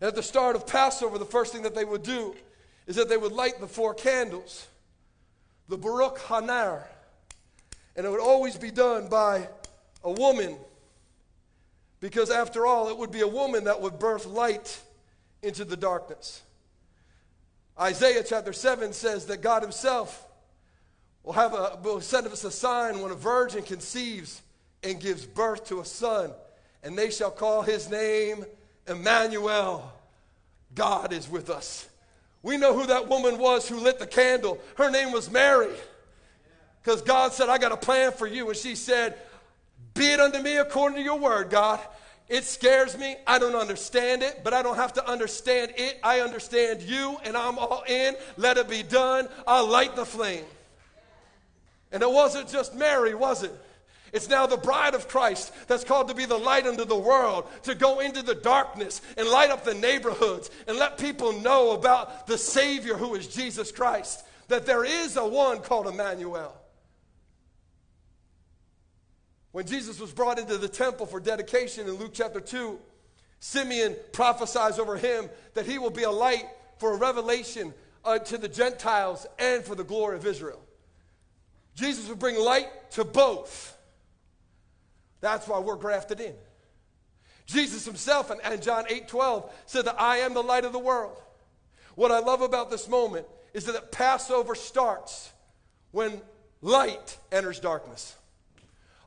at 0.00 0.14
the 0.14 0.22
start 0.22 0.56
of 0.56 0.66
Passover, 0.66 1.18
the 1.18 1.24
first 1.24 1.52
thing 1.52 1.62
that 1.62 1.74
they 1.74 1.84
would 1.84 2.02
do 2.02 2.34
is 2.86 2.96
that 2.96 3.08
they 3.08 3.16
would 3.16 3.32
light 3.32 3.60
the 3.60 3.66
four 3.66 3.94
candles, 3.94 4.66
the 5.68 5.76
Baruch 5.76 6.18
Hanar. 6.18 6.84
And 7.96 8.06
it 8.06 8.10
would 8.10 8.20
always 8.20 8.56
be 8.56 8.70
done 8.70 9.08
by 9.08 9.48
a 10.04 10.10
woman, 10.10 10.56
because 12.00 12.30
after 12.30 12.64
all, 12.64 12.88
it 12.88 12.96
would 12.96 13.10
be 13.10 13.20
a 13.20 13.28
woman 13.28 13.64
that 13.64 13.80
would 13.80 13.98
birth 13.98 14.24
light 14.24 14.80
into 15.42 15.64
the 15.64 15.76
darkness. 15.76 16.42
Isaiah 17.78 18.22
chapter 18.24 18.52
7 18.52 18.92
says 18.92 19.26
that 19.26 19.40
God 19.42 19.62
Himself 19.62 20.26
will 21.22 21.32
have 21.32 21.52
a 21.52 21.78
will 21.82 22.00
send 22.00 22.26
us 22.26 22.44
a 22.44 22.50
sign 22.50 23.00
when 23.00 23.10
a 23.10 23.14
virgin 23.14 23.62
conceives 23.62 24.40
and 24.82 25.00
gives 25.00 25.26
birth 25.26 25.66
to 25.66 25.80
a 25.80 25.84
son, 25.84 26.30
and 26.82 26.96
they 26.96 27.10
shall 27.10 27.30
call 27.30 27.62
his 27.62 27.90
name 27.90 28.44
Emmanuel. 28.88 29.92
God 30.74 31.12
is 31.12 31.28
with 31.28 31.50
us. 31.50 31.88
We 32.42 32.56
know 32.56 32.74
who 32.74 32.86
that 32.86 33.08
woman 33.08 33.38
was 33.38 33.68
who 33.68 33.80
lit 33.80 33.98
the 33.98 34.06
candle. 34.06 34.58
Her 34.76 34.90
name 34.90 35.12
was 35.12 35.30
Mary. 35.30 35.74
Because 36.82 37.02
God 37.02 37.32
said, 37.32 37.48
I 37.48 37.58
got 37.58 37.72
a 37.72 37.76
plan 37.76 38.12
for 38.12 38.26
you. 38.26 38.48
And 38.48 38.56
she 38.56 38.74
said, 38.74 39.16
Be 39.94 40.12
it 40.12 40.20
unto 40.20 40.40
me 40.40 40.56
according 40.56 40.96
to 40.96 41.02
your 41.02 41.18
word, 41.18 41.50
God. 41.50 41.80
It 42.28 42.44
scares 42.44 42.96
me. 42.96 43.16
I 43.26 43.38
don't 43.38 43.54
understand 43.54 44.22
it, 44.22 44.42
but 44.44 44.52
I 44.52 44.62
don't 44.62 44.76
have 44.76 44.92
to 44.94 45.08
understand 45.08 45.72
it. 45.76 45.98
I 46.02 46.20
understand 46.20 46.82
you, 46.82 47.16
and 47.24 47.36
I'm 47.36 47.58
all 47.58 47.82
in. 47.88 48.16
Let 48.36 48.58
it 48.58 48.68
be 48.68 48.82
done. 48.82 49.28
I'll 49.46 49.66
light 49.66 49.96
the 49.96 50.04
flame. 50.04 50.44
And 51.90 52.02
it 52.02 52.10
wasn't 52.10 52.48
just 52.48 52.74
Mary, 52.74 53.14
was 53.14 53.42
it? 53.42 53.52
It's 54.12 54.28
now 54.28 54.46
the 54.46 54.56
bride 54.56 54.94
of 54.94 55.08
Christ 55.08 55.52
that's 55.66 55.84
called 55.84 56.08
to 56.08 56.14
be 56.14 56.24
the 56.24 56.36
light 56.36 56.66
unto 56.66 56.84
the 56.84 56.96
world, 56.96 57.46
to 57.64 57.74
go 57.74 58.00
into 58.00 58.22
the 58.22 58.34
darkness 58.34 59.00
and 59.16 59.28
light 59.28 59.50
up 59.50 59.64
the 59.64 59.74
neighborhoods 59.74 60.50
and 60.66 60.78
let 60.78 60.98
people 60.98 61.32
know 61.40 61.72
about 61.72 62.26
the 62.26 62.38
Savior 62.38 62.94
who 62.94 63.14
is 63.14 63.26
Jesus 63.26 63.72
Christ, 63.72 64.24
that 64.48 64.66
there 64.66 64.84
is 64.84 65.16
a 65.16 65.26
one 65.26 65.60
called 65.60 65.86
Emmanuel. 65.86 66.54
When 69.52 69.66
Jesus 69.66 69.98
was 69.98 70.12
brought 70.12 70.38
into 70.38 70.58
the 70.58 70.68
temple 70.68 71.06
for 71.06 71.20
dedication 71.20 71.88
in 71.88 71.94
Luke 71.94 72.12
chapter 72.14 72.40
2, 72.40 72.78
Simeon 73.40 73.96
prophesies 74.12 74.78
over 74.78 74.96
him 74.96 75.28
that 75.54 75.66
he 75.66 75.78
will 75.78 75.90
be 75.90 76.02
a 76.02 76.10
light 76.10 76.44
for 76.78 76.94
a 76.94 76.96
revelation 76.96 77.72
uh, 78.04 78.18
to 78.18 78.38
the 78.38 78.48
Gentiles 78.48 79.26
and 79.38 79.64
for 79.64 79.74
the 79.74 79.84
glory 79.84 80.16
of 80.16 80.26
Israel. 80.26 80.60
Jesus 81.74 82.08
would 82.08 82.18
bring 82.18 82.36
light 82.36 82.90
to 82.92 83.04
both. 83.04 83.77
That's 85.20 85.48
why 85.48 85.58
we're 85.58 85.76
grafted 85.76 86.20
in. 86.20 86.34
Jesus 87.46 87.84
himself 87.84 88.30
in 88.30 88.60
John 88.60 88.84
8 88.88 89.08
12 89.08 89.52
said 89.66 89.86
that 89.86 90.00
I 90.00 90.18
am 90.18 90.34
the 90.34 90.42
light 90.42 90.64
of 90.64 90.72
the 90.72 90.78
world. 90.78 91.16
What 91.94 92.12
I 92.12 92.20
love 92.20 92.42
about 92.42 92.70
this 92.70 92.88
moment 92.88 93.26
is 93.54 93.64
that 93.64 93.90
Passover 93.90 94.54
starts 94.54 95.32
when 95.90 96.20
light 96.60 97.18
enters 97.32 97.58
darkness. 97.58 98.14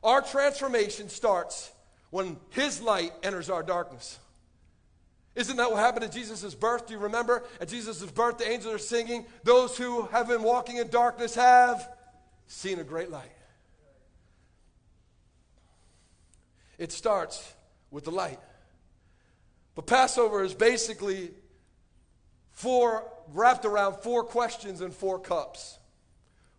Our 0.02 0.20
transformation 0.20 1.08
starts 1.08 1.70
when 2.10 2.36
his 2.50 2.82
light 2.82 3.12
enters 3.22 3.48
our 3.48 3.62
darkness. 3.62 4.18
Isn't 5.34 5.56
that 5.56 5.70
what 5.70 5.78
happened 5.78 6.04
at 6.04 6.12
Jesus' 6.12 6.54
birth? 6.54 6.88
Do 6.88 6.94
you 6.94 7.00
remember? 7.00 7.44
At 7.60 7.68
Jesus' 7.68 8.02
birth, 8.10 8.38
the 8.38 8.50
angels 8.50 8.74
are 8.74 8.78
singing, 8.78 9.24
Those 9.44 9.78
who 9.78 10.02
have 10.08 10.28
been 10.28 10.42
walking 10.42 10.76
in 10.76 10.88
darkness 10.88 11.34
have 11.36 11.88
seen 12.48 12.78
a 12.80 12.84
great 12.84 13.10
light. 13.10 13.30
It 16.82 16.90
starts 16.90 17.54
with 17.92 18.02
the 18.02 18.10
light. 18.10 18.40
But 19.76 19.86
Passover 19.86 20.42
is 20.42 20.52
basically 20.52 21.30
four 22.50 23.08
wrapped 23.28 23.64
around 23.64 23.98
four 23.98 24.24
questions 24.24 24.80
and 24.80 24.92
four 24.92 25.20
cups. 25.20 25.78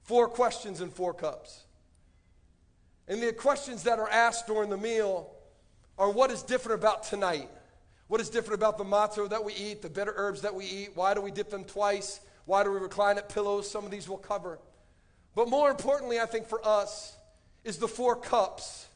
Four 0.03 0.29
questions 0.29 0.79
and 0.79 0.93
four 0.93 1.13
cups. 1.13 1.65
And 3.05 3.21
the 3.21 3.33
questions 3.33 3.83
that 3.83 3.99
are 3.99 4.07
asked 4.07 4.47
during 4.47 4.69
the 4.69 4.77
meal 4.77 5.29
are 5.97 6.09
what 6.09 6.31
is 6.31 6.41
different 6.41 6.79
about 6.79 7.03
tonight? 7.03 7.49
What 8.07 8.21
is 8.21 8.29
different 8.29 8.61
about 8.61 8.77
the 8.77 8.85
matzo 8.85 9.29
that 9.29 9.43
we 9.43 9.51
eat, 9.55 9.81
the 9.81 9.89
bitter 9.89 10.13
herbs 10.15 10.43
that 10.43 10.55
we 10.55 10.63
eat? 10.63 10.91
Why 10.95 11.13
do 11.13 11.19
we 11.19 11.31
dip 11.31 11.49
them 11.49 11.65
twice? 11.65 12.21
Why 12.45 12.63
do 12.63 12.71
we 12.71 12.79
recline 12.79 13.17
at 13.17 13.27
pillows? 13.27 13.69
Some 13.69 13.83
of 13.83 13.91
these 13.91 14.07
we'll 14.07 14.19
cover. 14.19 14.57
But 15.35 15.49
more 15.49 15.69
importantly, 15.69 16.21
I 16.21 16.27
think 16.27 16.47
for 16.47 16.65
us, 16.65 17.17
is 17.65 17.75
the 17.75 17.89
four 17.89 18.15
cups 18.15 18.87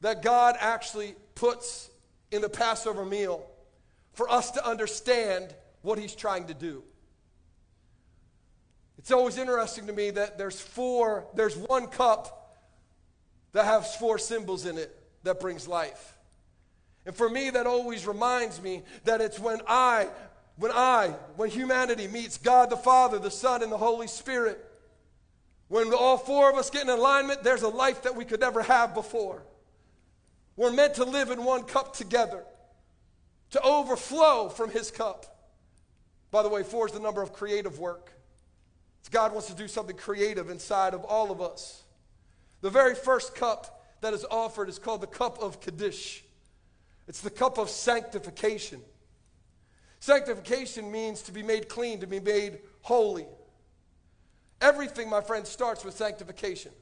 that 0.00 0.22
God 0.22 0.56
actually 0.58 1.14
puts 1.34 1.90
in 2.30 2.42
the 2.42 2.48
Passover 2.48 3.04
meal 3.04 3.46
for 4.12 4.30
us 4.30 4.50
to 4.52 4.66
understand 4.66 5.54
what 5.82 5.98
he's 5.98 6.14
trying 6.14 6.46
to 6.46 6.54
do. 6.54 6.82
It's 8.98 9.12
always 9.12 9.38
interesting 9.38 9.86
to 9.86 9.92
me 9.92 10.10
that 10.10 10.38
there's 10.38 10.60
four, 10.60 11.26
there's 11.34 11.56
one 11.56 11.86
cup 11.86 12.56
that 13.52 13.64
has 13.64 13.94
four 13.96 14.18
symbols 14.18 14.66
in 14.66 14.76
it 14.76 14.94
that 15.22 15.40
brings 15.40 15.66
life. 15.66 16.16
And 17.06 17.16
for 17.16 17.28
me, 17.28 17.50
that 17.50 17.66
always 17.66 18.06
reminds 18.06 18.60
me 18.60 18.82
that 19.04 19.20
it's 19.20 19.38
when 19.38 19.60
I, 19.66 20.08
when 20.56 20.72
I, 20.72 21.14
when 21.36 21.48
humanity 21.48 22.06
meets 22.06 22.36
God 22.36 22.70
the 22.70 22.76
Father, 22.76 23.18
the 23.18 23.30
Son, 23.30 23.62
and 23.62 23.72
the 23.72 23.78
Holy 23.78 24.08
Spirit, 24.08 24.62
when 25.68 25.92
all 25.94 26.18
four 26.18 26.50
of 26.50 26.56
us 26.56 26.68
get 26.68 26.82
in 26.82 26.90
alignment, 26.90 27.42
there's 27.42 27.62
a 27.62 27.68
life 27.68 28.02
that 28.02 28.16
we 28.16 28.24
could 28.24 28.40
never 28.40 28.62
have 28.62 28.94
before. 28.94 29.42
We're 30.58 30.72
meant 30.72 30.94
to 30.94 31.04
live 31.04 31.30
in 31.30 31.44
one 31.44 31.62
cup 31.62 31.94
together, 31.94 32.42
to 33.52 33.62
overflow 33.62 34.48
from 34.48 34.70
His 34.70 34.90
cup. 34.90 35.24
By 36.32 36.42
the 36.42 36.48
way, 36.48 36.64
four 36.64 36.86
is 36.86 36.92
the 36.92 36.98
number 36.98 37.22
of 37.22 37.32
creative 37.32 37.78
work. 37.78 38.12
God 39.12 39.32
wants 39.32 39.46
to 39.46 39.54
do 39.54 39.68
something 39.68 39.96
creative 39.96 40.50
inside 40.50 40.94
of 40.94 41.04
all 41.04 41.30
of 41.30 41.40
us. 41.40 41.84
The 42.60 42.70
very 42.70 42.96
first 42.96 43.36
cup 43.36 43.84
that 44.00 44.12
is 44.12 44.26
offered 44.28 44.68
is 44.68 44.80
called 44.80 45.00
the 45.00 45.06
cup 45.06 45.38
of 45.38 45.60
Kiddush. 45.60 46.22
It's 47.06 47.20
the 47.20 47.30
cup 47.30 47.56
of 47.56 47.70
sanctification. 47.70 48.80
Sanctification 50.00 50.90
means 50.90 51.22
to 51.22 51.32
be 51.32 51.44
made 51.44 51.68
clean, 51.68 52.00
to 52.00 52.06
be 52.08 52.18
made 52.18 52.58
holy. 52.82 53.26
Everything, 54.60 55.08
my 55.08 55.20
friend, 55.20 55.46
starts 55.46 55.84
with 55.84 55.96
sanctification. 55.96 56.72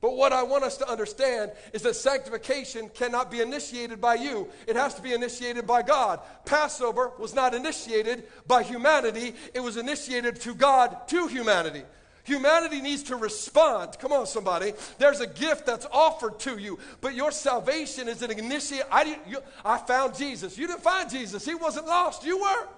But 0.00 0.16
what 0.16 0.32
I 0.32 0.42
want 0.42 0.64
us 0.64 0.76
to 0.78 0.88
understand 0.88 1.52
is 1.72 1.82
that 1.82 1.96
sanctification 1.96 2.90
cannot 2.90 3.30
be 3.30 3.40
initiated 3.40 4.00
by 4.00 4.16
you. 4.16 4.48
It 4.66 4.76
has 4.76 4.94
to 4.94 5.02
be 5.02 5.14
initiated 5.14 5.66
by 5.66 5.82
God. 5.82 6.20
Passover 6.44 7.12
was 7.18 7.34
not 7.34 7.54
initiated 7.54 8.24
by 8.46 8.62
humanity, 8.62 9.34
it 9.54 9.60
was 9.60 9.76
initiated 9.76 10.40
to 10.42 10.54
God 10.54 11.08
to 11.08 11.26
humanity. 11.28 11.82
Humanity 12.24 12.80
needs 12.80 13.04
to 13.04 13.16
respond. 13.16 13.96
Come 14.00 14.12
on, 14.12 14.26
somebody. 14.26 14.72
There's 14.98 15.20
a 15.20 15.28
gift 15.28 15.64
that's 15.64 15.86
offered 15.92 16.40
to 16.40 16.58
you, 16.58 16.76
but 17.00 17.14
your 17.14 17.30
salvation 17.30 18.08
is 18.08 18.20
an 18.20 18.32
initiate. 18.32 18.82
I, 18.90 19.04
didn't, 19.04 19.28
you, 19.28 19.38
I 19.64 19.78
found 19.78 20.16
Jesus. 20.16 20.58
You 20.58 20.66
didn't 20.66 20.82
find 20.82 21.08
Jesus, 21.08 21.44
He 21.44 21.54
wasn't 21.54 21.86
lost. 21.86 22.24
You 22.24 22.38
were. 22.38 22.68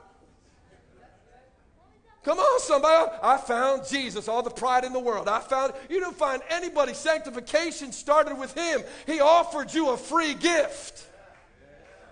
Come 2.29 2.41
on, 2.41 2.61
somebody. 2.61 3.11
I 3.23 3.39
found 3.39 3.89
Jesus, 3.89 4.29
all 4.29 4.43
the 4.43 4.51
pride 4.51 4.85
in 4.85 4.93
the 4.93 4.99
world. 4.99 5.29
I 5.29 5.41
found, 5.41 5.73
you 5.89 5.99
don't 5.99 6.15
find 6.15 6.43
anybody. 6.51 6.93
Sanctification 6.93 7.91
started 7.91 8.37
with 8.37 8.53
him. 8.53 8.83
He 9.07 9.19
offered 9.19 9.73
you 9.73 9.89
a 9.89 9.97
free 9.97 10.35
gift. 10.35 11.07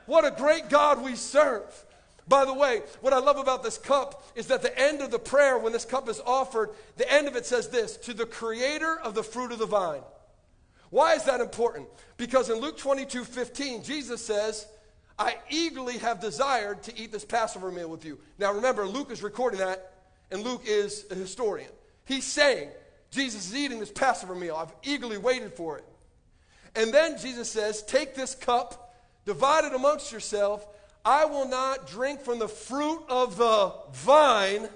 What 0.07 0.25
a 0.25 0.31
great 0.31 0.71
God 0.71 1.05
we 1.05 1.17
serve. 1.17 1.65
By 2.27 2.47
the 2.47 2.55
way, 2.55 2.81
what 3.03 3.13
I 3.13 3.19
love 3.19 3.37
about 3.37 3.63
this 3.63 3.77
cup 3.77 4.27
is 4.35 4.47
that 4.47 4.63
the 4.63 4.81
end 4.81 5.03
of 5.03 5.11
the 5.11 5.19
prayer, 5.19 5.59
when 5.59 5.75
this 5.75 5.85
cup 5.85 6.09
is 6.09 6.23
offered, 6.25 6.71
the 6.97 7.13
end 7.13 7.29
of 7.29 7.37
it 7.37 7.45
says 7.45 7.69
this 7.69 7.99
to 7.99 8.15
the 8.15 8.25
creator 8.25 8.99
of 8.99 9.15
the 9.15 9.23
fruit 9.23 9.53
of 9.53 9.59
the 9.59 9.67
vine. 9.67 10.01
Why 10.89 11.13
is 11.13 11.25
that 11.25 11.43
important? 11.43 11.89
Because 12.17 12.49
in 12.49 12.59
Luke 12.59 12.79
22 12.79 13.23
15, 13.23 13.83
Jesus 13.83 14.25
says, 14.25 14.67
I 15.19 15.37
eagerly 15.51 15.99
have 15.99 16.21
desired 16.21 16.83
to 16.85 16.99
eat 16.99 17.13
this 17.13 17.27
Passover 17.27 17.71
meal 17.71 17.91
with 17.91 18.07
you. 18.07 18.19
Now 18.39 18.55
remember, 18.55 18.87
Luke 18.87 19.11
is 19.11 19.23
recording 19.23 19.61
that 19.61 19.93
and 20.31 20.43
Luke 20.43 20.63
is 20.67 21.07
a 21.11 21.15
historian. 21.15 21.71
He's 22.05 22.25
saying, 22.25 22.69
Jesus 23.11 23.49
is 23.49 23.57
eating 23.57 23.81
this 23.81 23.91
Passover 23.91 24.35
meal. 24.35 24.57
I've 24.57 24.73
eagerly 24.83 25.19
waited 25.19 25.53
for 25.55 25.79
it. 25.79 25.85
And 26.75 26.93
then 26.93 27.19
Jesus 27.19 27.51
says, 27.51 27.83
Take 27.83 28.15
this 28.15 28.35
cup, 28.35 28.95
divide 29.25 29.65
it 29.65 29.75
amongst 29.75 30.13
yourself. 30.13 30.67
I 31.05 31.25
will 31.25 31.49
not 31.49 31.87
drink 31.87 32.21
from 32.21 32.39
the 32.39 32.49
fruit 32.49 33.03
of 33.09 33.37
the 33.37 33.73
vine 33.93 34.69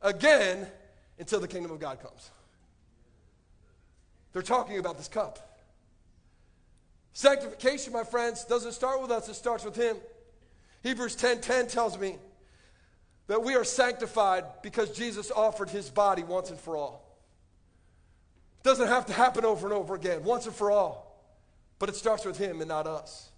again 0.00 0.66
until 1.18 1.40
the 1.40 1.48
kingdom 1.48 1.70
of 1.70 1.78
God 1.78 2.00
comes. 2.00 2.30
They're 4.32 4.42
talking 4.42 4.78
about 4.78 4.96
this 4.96 5.08
cup. 5.08 5.58
Sanctification, 7.12 7.92
my 7.92 8.04
friends, 8.04 8.44
doesn't 8.44 8.72
start 8.72 9.02
with 9.02 9.10
us, 9.10 9.28
it 9.28 9.34
starts 9.34 9.64
with 9.64 9.76
Him. 9.76 9.96
Hebrews 10.82 11.14
10 11.16 11.40
10 11.40 11.66
tells 11.68 11.98
me 11.98 12.16
that 13.30 13.44
we 13.44 13.54
are 13.54 13.62
sanctified 13.62 14.42
because 14.60 14.90
Jesus 14.90 15.30
offered 15.30 15.70
his 15.70 15.88
body 15.88 16.24
once 16.24 16.50
and 16.50 16.58
for 16.58 16.76
all. 16.76 17.16
It 18.58 18.64
doesn't 18.64 18.88
have 18.88 19.06
to 19.06 19.12
happen 19.12 19.44
over 19.44 19.68
and 19.68 19.72
over 19.72 19.94
again, 19.94 20.24
once 20.24 20.46
and 20.46 20.54
for 20.54 20.72
all. 20.72 21.16
But 21.78 21.88
it 21.88 21.94
starts 21.94 22.24
with 22.24 22.36
him 22.38 22.60
and 22.60 22.66
not 22.66 22.88
us. 22.88 23.30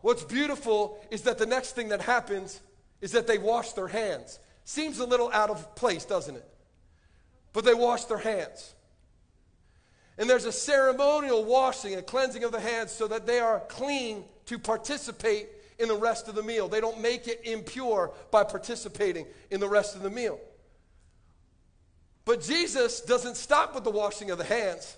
What's 0.00 0.24
beautiful 0.24 0.98
is 1.08 1.22
that 1.22 1.38
the 1.38 1.46
next 1.46 1.76
thing 1.76 1.90
that 1.90 2.00
happens 2.00 2.60
is 3.00 3.12
that 3.12 3.28
they 3.28 3.38
wash 3.38 3.74
their 3.74 3.86
hands. 3.86 4.40
Seems 4.64 4.98
a 4.98 5.06
little 5.06 5.30
out 5.30 5.50
of 5.50 5.76
place, 5.76 6.04
doesn't 6.04 6.34
it? 6.34 6.48
But 7.52 7.64
they 7.64 7.74
wash 7.74 8.06
their 8.06 8.18
hands. 8.18 8.74
And 10.18 10.28
there's 10.28 10.46
a 10.46 10.52
ceremonial 10.52 11.44
washing, 11.44 11.94
a 11.94 12.02
cleansing 12.02 12.42
of 12.42 12.50
the 12.50 12.58
hands 12.58 12.90
so 12.90 13.06
that 13.06 13.24
they 13.24 13.38
are 13.38 13.60
clean 13.68 14.24
to 14.46 14.58
participate 14.58 15.46
in 15.80 15.88
the 15.88 15.96
rest 15.96 16.28
of 16.28 16.34
the 16.34 16.42
meal. 16.42 16.68
They 16.68 16.80
don't 16.80 17.00
make 17.00 17.26
it 17.26 17.40
impure 17.44 18.12
by 18.30 18.44
participating 18.44 19.26
in 19.50 19.60
the 19.60 19.68
rest 19.68 19.96
of 19.96 20.02
the 20.02 20.10
meal. 20.10 20.38
But 22.24 22.42
Jesus 22.42 23.00
doesn't 23.00 23.36
stop 23.36 23.74
with 23.74 23.84
the 23.84 23.90
washing 23.90 24.30
of 24.30 24.38
the 24.38 24.44
hands. 24.44 24.96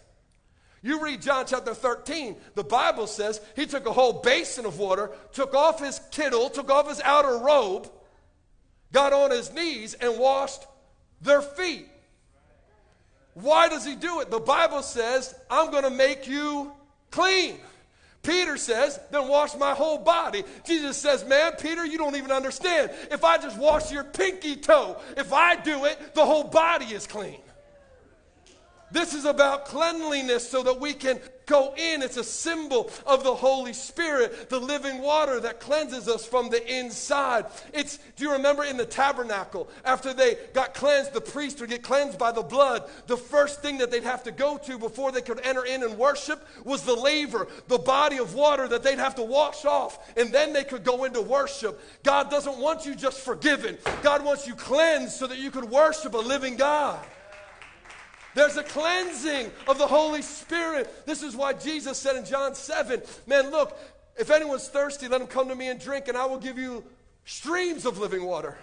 You 0.83 1.01
read 1.01 1.23
John 1.23 1.47
chapter 1.47 1.75
13, 1.75 2.37
the 2.57 2.65
Bible 2.65 3.07
says 3.07 3.41
he 3.55 3.67
took 3.67 3.87
a 3.87 3.93
whole 3.93 4.15
basin 4.15 4.67
of 4.67 4.81
water, 4.81 5.13
took 5.33 5.55
off 5.55 5.79
his 5.79 6.01
kittel, 6.11 6.53
took 6.53 6.71
off 6.71 6.89
his 6.89 7.01
outer 7.01 7.39
robe, 7.39 7.89
got 8.93 9.13
on 9.13 9.31
his 9.31 9.53
knees, 9.53 9.95
and 9.95 10.19
washed 10.19 10.67
their 11.21 11.41
feet. 11.41 11.87
Why 13.35 13.69
does 13.69 13.85
he 13.85 13.95
do 13.95 14.21
it? 14.21 14.31
The 14.31 14.41
Bible 14.41 14.83
says, 14.83 15.35
I'm 15.49 15.71
going 15.71 15.85
to 15.85 15.91
make 15.91 16.27
you 16.27 16.73
clean. 17.11 17.59
Peter 18.23 18.57
says, 18.57 19.01
then 19.11 19.27
wash 19.27 19.57
my 19.57 19.75
whole 19.75 19.99
body. 19.99 20.45
Jesus 20.65 20.97
says, 20.97 21.25
man, 21.25 21.53
Peter, 21.61 21.85
you 21.85 21.99
don't 21.99 22.15
even 22.15 22.31
understand. 22.31 22.93
If 23.11 23.25
I 23.25 23.37
just 23.37 23.59
wash 23.59 23.91
your 23.91 24.05
pinky 24.05 24.57
toe, 24.57 25.01
if 25.17 25.33
I 25.33 25.57
do 25.57 25.85
it, 25.87 26.15
the 26.15 26.25
whole 26.25 26.45
body 26.45 26.87
is 26.87 27.07
clean. 27.07 27.41
This 28.93 29.15
is 29.15 29.25
about 29.25 29.65
cleanliness 29.65 30.49
so 30.49 30.63
that 30.63 30.79
we 30.79 30.93
can 30.93 31.19
go 31.47 31.75
in. 31.77 32.03
It's 32.03 32.19
a 32.19 32.25
symbol 32.25 32.91
of 33.07 33.25
the 33.25 33.35
Holy 33.35 33.73
Spirit, 33.73 34.49
the 34.51 34.61
living 34.61 35.01
water 35.01 35.41
that 35.41 35.61
cleanses 35.61 36.09
us 36.09 36.25
from 36.25 36.51
the 36.51 36.79
inside. 36.79 37.47
It's, 37.73 37.99
do 38.17 38.25
you 38.25 38.33
remember 38.33 38.65
in 38.65 38.77
the 38.77 38.87
tabernacle, 38.87 39.69
after 39.85 40.13
they 40.13 40.37
got 40.53 40.75
cleansed, 40.75 41.13
the 41.13 41.21
priest 41.21 41.61
would 41.61 41.71
get 41.71 41.83
cleansed 41.83 42.19
by 42.19 42.33
the 42.33 42.43
blood. 42.43 42.89
The 43.07 43.17
first 43.17 43.63
thing 43.63 43.79
that 43.79 43.91
they'd 43.91 44.05
have 44.05 44.23
to 44.25 44.31
go 44.31 44.59
to 44.59 44.79
before 44.79 45.11
they 45.11 45.23
could 45.23 45.41
enter 45.41 45.65
in 45.65 45.83
and 45.83 45.99
worship 45.99 46.47
was 46.65 46.83
the 46.83 46.95
laver, 46.95 47.49
the 47.69 47.79
body 47.79 48.19
of 48.19 48.35
water 48.35 48.69
that 48.69 48.83
they'd 48.83 48.99
have 48.99 49.15
to 49.17 49.23
wash 49.23 49.65
off, 49.65 50.13
and 50.17 50.33
then 50.33 50.53
they 50.53 50.65
could 50.65 50.85
go 50.85 51.05
into 51.05 51.21
worship. 51.21 51.81
God 52.03 52.31
doesn't 52.31 52.59
want 52.59 52.85
you 52.87 52.95
just 52.95 53.21
forgiven, 53.21 53.79
God 54.03 54.25
wants 54.25 54.47
you 54.47 54.55
cleansed 54.55 55.15
so 55.15 55.27
that 55.27 55.39
you 55.39 55.51
could 55.51 55.65
worship 55.65 56.15
a 56.15 56.19
living 56.19 56.57
God. 56.57 57.01
There's 58.35 58.57
a 58.57 58.63
cleansing 58.63 59.51
of 59.69 59.79
the 59.79 59.87
Holy 59.87 60.23
Spirit. 60.23 61.07
This 61.07 61.23
is 61.23 61.37
why 61.37 61.53
Jesus 61.53 61.99
said 61.99 62.17
in 62.17 62.25
John 62.25 62.55
7 62.55 63.03
Man, 63.27 63.51
look, 63.51 63.79
if 64.19 64.31
anyone's 64.31 64.69
thirsty, 64.69 65.09
let 65.09 65.21
him 65.21 65.27
come 65.27 65.49
to 65.49 65.55
me 65.55 65.69
and 65.69 65.81
drink, 65.81 66.09
and 66.09 66.17
I 66.17 66.27
will 66.27 66.39
give 66.39 66.59
you 66.59 66.85
streams 67.25 67.87
of 67.87 67.99
living 67.99 68.25
water. 68.25 68.57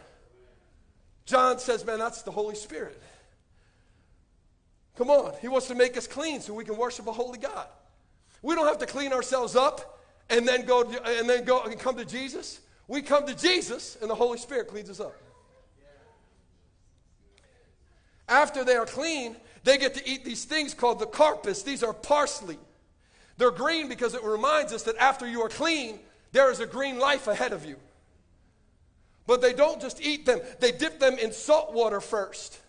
John 1.26 1.59
says, 1.59 1.86
Man, 1.86 1.99
that's 1.99 2.24
the 2.24 2.32
Holy 2.32 2.55
Spirit. 2.55 3.01
Come 4.97 5.09
on. 5.09 5.34
He 5.41 5.47
wants 5.47 5.67
to 5.67 5.76
make 5.76 5.95
us 5.95 6.07
clean 6.07 6.41
so 6.41 6.53
we 6.53 6.65
can 6.65 6.76
worship 6.76 7.07
a 7.07 7.11
holy 7.11 7.39
God. 7.39 7.67
We 8.41 8.55
don't 8.55 8.67
have 8.67 8.80
to 8.80 8.86
clean 8.86 9.13
ourselves 9.13 9.55
up 9.55 9.99
and 10.30 10.47
then 10.47 10.65
go 10.65 10.84
and 10.84 11.30
then 11.30 11.45
go 11.45 11.63
and 11.63 11.80
come 11.80 11.95
to 11.97 12.05
Jesus. 12.05 12.59
We 12.88 13.01
come 13.01 13.26
to 13.28 13.36
Jesus 13.36 13.97
and 14.01 14.09
the 14.09 14.15
Holy 14.15 14.38
Spirit 14.38 14.67
cleans 14.67 14.89
us 14.89 14.99
up. 14.99 15.15
After 18.28 18.63
they 18.63 18.76
are 18.76 18.86
clean, 18.86 19.36
they 19.64 19.78
get 19.78 19.95
to 19.95 20.10
eat 20.10 20.24
these 20.24 20.45
things 20.45 20.74
called 20.74 20.99
the 20.99 21.05
karpas. 21.05 21.64
These 21.64 21.84
are 21.84 21.93
parsley. 21.93 22.57
They're 23.38 23.51
green 23.51 23.88
because 23.88 24.14
it 24.14 24.24
reminds 24.24 24.74
us 24.74 24.84
that 24.84 24.97
after 24.97 25.28
you 25.28 25.41
are 25.41 25.49
clean, 25.49 25.99
there 26.32 26.51
is 26.51 26.60
a 26.60 26.66
green 26.66 26.99
life 26.99 27.28
ahead 27.28 27.53
of 27.53 27.66
you. 27.66 27.78
But 29.26 29.41
they 29.41 29.53
don't 29.53 29.80
just 29.80 30.01
eat 30.01 30.26
them, 30.26 30.41
they 30.60 30.72
dip 30.72 30.99
them 30.99 31.18
in 31.18 31.32
salt 31.32 31.74
water 31.74 32.01
first. 32.01 32.60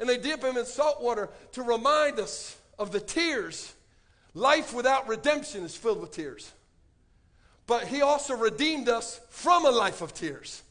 And 0.00 0.08
they 0.08 0.16
dip 0.16 0.40
them 0.40 0.56
in 0.56 0.64
salt 0.64 1.02
water 1.02 1.28
to 1.52 1.62
remind 1.62 2.18
us 2.18 2.56
of 2.78 2.90
the 2.90 3.00
tears. 3.00 3.72
Life 4.34 4.72
without 4.72 5.08
redemption 5.08 5.64
is 5.64 5.76
filled 5.76 6.00
with 6.00 6.12
tears. 6.12 6.50
But 7.66 7.86
He 7.86 8.00
also 8.02 8.36
redeemed 8.36 8.88
us 8.88 9.20
from 9.28 9.66
a 9.66 9.70
life 9.70 10.00
of 10.00 10.14
tears. 10.14 10.62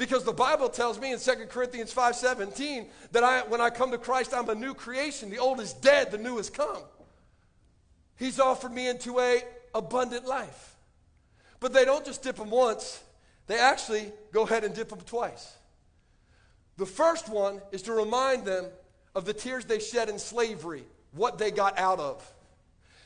Because 0.00 0.24
the 0.24 0.32
Bible 0.32 0.70
tells 0.70 0.98
me 0.98 1.12
in 1.12 1.18
2 1.18 1.50
Corinthians 1.50 1.92
5:17 1.92 2.88
that 3.12 3.22
I, 3.22 3.42
when 3.42 3.60
I 3.60 3.68
come 3.68 3.90
to 3.90 3.98
Christ, 3.98 4.32
I'm 4.32 4.48
a 4.48 4.54
new 4.54 4.72
creation. 4.72 5.28
The 5.28 5.38
old 5.38 5.60
is 5.60 5.74
dead, 5.74 6.10
the 6.10 6.16
new 6.16 6.38
has 6.38 6.48
come. 6.48 6.82
He's 8.16 8.40
offered 8.40 8.72
me 8.72 8.88
into 8.88 9.20
a 9.20 9.44
abundant 9.74 10.24
life. 10.24 10.74
But 11.60 11.74
they 11.74 11.84
don't 11.84 12.02
just 12.02 12.22
dip 12.22 12.36
them 12.36 12.48
once, 12.48 13.02
they 13.46 13.58
actually 13.58 14.10
go 14.32 14.44
ahead 14.44 14.64
and 14.64 14.74
dip 14.74 14.88
them 14.88 15.00
twice. 15.04 15.52
The 16.78 16.86
first 16.86 17.28
one 17.28 17.60
is 17.70 17.82
to 17.82 17.92
remind 17.92 18.46
them 18.46 18.64
of 19.14 19.26
the 19.26 19.34
tears 19.34 19.66
they 19.66 19.80
shed 19.80 20.08
in 20.08 20.18
slavery, 20.18 20.86
what 21.12 21.36
they 21.36 21.50
got 21.50 21.78
out 21.78 22.00
of. 22.00 22.26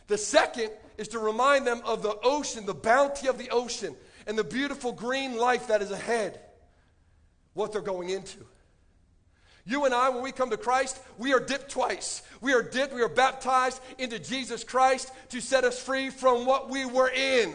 The 0.07 0.17
second 0.17 0.71
is 0.97 1.09
to 1.09 1.19
remind 1.19 1.67
them 1.67 1.83
of 1.85 2.05
the 2.05 2.17
ocean, 2.23 2.67
the 2.67 2.73
bounty 2.73 3.27
of 3.27 3.37
the 3.37 3.51
ocean, 3.51 3.97
and 4.29 4.39
the 4.39 4.45
beautiful 4.45 4.93
green 4.93 5.37
life 5.37 5.67
that 5.67 5.83
is 5.83 5.91
ahead, 5.91 6.39
what 7.55 7.73
they're 7.73 7.81
going 7.81 8.11
into. 8.11 8.39
You 9.67 9.87
and 9.87 9.95
I, 9.95 10.11
when 10.11 10.23
we 10.23 10.33
come 10.33 10.51
to 10.51 10.59
Christ, 10.59 11.01
we 11.17 11.33
are 11.33 11.41
dipped 11.41 11.71
twice. 11.71 12.23
We 12.43 12.53
are 12.53 12.63
dipped, 12.63 12.93
we 12.93 13.03
are 13.03 13.09
baptized 13.09 13.81
into 13.99 14.19
Jesus 14.19 14.63
Christ 14.63 15.11
to 15.31 15.41
set 15.41 15.65
us 15.65 15.83
free 15.83 16.11
from 16.11 16.45
what 16.45 16.69
we 16.69 16.85
were 16.85 17.09
in. 17.09 17.55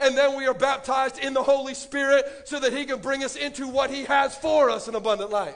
And 0.00 0.16
then 0.16 0.36
we 0.36 0.46
are 0.46 0.54
baptized 0.54 1.18
in 1.18 1.32
the 1.34 1.42
Holy 1.42 1.74
Spirit 1.74 2.26
so 2.46 2.58
that 2.58 2.72
He 2.72 2.84
can 2.84 3.00
bring 3.00 3.22
us 3.22 3.36
into 3.36 3.68
what 3.68 3.90
He 3.90 4.04
has 4.04 4.36
for 4.36 4.68
us 4.68 4.88
an 4.88 4.96
abundant 4.96 5.30
life. 5.30 5.54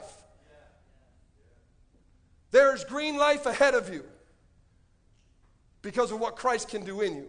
There's 2.51 2.83
green 2.85 3.17
life 3.17 3.45
ahead 3.45 3.73
of 3.73 3.93
you 3.93 4.03
because 5.81 6.11
of 6.11 6.19
what 6.19 6.35
Christ 6.35 6.69
can 6.69 6.85
do 6.85 7.01
in 7.01 7.15
you. 7.15 7.27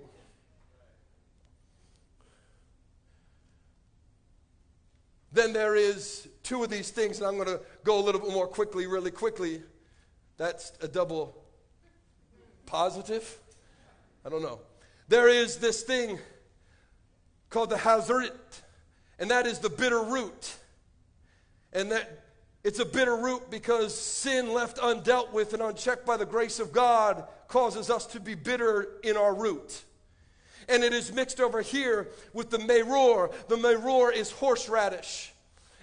Then 5.32 5.53
there 5.53 5.74
is 5.74 6.28
two 6.43 6.62
of 6.62 6.70
these 6.70 6.90
things, 6.90 7.18
and 7.18 7.26
I'm 7.26 7.34
going 7.34 7.49
to 7.49 7.61
go 7.84 7.99
a 7.99 8.03
little 8.03 8.20
bit 8.20 8.30
more 8.30 8.47
quickly, 8.47 8.86
really 8.86 9.11
quickly. 9.11 9.62
That's 10.36 10.72
a 10.80 10.88
double 10.88 11.43
positive. 12.66 13.38
I 14.24 14.28
don't 14.28 14.43
know. 14.43 14.61
There 15.09 15.28
is 15.28 15.59
this 15.59 15.82
thing 15.82 16.18
called 17.51 17.70
the 17.70 17.76
Hazaret, 17.76 18.32
and 19.18 19.30
that 19.30 19.47
is 19.47 19.59
the 19.59 19.70
bitter 19.70 20.03
root. 20.03 20.57
And 21.72 21.90
that 21.93 22.24
it's 22.64 22.78
a 22.78 22.84
bitter 22.84 23.16
root 23.16 23.51
because 23.51 23.95
sin 23.95 24.53
left 24.53 24.78
undealt 24.78 25.32
with 25.32 25.53
and 25.53 25.62
unchecked 25.62 26.07
by 26.07 26.16
the 26.16 26.26
grace 26.26 26.61
of 26.61 26.72
God 26.72 27.24
causes 27.49 27.90
us 27.90 28.07
to 28.07 28.20
be 28.20 28.34
bitter 28.34 29.01
in 29.03 29.16
our 29.16 29.34
root. 29.34 29.82
And 30.68 30.84
it 30.84 30.93
is 30.93 31.12
mixed 31.12 31.40
over 31.40 31.61
here 31.61 32.09
with 32.32 32.51
the 32.51 32.59
meror. 32.59 33.32
The 33.49 33.57
meror 33.57 34.14
is 34.14 34.30
horseradish. 34.30 35.32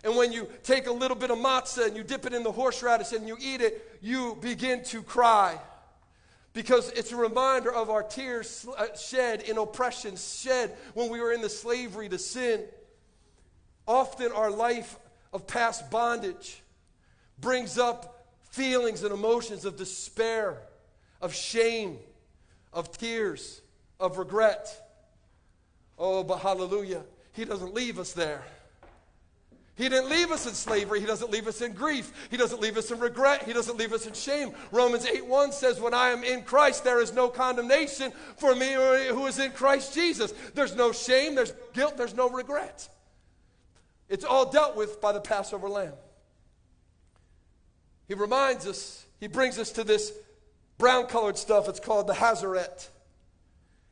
And 0.03 0.15
when 0.15 0.31
you 0.31 0.47
take 0.63 0.87
a 0.87 0.91
little 0.91 1.17
bit 1.17 1.29
of 1.29 1.37
matzah 1.37 1.87
and 1.87 1.97
you 1.97 2.03
dip 2.03 2.25
it 2.25 2.33
in 2.33 2.43
the 2.43 2.51
horseradish 2.51 3.11
and 3.11 3.27
you 3.27 3.37
eat 3.39 3.61
it, 3.61 3.97
you 4.01 4.37
begin 4.41 4.83
to 4.85 5.01
cry. 5.01 5.59
Because 6.53 6.89
it's 6.91 7.11
a 7.11 7.15
reminder 7.15 7.71
of 7.71 7.89
our 7.89 8.03
tears 8.03 8.65
uh, 8.77 8.95
shed 8.95 9.41
in 9.43 9.57
oppression, 9.57 10.15
shed 10.15 10.75
when 10.93 11.09
we 11.09 11.19
were 11.19 11.31
in 11.31 11.41
the 11.41 11.49
slavery 11.49 12.09
to 12.09 12.17
sin. 12.17 12.63
Often 13.87 14.31
our 14.31 14.49
life 14.49 14.97
of 15.31 15.47
past 15.47 15.91
bondage 15.91 16.61
brings 17.39 17.77
up 17.77 18.25
feelings 18.49 19.03
and 19.03 19.13
emotions 19.13 19.65
of 19.65 19.77
despair, 19.77 20.57
of 21.21 21.33
shame, 21.33 21.97
of 22.73 22.91
tears, 22.97 23.61
of 23.99 24.17
regret. 24.17 24.67
Oh, 25.97 26.23
but 26.23 26.37
hallelujah, 26.37 27.03
He 27.33 27.45
doesn't 27.45 27.73
leave 27.73 27.99
us 27.99 28.13
there. 28.13 28.43
He 29.79 29.87
didn't 29.87 30.09
leave 30.09 30.29
us 30.29 30.45
in 30.45 30.53
slavery. 30.53 30.99
He 30.99 31.05
doesn't 31.05 31.31
leave 31.31 31.47
us 31.47 31.61
in 31.61 31.71
grief. 31.71 32.11
He 32.29 32.35
doesn't 32.35 32.59
leave 32.59 32.75
us 32.75 32.91
in 32.91 32.99
regret. 32.99 33.43
He 33.43 33.53
doesn't 33.53 33.77
leave 33.77 33.93
us 33.93 34.05
in 34.05 34.11
shame. 34.11 34.51
Romans 34.73 35.05
8 35.05 35.25
1 35.25 35.53
says, 35.53 35.79
When 35.79 35.93
I 35.93 36.09
am 36.09 36.21
in 36.25 36.41
Christ, 36.41 36.83
there 36.83 36.99
is 36.99 37.13
no 37.13 37.29
condemnation 37.29 38.11
for 38.35 38.53
me 38.53 38.73
who 38.73 39.25
is 39.25 39.39
in 39.39 39.51
Christ 39.51 39.93
Jesus. 39.93 40.33
There's 40.53 40.75
no 40.75 40.91
shame, 40.91 41.33
there's 41.33 41.53
guilt, 41.71 41.95
there's 41.95 42.13
no 42.13 42.29
regret. 42.29 42.89
It's 44.09 44.25
all 44.25 44.51
dealt 44.51 44.75
with 44.75 44.99
by 44.99 45.13
the 45.13 45.21
Passover 45.21 45.69
lamb. 45.69 45.93
He 48.09 48.15
reminds 48.15 48.67
us, 48.67 49.05
he 49.21 49.27
brings 49.27 49.57
us 49.57 49.71
to 49.71 49.85
this 49.85 50.11
brown 50.77 51.07
colored 51.07 51.37
stuff. 51.37 51.69
It's 51.69 51.79
called 51.79 52.07
the 52.07 52.13
Hazaret. 52.13 52.89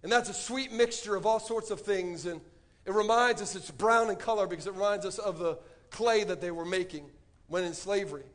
And 0.03 0.11
that's 0.11 0.27
a 0.27 0.33
sweet 0.33 0.73
mixture 0.73 1.15
of 1.15 1.25
all 1.25 1.39
sorts 1.39 1.71
of 1.71 1.79
things. 1.79 2.25
And 2.25 2.41
it 2.85 2.93
reminds 2.93 3.41
us 3.41 3.55
it's 3.55 3.71
brown 3.71 4.09
in 4.09 4.17
color 4.17 4.47
because 4.47 4.67
it 4.67 4.73
reminds 4.73 5.05
us 5.05 5.17
of 5.17 5.39
the 5.39 5.57
clay 5.89 6.23
that 6.23 6.41
they 6.41 6.51
were 6.51 6.65
making 6.65 7.05
when 7.47 7.63
in 7.63 7.73
slavery. 7.73 8.25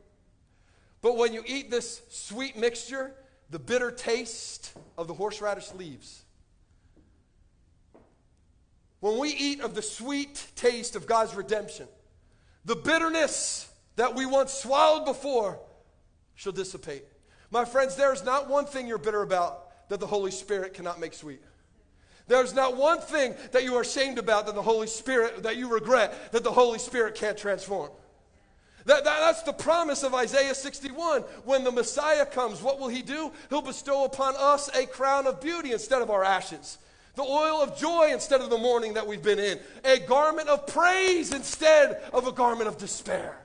But 1.01 1.17
when 1.17 1.33
you 1.33 1.43
eat 1.45 1.69
this 1.69 2.01
sweet 2.09 2.57
mixture, 2.57 3.13
the 3.49 3.59
bitter 3.59 3.91
taste 3.91 4.73
of 4.97 5.07
the 5.07 5.13
horseradish 5.13 5.73
leaves. 5.73 6.23
When 8.99 9.19
we 9.19 9.29
eat 9.29 9.59
of 9.59 9.75
the 9.75 9.81
sweet 9.81 10.47
taste 10.55 10.95
of 10.95 11.05
God's 11.05 11.35
redemption, 11.35 11.87
the 12.63 12.75
bitterness 12.75 13.69
that 13.97 14.15
we 14.15 14.25
once 14.25 14.53
swallowed 14.53 15.05
before 15.05 15.59
shall 16.35 16.53
dissipate. 16.53 17.03
My 17.51 17.65
friends, 17.65 17.95
there 17.95 18.13
is 18.13 18.23
not 18.23 18.49
one 18.49 18.65
thing 18.65 18.87
you're 18.87 18.97
bitter 18.97 19.21
about 19.21 19.89
that 19.89 19.99
the 19.99 20.07
Holy 20.07 20.31
Spirit 20.31 20.73
cannot 20.73 20.99
make 20.99 21.13
sweet. 21.13 21.41
There's 22.27 22.53
not 22.53 22.77
one 22.77 22.99
thing 22.99 23.35
that 23.51 23.63
you 23.63 23.75
are 23.75 23.81
ashamed 23.81 24.17
about 24.17 24.45
that 24.45 24.55
the 24.55 24.61
Holy 24.61 24.87
Spirit, 24.87 25.43
that 25.43 25.57
you 25.57 25.67
regret, 25.67 26.31
that 26.31 26.43
the 26.43 26.51
Holy 26.51 26.79
Spirit 26.79 27.15
can't 27.15 27.37
transform. 27.37 27.91
That, 28.85 29.03
that, 29.05 29.19
that's 29.19 29.43
the 29.43 29.53
promise 29.53 30.03
of 30.03 30.13
Isaiah 30.13 30.55
61. 30.55 31.21
When 31.45 31.63
the 31.63 31.71
Messiah 31.71 32.25
comes, 32.25 32.61
what 32.61 32.79
will 32.79 32.89
he 32.89 33.01
do? 33.01 33.31
He'll 33.49 33.61
bestow 33.61 34.03
upon 34.05 34.35
us 34.37 34.69
a 34.75 34.85
crown 34.85 35.25
of 35.27 35.41
beauty 35.41 35.71
instead 35.71 36.01
of 36.01 36.09
our 36.09 36.23
ashes, 36.23 36.77
the 37.15 37.23
oil 37.23 37.61
of 37.61 37.77
joy 37.77 38.09
instead 38.11 38.41
of 38.41 38.49
the 38.49 38.57
mourning 38.57 38.93
that 38.95 39.07
we've 39.07 39.23
been 39.23 39.39
in, 39.39 39.59
a 39.85 39.99
garment 39.99 40.49
of 40.49 40.67
praise 40.67 41.33
instead 41.33 42.01
of 42.11 42.27
a 42.27 42.31
garment 42.31 42.67
of 42.67 42.77
despair. 42.77 43.37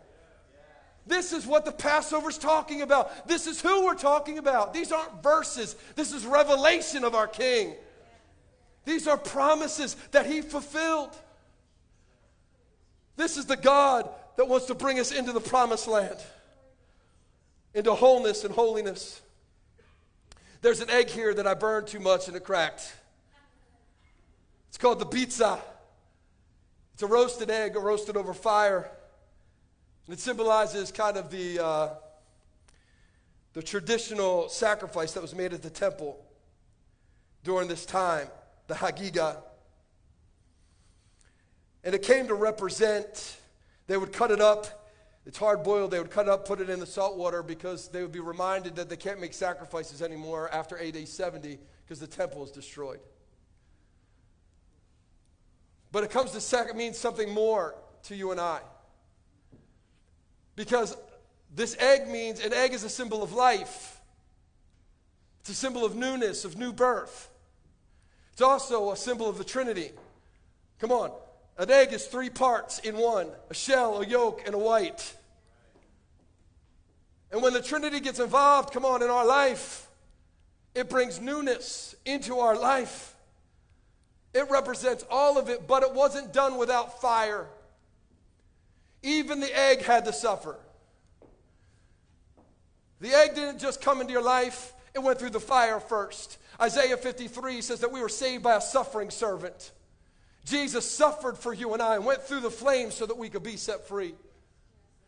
This 1.07 1.33
is 1.33 1.47
what 1.47 1.65
the 1.65 1.73
Passover's 1.73 2.37
talking 2.37 2.83
about. 2.83 3.27
This 3.27 3.47
is 3.47 3.61
who 3.61 3.87
we're 3.87 3.95
talking 3.95 4.39
about. 4.39 4.75
These 4.75 4.93
aren't 4.93 5.23
verses, 5.23 5.75
this 5.95 6.13
is 6.13 6.27
revelation 6.27 7.05
of 7.05 7.15
our 7.15 7.27
King. 7.27 7.75
These 8.89 9.07
are 9.07 9.19
promises 9.19 9.97
that 10.13 10.25
He 10.25 10.41
fulfilled. 10.41 11.15
This 13.17 13.37
is 13.37 13.45
the 13.45 13.57
God 13.57 14.09
that 14.37 14.49
wants 14.49 14.65
to 14.67 14.75
bring 14.75 14.99
us 14.99 15.13
into 15.13 15.33
the 15.33 15.43
promised 15.43 15.87
land, 15.87 16.17
into 17.75 17.93
wholeness 17.93 18.45
and 18.45 18.55
holiness. 18.55 19.21
There's 20.63 20.81
an 20.81 20.89
egg 20.89 21.11
here 21.11 21.35
that 21.35 21.47
I 21.47 21.53
burned 21.53 21.89
too 21.89 22.01
much 22.01 22.29
and 22.29 22.37
it 22.37 22.45
cracked. 22.45 22.91
It's 24.69 24.79
called 24.79 25.01
the 25.01 25.07
beitzah. 25.07 25.61
It's 26.95 27.03
a 27.03 27.07
roasted 27.07 27.51
egg, 27.51 27.77
roasted 27.77 28.17
over 28.17 28.33
fire. 28.33 28.91
And 30.07 30.15
It 30.15 30.19
symbolizes 30.19 30.93
kind 30.93 31.19
of 31.19 31.31
the, 31.31 31.63
uh, 31.63 31.89
the 33.53 33.63
traditional 33.63 34.49
sacrifice 34.49 35.13
that 35.13 35.21
was 35.21 35.35
made 35.35 35.53
at 35.53 35.61
the 35.61 35.69
temple 35.69 36.25
during 37.45 37.69
this 37.69 37.85
time, 37.85 38.29
the 38.69 38.75
Hagiga. 38.75 39.39
And 41.83 41.95
it 41.95 42.03
came 42.03 42.29
to 42.29 42.35
represent, 42.35 43.39
they 43.87 43.97
would 43.97 44.13
cut 44.13 44.31
it 44.31 44.41
up. 44.41 44.87
It's 45.27 45.39
hard 45.39 45.63
boiled. 45.63 45.91
They 45.91 45.99
would 45.99 46.11
cut 46.11 46.27
it 46.27 46.31
up, 46.31 46.47
put 46.47 46.61
it 46.61 46.71
in 46.71 46.79
the 46.79 46.87
salt 46.87 47.17
water 47.17 47.43
because 47.43 47.89
they 47.89 48.03
would 48.03 48.13
be 48.13 48.21
reminded 48.21 48.77
that 48.77 48.89
they 48.89 48.97
can't 48.97 49.21
make 49.21 49.35
sacrifices 49.35 50.01
anymore 50.01 50.49
after 50.53 50.79
AD 50.79 51.09
70 51.09 51.59
because 51.85 51.99
the 51.99 52.07
temple 52.07 52.45
is 52.45 52.51
destroyed. 52.51 53.01
But 55.91 56.05
it 56.05 56.11
comes 56.11 56.33
to 56.33 56.75
means 56.75 56.99
something 56.99 57.33
more 57.33 57.75
to 58.05 58.15
you 58.15 58.31
and 58.31 58.41
I. 58.41 58.61
Because 60.57 60.97
this 61.55 61.77
egg 61.79 62.09
means 62.09 62.45
an 62.45 62.53
egg 62.53 62.75
is 62.75 62.85
a 62.85 62.89
symbol 62.91 63.23
of 63.23 63.33
life, 63.33 64.01
it's 65.41 65.51
a 65.51 65.55
symbol 65.55 65.85
of 65.85 65.97
newness, 65.97 66.45
of 66.45 66.59
new 66.59 66.73
birth. 66.73 67.28
It's 68.39 68.43
also 68.45 68.93
a 68.93 68.97
symbol 68.97 69.29
of 69.29 69.37
the 69.37 69.43
Trinity. 69.43 69.91
Come 70.79 70.93
on. 70.93 71.11
An 71.57 71.73
egg 71.73 71.93
is 71.93 72.07
three 72.07 72.31
parts 72.31 72.79
in 72.79 72.97
one 72.97 73.27
a 73.51 73.55
shell, 73.55 74.01
a 74.01 74.07
yolk, 74.07 74.43
and 74.47 74.55
a 74.55 74.59
white. 74.59 75.13
And 77.33 77.43
when 77.43 77.53
the 77.53 77.61
Trinity 77.61 77.99
gets 77.99 78.21
involved, 78.21 78.73
come 78.73 78.85
on, 78.85 79.03
in 79.03 79.11
our 79.11 79.27
life, 79.27 79.89
it 80.73 80.89
brings 80.89 81.21
newness 81.21 81.97
into 82.05 82.39
our 82.39 82.57
life. 82.57 83.17
It 84.33 84.49
represents 84.49 85.05
all 85.11 85.37
of 85.37 85.49
it, 85.49 85.67
but 85.67 85.83
it 85.83 85.93
wasn't 85.93 86.33
done 86.33 86.59
without 86.59 87.01
fire. 87.01 87.49
Even 89.03 89.41
the 89.41 89.59
egg 89.59 89.83
had 89.83 90.05
to 90.05 90.13
suffer. 90.13 90.55
The 93.01 93.09
egg 93.09 93.35
didn't 93.35 93.59
just 93.59 93.81
come 93.81 94.01
into 94.01 94.13
your 94.13 94.23
life, 94.23 94.75
it 94.95 95.01
went 95.01 95.19
through 95.19 95.31
the 95.31 95.41
fire 95.41 95.81
first. 95.81 96.39
Isaiah 96.61 96.97
53 96.97 97.61
says 97.63 97.81
that 97.81 97.93
we 97.93 98.01
were 98.01 98.09
saved 98.09 98.43
by 98.43 98.57
a 98.57 98.61
suffering 98.61 99.11
servant. 99.11 99.73
Jesus 100.45 100.91
suffered 100.91 101.39
for 101.39 101.53
you 101.53 101.73
and 101.73 101.83
I 101.83 101.97
and 101.97 102.05
went 102.05 102.23
through 102.23 102.41
the 102.41 102.51
flames 102.51 102.95
so 102.95 103.07
that 103.07 103.19
we 103.19 103.29
could 103.29 103.43
be 103.43 103.57
set 103.57 103.87
free. 103.87 104.15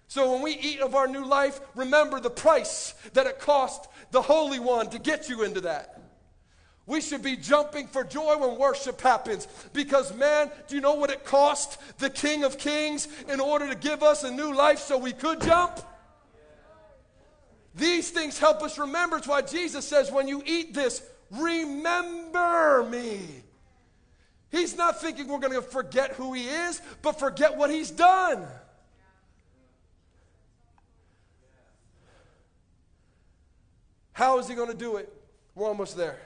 So 0.06 0.32
when 0.32 0.42
we 0.42 0.52
eat 0.52 0.80
of 0.80 0.94
our 0.94 1.06
new 1.06 1.24
life, 1.24 1.60
remember 1.74 2.20
the 2.20 2.30
price 2.30 2.94
that 3.14 3.26
it 3.26 3.38
cost 3.38 3.88
the 4.10 4.22
Holy 4.22 4.58
One 4.58 4.90
to 4.90 4.98
get 4.98 5.28
you 5.28 5.44
into 5.44 5.62
that. 5.62 6.00
We 6.86 7.00
should 7.00 7.22
be 7.22 7.36
jumping 7.36 7.86
for 7.86 8.02
joy 8.02 8.36
when 8.36 8.58
worship 8.58 9.00
happens. 9.00 9.46
Because, 9.72 10.12
man, 10.16 10.50
do 10.66 10.74
you 10.74 10.80
know 10.80 10.94
what 10.94 11.10
it 11.10 11.24
cost 11.24 11.78
the 11.98 12.10
King 12.10 12.42
of 12.42 12.58
Kings 12.58 13.06
in 13.28 13.38
order 13.38 13.68
to 13.68 13.76
give 13.76 14.02
us 14.02 14.24
a 14.24 14.30
new 14.30 14.52
life 14.52 14.80
so 14.80 14.98
we 14.98 15.12
could 15.12 15.40
jump? 15.40 15.78
These 17.76 18.10
things 18.10 18.38
help 18.38 18.62
us 18.62 18.78
remember. 18.78 19.18
It's 19.18 19.28
why 19.28 19.42
Jesus 19.42 19.86
says, 19.86 20.10
when 20.10 20.26
you 20.26 20.42
eat 20.44 20.74
this, 20.74 21.00
remember 21.30 22.84
me. 22.90 23.20
He's 24.50 24.76
not 24.76 25.00
thinking 25.00 25.28
we're 25.28 25.38
going 25.38 25.52
to 25.52 25.62
forget 25.62 26.12
who 26.12 26.32
he 26.32 26.46
is, 26.46 26.80
but 27.02 27.18
forget 27.18 27.56
what 27.56 27.70
he's 27.70 27.90
done. 27.90 28.46
How 34.12 34.38
is 34.38 34.48
he 34.48 34.54
going 34.54 34.70
to 34.70 34.76
do 34.76 34.96
it? 34.96 35.10
We're 35.54 35.66
almost 35.66 35.96
there. 35.96 36.18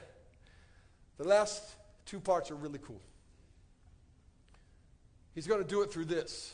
The 1.17 1.23
last 1.23 1.63
two 2.05 2.19
parts 2.19 2.51
are 2.51 2.55
really 2.55 2.79
cool. 2.79 2.99
He's 5.33 5.47
going 5.47 5.61
to 5.61 5.67
do 5.67 5.81
it 5.81 5.91
through 5.91 6.05
this 6.05 6.53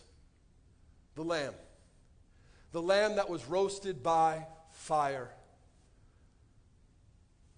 the 1.16 1.24
lamb. 1.24 1.54
The 2.72 2.82
lamb 2.82 3.16
that 3.16 3.30
was 3.30 3.46
roasted 3.48 4.02
by 4.02 4.46
fire. 4.72 5.30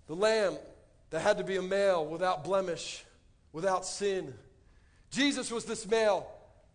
The 0.07 0.15
lamb 0.15 0.57
that 1.13 1.21
had 1.21 1.37
to 1.37 1.43
be 1.43 1.57
a 1.57 1.61
male 1.61 2.03
without 2.03 2.43
blemish, 2.43 3.05
without 3.51 3.85
sin. 3.85 4.33
Jesus 5.11 5.51
was 5.51 5.63
this 5.63 5.87
male 5.87 6.27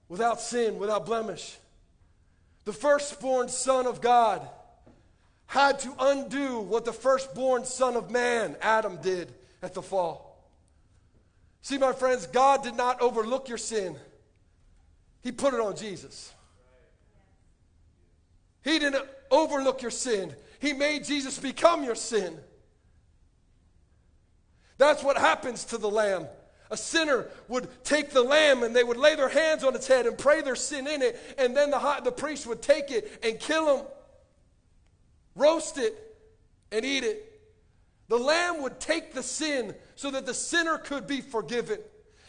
without 0.09 0.41
sin, 0.41 0.79
without 0.79 1.05
blemish. 1.05 1.59
The 2.65 2.73
firstborn 2.73 3.49
Son 3.49 3.89
of 3.89 4.01
God 4.01 4.49
had 5.47 5.81
to 5.81 5.93
undo 5.99 6.61
what 6.61 6.85
the 6.85 6.93
firstborn 6.93 7.65
Son 7.65 7.97
of 7.97 8.13
Man, 8.13 8.55
Adam, 8.63 8.99
did 9.03 9.35
at 9.61 9.75
the 9.75 9.83
fall. 9.83 10.41
See, 11.61 11.77
my 11.77 11.93
friends, 11.93 12.29
God 12.29 12.63
did 12.63 12.77
not 12.77 13.03
overlook 13.03 13.49
your 13.49 13.59
sin, 13.59 13.97
He 15.21 15.33
put 15.33 15.53
it 15.53 15.59
on 15.59 15.75
Jesus. 15.75 16.33
He 18.63 18.79
didn't 18.79 19.05
overlook 19.33 19.83
your 19.83 19.91
sin, 19.91 20.33
He 20.61 20.75
made 20.75 21.03
Jesus 21.03 21.41
become 21.41 21.83
your 21.83 21.97
sin. 21.97 22.39
That's 24.79 25.03
what 25.03 25.19
happens 25.19 25.65
to 25.67 25.79
the 25.79 25.91
lamb. 25.91 26.27
A 26.71 26.77
sinner 26.77 27.27
would 27.49 27.69
take 27.85 28.11
the 28.11 28.23
lamb 28.23 28.63
and 28.63 28.75
they 28.75 28.85
would 28.85 28.97
lay 28.97 29.15
their 29.15 29.29
hands 29.29 29.65
on 29.65 29.75
its 29.75 29.87
head 29.87 30.07
and 30.07 30.17
pray 30.17 30.41
their 30.41 30.57
sin 30.57 30.87
in 30.87 31.03
it, 31.03 31.19
and 31.37 31.57
then 31.57 31.71
the, 31.71 32.01
the 32.05 32.13
priest 32.13 32.47
would 32.47 32.63
take 32.63 32.91
it 32.91 33.21
and 33.23 33.41
kill 33.41 33.79
him, 33.79 33.87
roast 35.35 35.79
it, 35.79 35.95
and 36.71 36.85
eat 36.85 37.05
it. 37.05 37.25
The 38.09 38.19
lamb 38.19 38.63
would 38.63 38.81
take 38.81 39.13
the 39.13 39.23
sin 39.23 39.75
so 39.95 40.11
that 40.11 40.27
the 40.27 40.35
sinner 40.35 40.79
could 40.79 41.07
be 41.07 41.21
forgiven. 41.21 41.79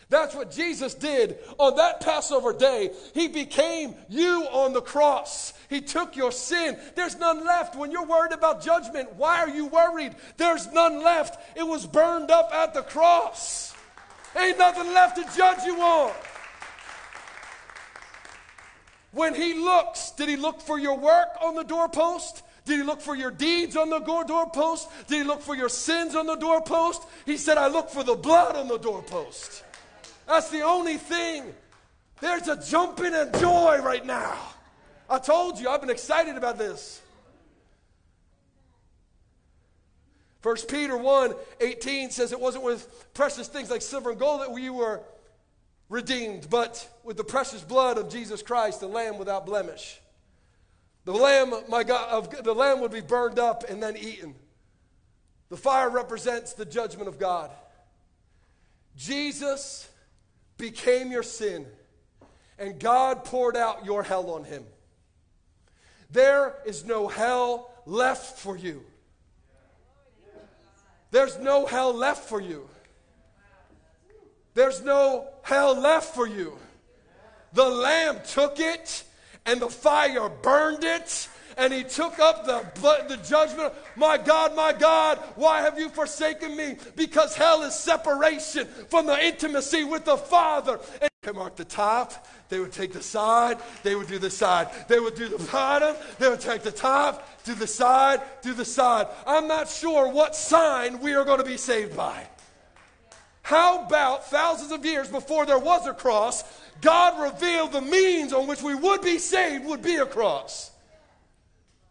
That's 0.09 0.33
what 0.33 0.49
Jesus 0.49 0.95
did 0.95 1.37
on 1.59 1.75
that 1.75 2.01
Passover 2.01 2.51
day. 2.51 2.91
He 3.13 3.27
became 3.27 3.93
you 4.07 4.47
on 4.51 4.73
the 4.73 4.81
cross. 4.81 5.53
He 5.69 5.81
took 5.81 6.15
your 6.15 6.31
sin. 6.31 6.77
There's 6.95 7.15
none 7.17 7.45
left. 7.45 7.75
When 7.75 7.91
you're 7.91 8.05
worried 8.05 8.31
about 8.31 8.63
judgment, 8.63 9.13
why 9.13 9.37
are 9.37 9.49
you 9.49 9.67
worried? 9.67 10.15
There's 10.37 10.65
none 10.71 11.03
left. 11.03 11.39
It 11.55 11.61
was 11.61 11.85
burned 11.85 12.31
up 12.31 12.51
at 12.51 12.73
the 12.73 12.81
cross. 12.81 13.75
Ain't 14.35 14.57
nothing 14.57 14.91
left 14.93 15.17
to 15.17 15.37
judge 15.37 15.63
you 15.65 15.79
on. 15.79 16.11
When 19.11 19.35
he 19.35 19.53
looks, 19.53 20.11
did 20.11 20.27
he 20.27 20.37
look 20.37 20.61
for 20.61 20.79
your 20.79 20.97
work 20.97 21.29
on 21.41 21.53
the 21.53 21.63
doorpost? 21.63 22.43
Did 22.65 22.77
he 22.77 22.83
look 22.83 23.01
for 23.01 23.15
your 23.15 23.31
deeds 23.31 23.75
on 23.75 23.89
the 23.91 23.99
doorpost? 23.99 24.89
Did 25.07 25.17
he 25.19 25.23
look 25.23 25.41
for 25.41 25.55
your 25.55 25.69
sins 25.69 26.15
on 26.15 26.25
the 26.25 26.35
doorpost? 26.35 27.03
He 27.25 27.37
said, 27.37 27.57
I 27.57 27.67
look 27.67 27.89
for 27.89 28.03
the 28.03 28.15
blood 28.15 28.55
on 28.55 28.67
the 28.67 28.77
doorpost. 28.77 29.63
That's 30.29 30.51
the 30.51 30.61
only 30.61 30.97
thing. 30.97 31.43
There's 32.21 32.47
a 32.47 32.63
jumping 32.63 33.15
and 33.15 33.33
joy 33.39 33.79
right 33.81 34.05
now. 34.05 34.37
I 35.09 35.17
told 35.17 35.59
you, 35.59 35.67
I've 35.67 35.81
been 35.81 35.89
excited 35.89 36.37
about 36.37 36.59
this. 36.59 37.01
1 40.43 40.55
Peter 40.69 40.95
1 40.95 41.33
18 41.59 42.11
says 42.11 42.31
it 42.31 42.39
wasn't 42.39 42.63
with 42.63 43.07
precious 43.15 43.47
things 43.47 43.71
like 43.71 43.81
silver 43.81 44.11
and 44.11 44.19
gold 44.19 44.41
that 44.41 44.51
we 44.51 44.69
were 44.69 45.01
redeemed, 45.89 46.47
but 46.47 46.87
with 47.03 47.17
the 47.17 47.23
precious 47.23 47.63
blood 47.63 47.97
of 47.97 48.09
Jesus 48.09 48.43
Christ, 48.43 48.81
the 48.81 48.87
Lamb 48.87 49.17
without 49.17 49.47
blemish. 49.47 49.99
The 51.05 51.13
lamb, 51.13 51.55
my 51.69 51.83
God, 51.83 52.07
of, 52.09 52.43
the 52.43 52.53
lamb 52.53 52.81
would 52.81 52.91
be 52.91 53.01
burned 53.01 53.39
up 53.39 53.67
and 53.67 53.81
then 53.81 53.97
eaten. 53.97 54.35
The 55.49 55.57
fire 55.57 55.89
represents 55.89 56.53
the 56.53 56.65
judgment 56.65 57.07
of 57.07 57.17
God. 57.17 57.49
Jesus 58.95 59.88
became 60.59 61.11
your 61.11 61.23
sin, 61.23 61.65
and 62.59 62.79
God 62.79 63.25
poured 63.25 63.57
out 63.57 63.85
your 63.85 64.03
hell 64.03 64.29
on 64.29 64.43
him. 64.43 64.63
There 66.11 66.55
is 66.65 66.85
no 66.85 67.07
hell 67.07 67.71
left 67.87 68.37
for 68.37 68.55
you. 68.55 68.83
There's 71.09 71.39
no 71.39 71.65
hell 71.65 71.91
left 71.91 72.29
for 72.29 72.39
you. 72.39 72.69
There's 74.53 74.83
no 74.83 75.27
hell 75.41 75.79
left 75.79 76.13
for 76.13 76.27
you. 76.27 76.57
The 77.53 77.67
Lamb 77.67 78.19
took 78.27 78.59
it 78.59 79.03
and 79.45 79.59
the 79.59 79.69
fire 79.69 80.29
burned 80.29 80.83
it 80.83 81.27
and 81.59 81.73
he 81.73 81.83
took 81.83 82.19
up 82.19 82.45
the, 82.45 82.65
the 83.09 83.17
judgment. 83.17 83.73
My 83.97 84.17
God, 84.17 84.55
my 84.55 84.71
God, 84.71 85.17
why 85.35 85.61
have 85.61 85.77
you 85.77 85.89
forsaken 85.89 86.55
me? 86.55 86.77
Because 86.95 87.35
hell 87.35 87.63
is 87.63 87.75
separation 87.75 88.65
from 88.89 89.05
the 89.05 89.23
intimacy 89.23 89.83
with 89.83 90.05
the 90.05 90.15
Father. 90.15 90.79
And 91.01 91.09
they 91.21 91.33
mark 91.33 91.57
the 91.57 91.65
top, 91.65 92.27
they 92.47 92.61
would 92.61 92.71
take 92.71 92.93
the 92.93 93.03
side, 93.03 93.57
they 93.83 93.93
would 93.93 94.07
do 94.07 94.17
the 94.17 94.29
side. 94.29 94.69
They 94.87 95.01
would 95.01 95.15
do 95.15 95.27
the 95.27 95.43
bottom, 95.51 95.97
they 96.17 96.29
would 96.29 96.39
take 96.39 96.63
the 96.63 96.71
top, 96.71 97.27
do 97.43 97.53
the 97.53 97.67
side, 97.67 98.21
do 98.41 98.53
the 98.53 98.65
side. 98.65 99.07
I'm 99.27 99.49
not 99.49 99.67
sure 99.67 100.07
what 100.07 100.37
sign 100.37 101.01
we 101.01 101.13
are 101.13 101.25
going 101.25 101.39
to 101.39 101.45
be 101.45 101.57
saved 101.57 101.95
by. 101.95 102.25
How 103.41 103.85
about 103.85 104.29
thousands 104.29 104.71
of 104.71 104.85
years 104.85 105.09
before 105.09 105.45
there 105.45 105.59
was 105.59 105.85
a 105.87 105.93
cross, 105.93 106.43
God 106.79 107.21
revealed 107.33 107.73
the 107.73 107.81
means 107.81 108.31
on 108.31 108.47
which 108.47 108.61
we 108.61 108.75
would 108.75 109.01
be 109.01 109.17
saved 109.17 109.65
would 109.65 109.81
be 109.81 109.97
a 109.97 110.05
cross. 110.05 110.71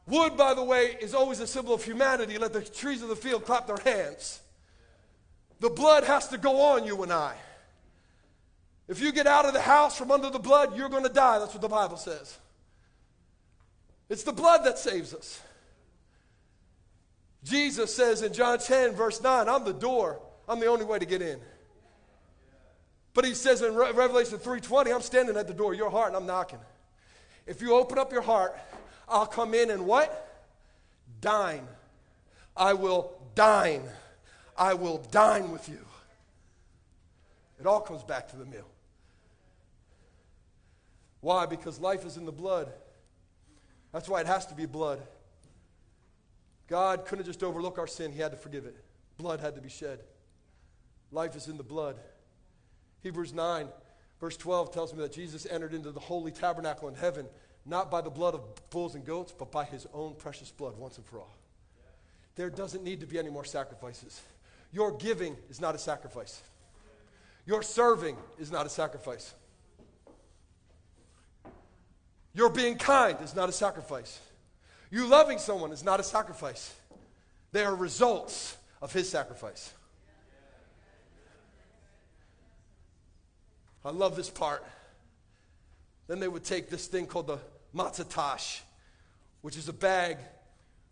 Wood, 0.08 0.36
by 0.36 0.54
the 0.54 0.64
way, 0.64 0.96
is 1.00 1.14
always 1.14 1.40
a 1.40 1.46
symbol 1.46 1.74
of 1.74 1.84
humanity. 1.84 2.38
Let 2.38 2.52
the 2.54 2.62
trees 2.62 3.02
of 3.02 3.08
the 3.08 3.16
field 3.16 3.44
clap 3.44 3.66
their 3.66 3.78
hands. 3.84 4.40
The 5.60 5.68
blood 5.68 6.04
has 6.04 6.28
to 6.28 6.38
go 6.38 6.60
on 6.60 6.84
you 6.84 7.02
and 7.02 7.12
I. 7.12 7.34
If 8.88 9.00
you 9.00 9.12
get 9.12 9.26
out 9.26 9.44
of 9.44 9.52
the 9.52 9.60
house 9.60 9.98
from 9.98 10.10
under 10.10 10.30
the 10.30 10.38
blood, 10.38 10.76
you're 10.76 10.88
going 10.88 11.02
to 11.02 11.12
die. 11.12 11.38
That's 11.38 11.52
what 11.52 11.60
the 11.60 11.68
Bible 11.68 11.98
says. 11.98 12.38
It's 14.08 14.22
the 14.22 14.32
blood 14.32 14.64
that 14.64 14.78
saves 14.78 15.12
us. 15.12 15.42
Jesus 17.44 17.94
says 17.94 18.22
in 18.22 18.32
John 18.32 18.58
10, 18.58 18.94
verse 18.94 19.22
9, 19.22 19.46
I'm 19.46 19.64
the 19.64 19.74
door. 19.74 20.20
I'm 20.48 20.58
the 20.58 20.66
only 20.66 20.86
way 20.86 20.98
to 20.98 21.06
get 21.06 21.20
in. 21.20 21.38
But 23.12 23.26
he 23.26 23.34
says 23.34 23.60
in 23.60 23.74
Re- 23.74 23.92
Revelation 23.92 24.38
3:20, 24.38 24.94
I'm 24.94 25.02
standing 25.02 25.36
at 25.36 25.48
the 25.48 25.54
door 25.54 25.72
of 25.72 25.78
your 25.78 25.90
heart 25.90 26.08
and 26.08 26.16
I'm 26.16 26.26
knocking. 26.26 26.60
If 27.46 27.60
you 27.60 27.74
open 27.74 27.98
up 27.98 28.12
your 28.12 28.22
heart, 28.22 28.56
I'll 29.08 29.26
come 29.26 29.54
in 29.54 29.70
and 29.70 29.86
what? 29.86 30.46
Dine. 31.20 31.66
I 32.56 32.74
will 32.74 33.12
dine. 33.34 33.84
I 34.56 34.74
will 34.74 34.98
dine 35.10 35.50
with 35.50 35.68
you. 35.68 35.78
It 37.60 37.66
all 37.66 37.80
comes 37.80 38.02
back 38.02 38.28
to 38.30 38.36
the 38.36 38.44
meal. 38.44 38.68
Why? 41.20 41.46
Because 41.46 41.80
life 41.80 42.04
is 42.04 42.16
in 42.16 42.24
the 42.24 42.32
blood. 42.32 42.72
That's 43.92 44.08
why 44.08 44.20
it 44.20 44.26
has 44.26 44.46
to 44.46 44.54
be 44.54 44.66
blood. 44.66 45.00
God 46.68 47.06
couldn't 47.06 47.24
just 47.24 47.42
overlook 47.42 47.78
our 47.78 47.86
sin, 47.86 48.12
He 48.12 48.20
had 48.20 48.32
to 48.32 48.36
forgive 48.36 48.66
it. 48.66 48.76
Blood 49.16 49.40
had 49.40 49.54
to 49.56 49.60
be 49.60 49.68
shed. 49.68 50.00
Life 51.10 51.34
is 51.34 51.48
in 51.48 51.56
the 51.56 51.62
blood. 51.62 51.96
Hebrews 53.02 53.32
9, 53.32 53.68
verse 54.20 54.36
12 54.36 54.72
tells 54.72 54.92
me 54.92 55.00
that 55.00 55.12
Jesus 55.12 55.46
entered 55.46 55.72
into 55.72 55.90
the 55.90 56.00
holy 56.00 56.30
tabernacle 56.30 56.88
in 56.88 56.94
heaven, 56.94 57.26
not 57.68 57.90
by 57.90 58.00
the 58.00 58.10
blood 58.10 58.34
of 58.34 58.42
bulls 58.70 58.94
and 58.94 59.04
goats, 59.04 59.32
but 59.36 59.52
by 59.52 59.64
his 59.64 59.86
own 59.92 60.14
precious 60.14 60.50
blood 60.50 60.76
once 60.78 60.96
and 60.96 61.06
for 61.06 61.18
all. 61.18 61.36
There 62.34 62.48
doesn't 62.50 62.82
need 62.82 63.00
to 63.00 63.06
be 63.06 63.18
any 63.18 63.30
more 63.30 63.44
sacrifices. 63.44 64.20
Your 64.72 64.92
giving 64.92 65.36
is 65.50 65.60
not 65.60 65.74
a 65.74 65.78
sacrifice. 65.78 66.40
Your 67.46 67.62
serving 67.62 68.16
is 68.38 68.50
not 68.50 68.64
a 68.64 68.68
sacrifice. 68.68 69.34
Your 72.34 72.48
being 72.48 72.76
kind 72.76 73.18
is 73.22 73.34
not 73.34 73.48
a 73.48 73.52
sacrifice. 73.52 74.20
You 74.90 75.06
loving 75.06 75.38
someone 75.38 75.72
is 75.72 75.84
not 75.84 76.00
a 76.00 76.02
sacrifice. 76.02 76.74
They 77.52 77.64
are 77.64 77.74
results 77.74 78.56
of 78.80 78.92
his 78.92 79.08
sacrifice. 79.08 79.72
I 83.84 83.90
love 83.90 84.16
this 84.16 84.30
part. 84.30 84.64
Then 86.06 86.20
they 86.20 86.28
would 86.28 86.44
take 86.44 86.70
this 86.70 86.86
thing 86.86 87.06
called 87.06 87.26
the 87.26 87.38
matzah 87.78 88.08
tash, 88.08 88.62
which 89.42 89.56
is 89.56 89.68
a 89.68 89.72
bag 89.72 90.18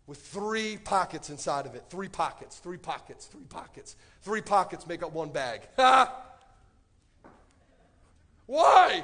with 0.07 0.19
three 0.19 0.77
pockets 0.77 1.29
inside 1.29 1.65
of 1.65 1.75
it. 1.75 1.83
Three 1.89 2.07
pockets, 2.07 2.57
three 2.57 2.77
pockets, 2.77 3.25
three 3.25 3.45
pockets. 3.49 3.97
Three 4.21 4.41
pockets 4.41 4.87
make 4.87 5.03
up 5.03 5.11
one 5.13 5.29
bag. 5.29 5.61
Why? 8.45 9.03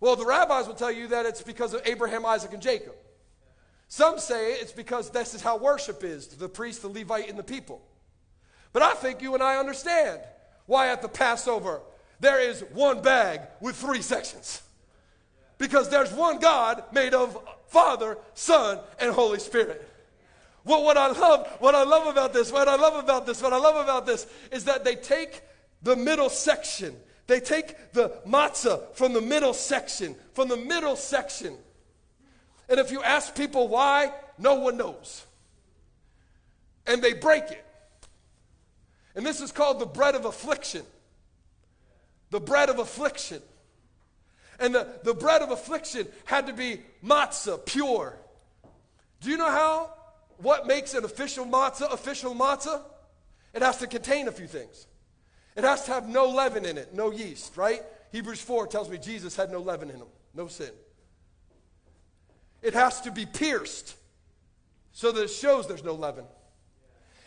Well, 0.00 0.16
the 0.16 0.24
rabbis 0.24 0.66
will 0.66 0.74
tell 0.74 0.90
you 0.90 1.08
that 1.08 1.26
it's 1.26 1.42
because 1.42 1.74
of 1.74 1.82
Abraham, 1.84 2.24
Isaac, 2.24 2.54
and 2.54 2.62
Jacob. 2.62 2.94
Some 3.88 4.18
say 4.18 4.52
it's 4.54 4.72
because 4.72 5.10
this 5.10 5.34
is 5.34 5.42
how 5.42 5.58
worship 5.58 6.02
is 6.02 6.28
the 6.28 6.48
priest, 6.48 6.80
the 6.80 6.88
Levite, 6.88 7.28
and 7.28 7.38
the 7.38 7.42
people. 7.42 7.82
But 8.72 8.82
I 8.82 8.94
think 8.94 9.20
you 9.20 9.34
and 9.34 9.42
I 9.42 9.56
understand 9.56 10.20
why 10.64 10.88
at 10.88 11.02
the 11.02 11.08
Passover 11.08 11.82
there 12.20 12.40
is 12.40 12.64
one 12.72 13.02
bag 13.02 13.40
with 13.60 13.76
three 13.76 14.00
sections. 14.00 14.62
Because 15.60 15.90
there's 15.90 16.10
one 16.10 16.38
God 16.38 16.82
made 16.90 17.12
of 17.12 17.38
Father, 17.66 18.16
Son, 18.32 18.80
and 18.98 19.12
Holy 19.12 19.38
Spirit. 19.38 19.86
Well, 20.64 20.82
what 20.82 20.96
I 20.96 21.08
love, 21.08 21.46
what 21.58 21.74
I 21.74 21.84
love 21.84 22.06
about 22.06 22.32
this, 22.32 22.50
what 22.50 22.66
I 22.66 22.76
love 22.76 22.96
about 22.96 23.26
this, 23.26 23.42
what 23.42 23.52
I 23.52 23.58
love 23.58 23.76
about 23.76 24.06
this 24.06 24.26
is 24.50 24.64
that 24.64 24.84
they 24.84 24.94
take 24.94 25.42
the 25.82 25.94
middle 25.94 26.30
section. 26.30 26.96
They 27.26 27.40
take 27.40 27.92
the 27.92 28.08
matzah 28.26 28.94
from 28.94 29.12
the 29.12 29.20
middle 29.20 29.52
section, 29.52 30.16
from 30.32 30.48
the 30.48 30.56
middle 30.56 30.96
section. 30.96 31.54
And 32.70 32.80
if 32.80 32.90
you 32.90 33.02
ask 33.02 33.36
people 33.36 33.68
why, 33.68 34.12
no 34.38 34.54
one 34.54 34.78
knows. 34.78 35.26
And 36.86 37.02
they 37.02 37.12
break 37.12 37.44
it. 37.44 37.64
And 39.14 39.26
this 39.26 39.42
is 39.42 39.52
called 39.52 39.78
the 39.78 39.86
bread 39.86 40.14
of 40.14 40.24
affliction. 40.24 40.82
The 42.30 42.40
bread 42.40 42.70
of 42.70 42.78
affliction. 42.78 43.42
And 44.60 44.74
the, 44.74 44.86
the 45.02 45.14
bread 45.14 45.42
of 45.42 45.50
affliction 45.50 46.06
had 46.26 46.46
to 46.46 46.52
be 46.52 46.82
matzah, 47.02 47.64
pure. 47.64 48.16
Do 49.20 49.30
you 49.30 49.38
know 49.38 49.50
how, 49.50 49.94
what 50.36 50.66
makes 50.66 50.94
an 50.94 51.04
official 51.04 51.46
matzah 51.46 51.92
official 51.92 52.34
matzah? 52.34 52.82
It 53.54 53.62
has 53.62 53.78
to 53.78 53.86
contain 53.86 54.28
a 54.28 54.32
few 54.32 54.46
things. 54.46 54.86
It 55.56 55.64
has 55.64 55.84
to 55.86 55.92
have 55.92 56.08
no 56.08 56.28
leaven 56.28 56.64
in 56.64 56.78
it, 56.78 56.94
no 56.94 57.10
yeast, 57.10 57.56
right? 57.56 57.82
Hebrews 58.12 58.40
4 58.40 58.66
tells 58.66 58.88
me 58.88 58.98
Jesus 58.98 59.34
had 59.34 59.50
no 59.50 59.60
leaven 59.60 59.90
in 59.90 59.96
him, 59.96 60.06
no 60.34 60.46
sin. 60.46 60.70
It 62.62 62.74
has 62.74 63.00
to 63.02 63.10
be 63.10 63.26
pierced 63.26 63.96
so 64.92 65.10
that 65.10 65.22
it 65.22 65.30
shows 65.30 65.66
there's 65.66 65.84
no 65.84 65.94
leaven. 65.94 66.24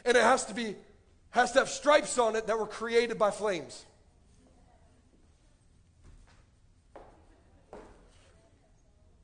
And 0.05 0.15
it 0.15 0.23
has 0.23 0.45
to 0.45 0.53
be 0.53 0.76
has 1.31 1.51
to 1.53 1.60
have 1.60 1.69
stripes 1.69 2.19
on 2.19 2.35
it 2.35 2.45
that 2.45 2.60
were 2.60 2.68
created 2.68 3.18
by 3.18 3.31
flames. 3.31 3.85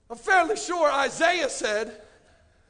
I'm 0.09 0.17
fairly 0.17 0.57
sure 0.57 0.91
Isaiah 0.91 1.49
said 1.49 2.01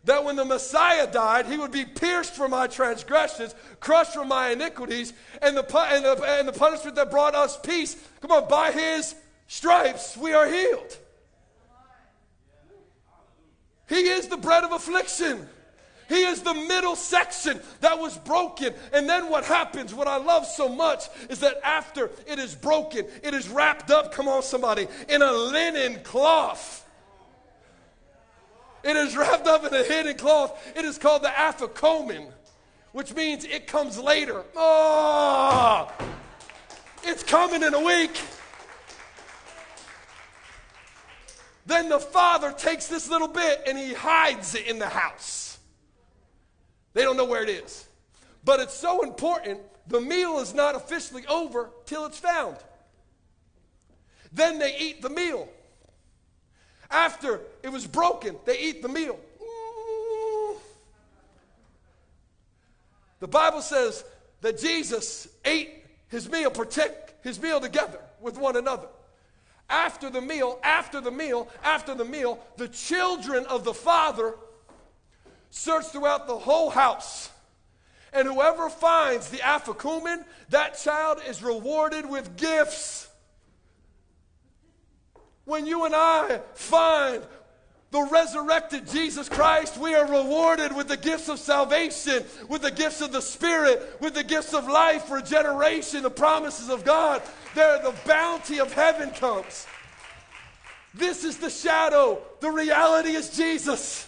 that 0.04 0.24
when 0.24 0.36
the 0.36 0.46
Messiah 0.46 1.10
died, 1.10 1.46
he 1.46 1.58
would 1.58 1.72
be 1.72 1.86
pierced 1.86 2.34
for 2.34 2.48
my 2.50 2.68
transgressions, 2.68 3.56
crushed 3.80 4.14
for 4.14 4.26
my 4.26 4.50
iniquities, 4.50 5.14
and 5.42 5.56
the, 5.56 5.78
and 5.78 6.06
the, 6.06 6.24
and 6.24 6.48
the 6.48 6.54
punishment 6.54 6.96
that 6.96 7.12
brought 7.12 7.36
us 7.36 7.58
peace. 7.60 7.96
Come 8.22 8.32
on, 8.32 8.50
by 8.50 8.72
his 8.72 9.16
stripes 9.48 10.18
we 10.18 10.34
are 10.34 10.48
healed. 10.48 10.98
He 13.88 14.02
is 14.02 14.28
the 14.28 14.38
bread 14.38 14.64
of 14.64 14.72
affliction. 14.72 15.48
He 16.10 16.24
is 16.24 16.42
the 16.42 16.54
middle 16.54 16.96
section 16.96 17.60
that 17.82 18.00
was 18.00 18.18
broken. 18.18 18.74
And 18.94 19.08
then 19.08 19.30
what 19.30 19.46
happens, 19.46 19.94
what 19.94 20.08
I 20.08 20.18
love 20.18 20.46
so 20.46 20.68
much, 20.68 21.04
is 21.30 21.40
that 21.40 21.60
after 21.64 22.10
it 22.28 22.40
is 22.40 22.56
broken, 22.56 23.06
it 23.24 23.34
is 23.34 23.48
wrapped 23.48 23.92
up, 23.92 24.12
come 24.12 24.28
on, 24.28 24.44
somebody, 24.44 24.88
in 25.08 25.22
a 25.22 25.32
linen 25.32 26.00
cloth. 26.04 26.79
It 28.84 28.96
is 28.96 29.16
wrapped 29.16 29.48
up 29.48 29.66
in 29.66 29.74
a 29.74 29.84
hidden 29.84 30.18
cloth. 30.18 30.58
It 30.76 30.86
is 30.86 30.98
called 30.98 31.24
the 31.24 31.30
afikomen, 31.30 32.32
which 32.92 33.14
means 33.14 33.44
it 33.44 33.68
comes 33.68 33.98
later. 34.00 34.44
Oh, 34.56 35.92
it's 37.04 37.24
coming 37.24 37.64
in 37.64 37.74
a 37.74 37.84
week. 37.84 38.20
Then 41.66 41.90
the 41.90 42.00
father 42.00 42.52
takes 42.52 42.88
this 42.88 43.10
little 43.10 43.28
bit 43.28 43.64
and 43.68 43.78
he 43.78 43.94
hides 43.94 44.56
it 44.56 44.66
in 44.66 44.80
the 44.80 44.88
house. 44.88 45.60
They 46.94 47.04
don't 47.04 47.18
know 47.18 47.26
where 47.26 47.44
it 47.44 47.50
is. 47.50 47.88
But 48.44 48.60
it's 48.60 48.74
so 48.74 49.04
important, 49.04 49.60
the 49.88 50.02
meal 50.02 50.40
is 50.40 50.54
not 50.54 50.76
officially 50.76 51.28
over 51.28 51.70
till 51.86 52.06
it's 52.06 52.18
found. 52.18 52.58
Then 54.32 54.58
they 54.58 54.76
eat 54.78 55.02
the 55.02 55.10
meal. 55.10 55.48
After 56.90 57.42
it 57.64 57.70
was 57.70 57.86
broken, 57.86 58.36
they 58.46 58.60
eat 58.60 58.82
the 58.82 58.90
meal. 58.90 59.20
The 63.20 63.28
Bible 63.28 63.62
says 63.62 64.04
that 64.42 64.60
Jesus 64.60 65.28
ate 65.44 65.86
his 66.08 66.30
meal, 66.30 66.50
protect 66.50 67.24
his 67.24 67.42
meal 67.42 67.60
together 67.60 68.00
with 68.22 68.38
one 68.38 68.56
another. 68.56 68.88
After 69.70 70.10
the 70.10 70.22
meal, 70.22 70.60
after 70.64 71.00
the 71.02 71.12
meal, 71.12 71.48
after 71.64 71.94
the 71.94 72.06
meal, 72.06 72.40
the 72.58 72.70
children 72.70 73.46
of 73.46 73.64
the 73.64 73.74
Father 73.74 74.34
Search 75.52 75.86
throughout 75.88 76.28
the 76.28 76.38
whole 76.38 76.70
house. 76.70 77.30
And 78.14 78.28
whoever 78.28 78.70
finds 78.70 79.30
the 79.30 79.38
afikomen, 79.38 80.24
that 80.50 80.80
child 80.80 81.20
is 81.28 81.44
rewarded 81.44 82.10
with 82.10 82.38
gifts. 82.38 83.09
When 85.50 85.66
you 85.66 85.86
and 85.86 85.96
I 85.96 86.42
find 86.54 87.24
the 87.90 88.04
resurrected 88.04 88.88
Jesus 88.88 89.28
Christ, 89.28 89.80
we 89.80 89.96
are 89.96 90.06
rewarded 90.06 90.76
with 90.76 90.88
the 90.88 90.96
gifts 90.96 91.28
of 91.28 91.40
salvation, 91.40 92.24
with 92.48 92.62
the 92.62 92.70
gifts 92.70 93.02
of 93.02 93.12
the 93.12 93.20
Spirit, 93.20 93.98
with 94.00 94.14
the 94.14 94.24
gifts 94.24 94.54
of 94.54 94.68
life, 94.68 95.10
regeneration, 95.10 96.04
the 96.04 96.12
promises 96.12 96.70
of 96.70 96.86
God. 96.86 97.24
There, 97.56 97.82
the 97.82 97.96
bounty 98.06 98.60
of 98.60 98.72
heaven 98.74 99.10
comes. 99.10 99.66
This 100.94 101.24
is 101.24 101.38
the 101.38 101.50
shadow. 101.50 102.22
The 102.42 102.52
reality 102.52 103.14
is 103.14 103.36
Jesus. 103.36 104.08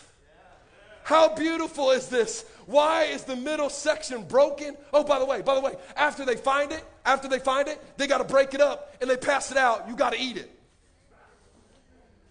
How 1.01 1.33
beautiful 1.33 1.89
is 1.89 2.07
this? 2.07 2.45
Why 2.67 3.05
is 3.05 3.23
the 3.23 3.35
middle 3.35 3.71
section 3.71 4.25
broken? 4.25 4.77
Oh, 4.93 5.03
by 5.03 5.17
the 5.17 5.25
way, 5.25 5.41
by 5.41 5.55
the 5.55 5.61
way, 5.61 5.73
after 5.95 6.23
they 6.23 6.35
find 6.35 6.71
it, 6.71 6.85
after 7.03 7.27
they 7.27 7.39
find 7.39 7.67
it, 7.67 7.81
they 7.97 8.05
got 8.05 8.19
to 8.19 8.25
break 8.25 8.53
it 8.53 8.61
up 8.61 8.95
and 9.01 9.09
they 9.09 9.17
pass 9.17 9.49
it 9.49 9.57
out. 9.57 9.89
You 9.89 9.95
got 9.95 10.13
to 10.13 10.19
eat 10.19 10.37
it. 10.37 10.59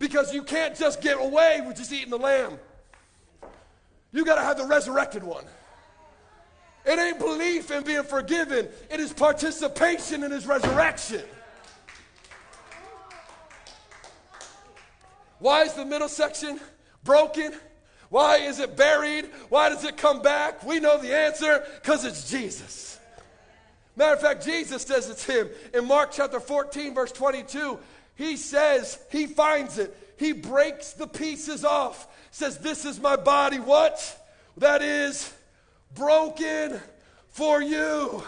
Because 0.00 0.34
you 0.34 0.42
can't 0.42 0.74
just 0.74 1.00
get 1.00 1.20
away 1.20 1.62
with 1.64 1.76
just 1.76 1.92
eating 1.92 2.10
the 2.10 2.18
lamb. 2.18 2.58
You 4.10 4.24
got 4.24 4.36
to 4.36 4.40
have 4.40 4.56
the 4.56 4.64
resurrected 4.64 5.22
one. 5.22 5.44
It 6.84 6.98
ain't 6.98 7.18
belief 7.18 7.70
in 7.70 7.84
being 7.84 8.02
forgiven, 8.02 8.68
it 8.90 8.98
is 8.98 9.12
participation 9.12 10.24
in 10.24 10.32
his 10.32 10.46
resurrection. 10.46 11.22
Why 15.38 15.62
is 15.62 15.74
the 15.74 15.84
middle 15.84 16.08
section 16.08 16.58
broken? 17.04 17.52
Why 18.08 18.38
is 18.38 18.58
it 18.58 18.76
buried? 18.76 19.26
Why 19.50 19.68
does 19.68 19.84
it 19.84 19.96
come 19.96 20.20
back? 20.20 20.64
We 20.64 20.80
know 20.80 21.00
the 21.00 21.14
answer 21.14 21.64
because 21.76 22.04
it's 22.04 22.28
Jesus. 22.28 22.98
Matter 23.96 24.14
of 24.14 24.20
fact, 24.20 24.44
Jesus 24.44 24.82
says 24.82 25.08
it's 25.10 25.24
him. 25.24 25.48
In 25.74 25.86
Mark 25.86 26.10
chapter 26.10 26.40
14, 26.40 26.94
verse 26.94 27.12
22, 27.12 27.78
he 28.20 28.36
says 28.36 28.98
he 29.10 29.26
finds 29.26 29.78
it. 29.78 29.96
He 30.18 30.32
breaks 30.32 30.92
the 30.92 31.06
pieces 31.06 31.64
off. 31.64 32.06
Says, 32.30 32.58
This 32.58 32.84
is 32.84 33.00
my 33.00 33.16
body. 33.16 33.58
What? 33.58 33.98
That 34.58 34.82
is 34.82 35.32
broken 35.94 36.78
for 37.30 37.62
you. 37.62 38.22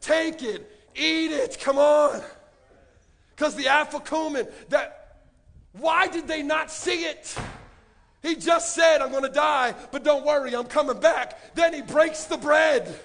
Take 0.00 0.42
it, 0.42 0.88
eat 0.94 1.30
it. 1.30 1.58
Come 1.60 1.76
on. 1.76 2.22
Because 3.36 3.54
the 3.54 3.64
afikomen, 3.64 4.50
that 4.70 5.18
why 5.72 6.06
did 6.06 6.26
they 6.26 6.42
not 6.42 6.70
see 6.70 7.04
it? 7.04 7.36
He 8.22 8.36
just 8.36 8.74
said, 8.74 9.02
I'm 9.02 9.10
going 9.10 9.24
to 9.24 9.28
die, 9.28 9.74
but 9.92 10.04
don't 10.04 10.24
worry, 10.24 10.56
I'm 10.56 10.64
coming 10.64 10.98
back. 10.98 11.54
Then 11.54 11.74
he 11.74 11.82
breaks 11.82 12.24
the 12.24 12.38
bread. 12.38 12.98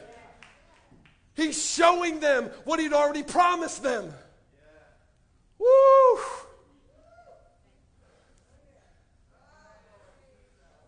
He's 1.35 1.61
showing 1.69 2.21
them 2.21 2.45
what 2.63 2.79
he'd 2.79 2.93
already 2.93 3.23
promised 3.23 3.83
them. 3.83 4.13
Woo! 5.59 6.19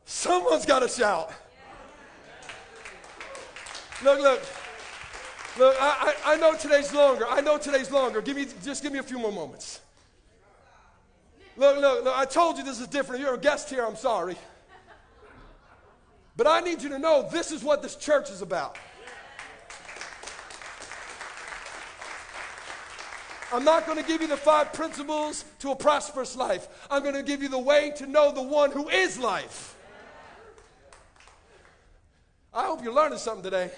Someone's 0.05 0.65
got 0.65 0.79
to 0.79 0.87
shout. 0.87 1.31
Look, 4.03 4.19
look. 4.19 4.41
Look, 5.59 5.75
I, 5.79 6.15
I, 6.25 6.33
I 6.33 6.37
know 6.37 6.55
today's 6.55 6.93
longer. 6.93 7.25
I 7.27 7.41
know 7.41 7.57
today's 7.57 7.91
longer. 7.91 8.21
Give 8.21 8.37
me, 8.37 8.47
just 8.63 8.81
give 8.81 8.93
me 8.93 8.99
a 8.99 9.03
few 9.03 9.19
more 9.19 9.31
moments. 9.31 9.81
Look, 11.57 11.79
look, 11.79 12.05
look, 12.05 12.17
I 12.17 12.25
told 12.25 12.57
you 12.57 12.63
this 12.63 12.79
is 12.79 12.87
different. 12.87 13.21
You're 13.21 13.33
a 13.33 13.39
guest 13.39 13.69
here, 13.69 13.85
I'm 13.85 13.97
sorry. 13.97 14.37
But 16.37 16.47
I 16.47 16.61
need 16.61 16.81
you 16.81 16.89
to 16.89 16.99
know 16.99 17.27
this 17.29 17.51
is 17.51 17.63
what 17.63 17.81
this 17.81 17.95
church 17.95 18.29
is 18.31 18.41
about. 18.41 18.77
I'm 23.53 23.65
not 23.65 23.85
going 23.85 23.97
to 23.97 24.03
give 24.03 24.21
you 24.21 24.27
the 24.27 24.37
five 24.37 24.71
principles 24.71 25.43
to 25.59 25.71
a 25.71 25.75
prosperous 25.75 26.35
life. 26.35 26.67
I'm 26.89 27.03
going 27.03 27.15
to 27.15 27.23
give 27.23 27.41
you 27.41 27.49
the 27.49 27.59
way 27.59 27.91
to 27.97 28.07
know 28.07 28.31
the 28.31 28.41
one 28.41 28.71
who 28.71 28.87
is 28.89 29.19
life. 29.19 29.75
I 32.53 32.65
hope 32.65 32.83
you're 32.83 32.93
learning 32.93 33.17
something 33.17 33.43
today. 33.43 33.71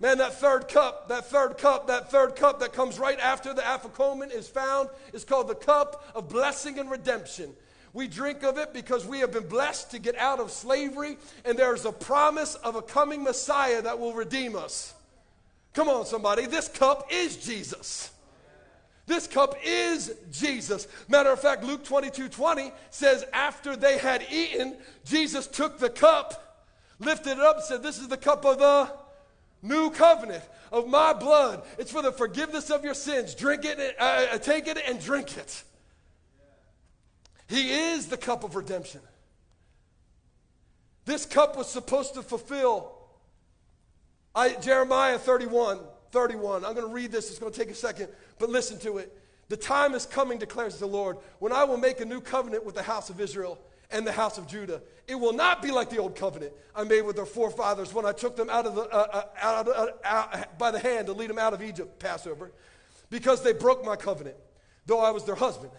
Man, 0.00 0.18
that 0.18 0.34
third 0.34 0.68
cup, 0.68 1.08
that 1.08 1.26
third 1.26 1.56
cup, 1.56 1.86
that 1.86 2.10
third 2.10 2.36
cup 2.36 2.60
that 2.60 2.72
comes 2.72 2.98
right 2.98 3.18
after 3.18 3.54
the 3.54 3.62
afikomen 3.62 4.30
is 4.30 4.48
found 4.48 4.90
is 5.12 5.24
called 5.24 5.48
the 5.48 5.54
cup 5.54 6.10
of 6.14 6.28
blessing 6.28 6.78
and 6.78 6.90
redemption. 6.90 7.50
We 7.94 8.08
drink 8.08 8.42
of 8.42 8.58
it 8.58 8.74
because 8.74 9.06
we 9.06 9.20
have 9.20 9.32
been 9.32 9.46
blessed 9.46 9.92
to 9.92 9.98
get 9.98 10.18
out 10.18 10.40
of 10.40 10.50
slavery, 10.50 11.16
and 11.44 11.56
there's 11.56 11.84
a 11.84 11.92
promise 11.92 12.56
of 12.56 12.74
a 12.74 12.82
coming 12.82 13.22
Messiah 13.22 13.80
that 13.82 13.98
will 13.98 14.12
redeem 14.12 14.56
us. 14.56 14.92
Come 15.74 15.88
on, 15.88 16.04
somebody. 16.04 16.46
This 16.46 16.68
cup 16.68 17.06
is 17.10 17.36
Jesus. 17.36 18.10
This 19.06 19.26
cup 19.26 19.56
is 19.62 20.14
Jesus. 20.30 20.88
Matter 21.08 21.30
of 21.30 21.40
fact, 21.40 21.62
Luke 21.64 21.84
22 21.84 22.28
20 22.28 22.72
says, 22.90 23.24
after 23.32 23.76
they 23.76 23.98
had 23.98 24.26
eaten, 24.30 24.76
Jesus 25.04 25.46
took 25.46 25.78
the 25.78 25.90
cup, 25.90 26.64
lifted 26.98 27.32
it 27.32 27.40
up, 27.40 27.60
said, 27.60 27.82
This 27.82 27.98
is 27.98 28.08
the 28.08 28.16
cup 28.16 28.46
of 28.46 28.58
the 28.58 28.90
new 29.62 29.90
covenant 29.90 30.44
of 30.72 30.88
my 30.88 31.12
blood. 31.12 31.62
It's 31.78 31.92
for 31.92 32.02
the 32.02 32.12
forgiveness 32.12 32.70
of 32.70 32.84
your 32.84 32.94
sins. 32.94 33.34
Drink 33.34 33.64
it, 33.64 33.78
uh, 33.98 34.26
uh, 34.32 34.38
take 34.38 34.68
it, 34.68 34.78
and 34.88 35.00
drink 35.00 35.36
it. 35.36 35.62
He 37.48 37.72
is 37.72 38.06
the 38.06 38.16
cup 38.16 38.42
of 38.42 38.56
redemption. 38.56 39.00
This 41.04 41.26
cup 41.26 41.56
was 41.56 41.68
supposed 41.68 42.14
to 42.14 42.22
fulfill 42.22 42.94
I, 44.34 44.54
Jeremiah 44.54 45.18
31, 45.18 45.78
31. 46.10 46.64
I'm 46.64 46.74
going 46.74 46.86
to 46.86 46.92
read 46.92 47.12
this. 47.12 47.30
It's 47.30 47.38
going 47.38 47.52
to 47.52 47.58
take 47.58 47.70
a 47.70 47.74
second, 47.74 48.08
but 48.38 48.50
listen 48.50 48.78
to 48.80 48.98
it. 48.98 49.16
The 49.48 49.56
time 49.56 49.94
is 49.94 50.06
coming, 50.06 50.38
declares 50.38 50.78
the 50.78 50.86
Lord, 50.86 51.18
when 51.38 51.52
I 51.52 51.64
will 51.64 51.76
make 51.76 52.00
a 52.00 52.04
new 52.04 52.20
covenant 52.20 52.64
with 52.64 52.74
the 52.74 52.82
house 52.82 53.10
of 53.10 53.20
Israel 53.20 53.58
and 53.90 54.06
the 54.06 54.12
house 54.12 54.38
of 54.38 54.46
Judah. 54.46 54.82
It 55.06 55.14
will 55.14 55.32
not 55.32 55.62
be 55.62 55.70
like 55.70 55.90
the 55.90 55.98
old 55.98 56.16
covenant 56.16 56.52
I 56.74 56.84
made 56.84 57.02
with 57.02 57.16
their 57.16 57.26
forefathers 57.26 57.92
when 57.92 58.06
I 58.06 58.12
took 58.12 58.36
them 58.36 58.48
out 58.48 58.66
of 58.66 58.74
the, 58.74 58.82
uh, 58.82 59.06
uh, 59.12 59.24
out, 59.40 59.68
uh, 59.68 59.86
out 60.04 60.58
by 60.58 60.70
the 60.70 60.78
hand 60.78 61.06
to 61.06 61.12
lead 61.12 61.30
them 61.30 61.38
out 61.38 61.52
of 61.52 61.62
Egypt, 61.62 61.98
Passover, 61.98 62.50
because 63.10 63.42
they 63.42 63.52
broke 63.52 63.84
my 63.84 63.96
covenant, 63.96 64.36
though 64.86 65.00
I 65.00 65.10
was 65.10 65.24
their 65.24 65.34
husband. 65.34 65.70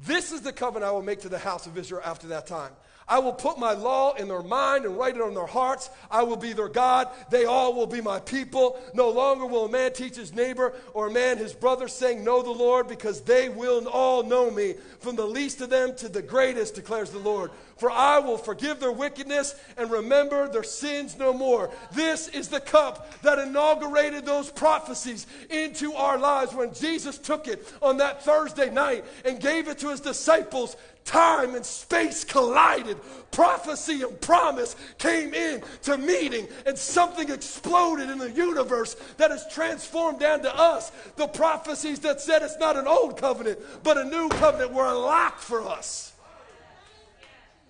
This 0.00 0.32
is 0.32 0.40
the 0.40 0.52
covenant 0.52 0.88
I 0.88 0.92
will 0.92 1.02
make 1.02 1.20
to 1.20 1.28
the 1.28 1.38
house 1.38 1.66
of 1.66 1.78
Israel 1.78 2.02
after 2.04 2.28
that 2.28 2.46
time. 2.46 2.72
I 3.12 3.18
will 3.18 3.34
put 3.34 3.58
my 3.58 3.74
law 3.74 4.14
in 4.14 4.26
their 4.28 4.42
mind 4.42 4.86
and 4.86 4.96
write 4.96 5.16
it 5.16 5.20
on 5.20 5.34
their 5.34 5.44
hearts. 5.44 5.90
I 6.10 6.22
will 6.22 6.38
be 6.38 6.54
their 6.54 6.70
God. 6.70 7.10
They 7.28 7.44
all 7.44 7.74
will 7.74 7.86
be 7.86 8.00
my 8.00 8.20
people. 8.20 8.80
No 8.94 9.10
longer 9.10 9.44
will 9.44 9.66
a 9.66 9.68
man 9.68 9.92
teach 9.92 10.16
his 10.16 10.32
neighbor 10.32 10.72
or 10.94 11.08
a 11.08 11.12
man 11.12 11.36
his 11.36 11.52
brother, 11.52 11.88
saying, 11.88 12.24
Know 12.24 12.42
the 12.42 12.50
Lord, 12.50 12.88
because 12.88 13.20
they 13.20 13.50
will 13.50 13.86
all 13.86 14.22
know 14.22 14.50
me, 14.50 14.76
from 15.00 15.16
the 15.16 15.26
least 15.26 15.60
of 15.60 15.68
them 15.68 15.94
to 15.96 16.08
the 16.08 16.22
greatest, 16.22 16.74
declares 16.74 17.10
the 17.10 17.18
Lord. 17.18 17.50
For 17.76 17.90
I 17.90 18.18
will 18.18 18.38
forgive 18.38 18.80
their 18.80 18.92
wickedness 18.92 19.56
and 19.76 19.90
remember 19.90 20.48
their 20.48 20.62
sins 20.62 21.18
no 21.18 21.34
more. 21.34 21.70
This 21.92 22.28
is 22.28 22.48
the 22.48 22.60
cup 22.60 23.20
that 23.20 23.38
inaugurated 23.38 24.24
those 24.24 24.50
prophecies 24.50 25.26
into 25.50 25.92
our 25.92 26.16
lives 26.16 26.54
when 26.54 26.72
Jesus 26.72 27.18
took 27.18 27.46
it 27.46 27.70
on 27.82 27.98
that 27.98 28.24
Thursday 28.24 28.70
night 28.70 29.04
and 29.26 29.38
gave 29.38 29.68
it 29.68 29.80
to 29.80 29.90
his 29.90 30.00
disciples 30.00 30.76
time 31.04 31.54
and 31.54 31.64
space 31.64 32.24
collided. 32.24 32.98
Prophecy 33.30 34.02
and 34.02 34.20
promise 34.20 34.76
came 34.98 35.32
in 35.34 35.62
to 35.82 35.96
meeting, 35.96 36.46
and 36.66 36.76
something 36.76 37.30
exploded 37.30 38.10
in 38.10 38.18
the 38.18 38.30
universe 38.30 38.94
that 39.16 39.30
has 39.30 39.46
transformed 39.52 40.20
down 40.20 40.42
to 40.42 40.54
us. 40.54 40.92
The 41.16 41.26
prophecies 41.26 42.00
that 42.00 42.20
said 42.20 42.42
it's 42.42 42.58
not 42.58 42.76
an 42.76 42.86
old 42.86 43.16
covenant, 43.16 43.58
but 43.82 43.96
a 43.96 44.04
new 44.04 44.28
covenant 44.28 44.72
were 44.72 44.86
unlocked 44.86 45.40
for 45.40 45.62
us. 45.66 46.12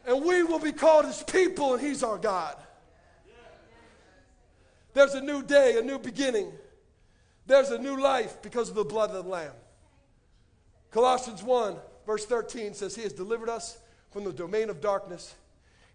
And 0.06 0.24
we 0.24 0.42
will 0.42 0.59
be 0.59 0.72
called 0.72 1.04
his 1.04 1.22
people, 1.22 1.74
and 1.74 1.82
he's 1.82 2.02
our 2.02 2.18
God. 2.18 2.56
There's 4.94 5.14
a 5.14 5.20
new 5.20 5.42
day, 5.42 5.78
a 5.78 5.82
new 5.82 5.98
beginning. 5.98 6.52
There's 7.46 7.70
a 7.70 7.78
new 7.78 8.00
life 8.00 8.42
because 8.42 8.68
of 8.68 8.74
the 8.74 8.84
blood 8.84 9.10
of 9.10 9.24
the 9.24 9.30
Lamb. 9.30 9.52
Colossians 10.90 11.42
1 11.42 11.76
verse 12.06 12.24
13 12.26 12.74
says, 12.74 12.94
He 12.94 13.02
has 13.02 13.12
delivered 13.12 13.48
us 13.48 13.78
from 14.10 14.24
the 14.24 14.32
domain 14.32 14.70
of 14.70 14.80
darkness 14.80 15.34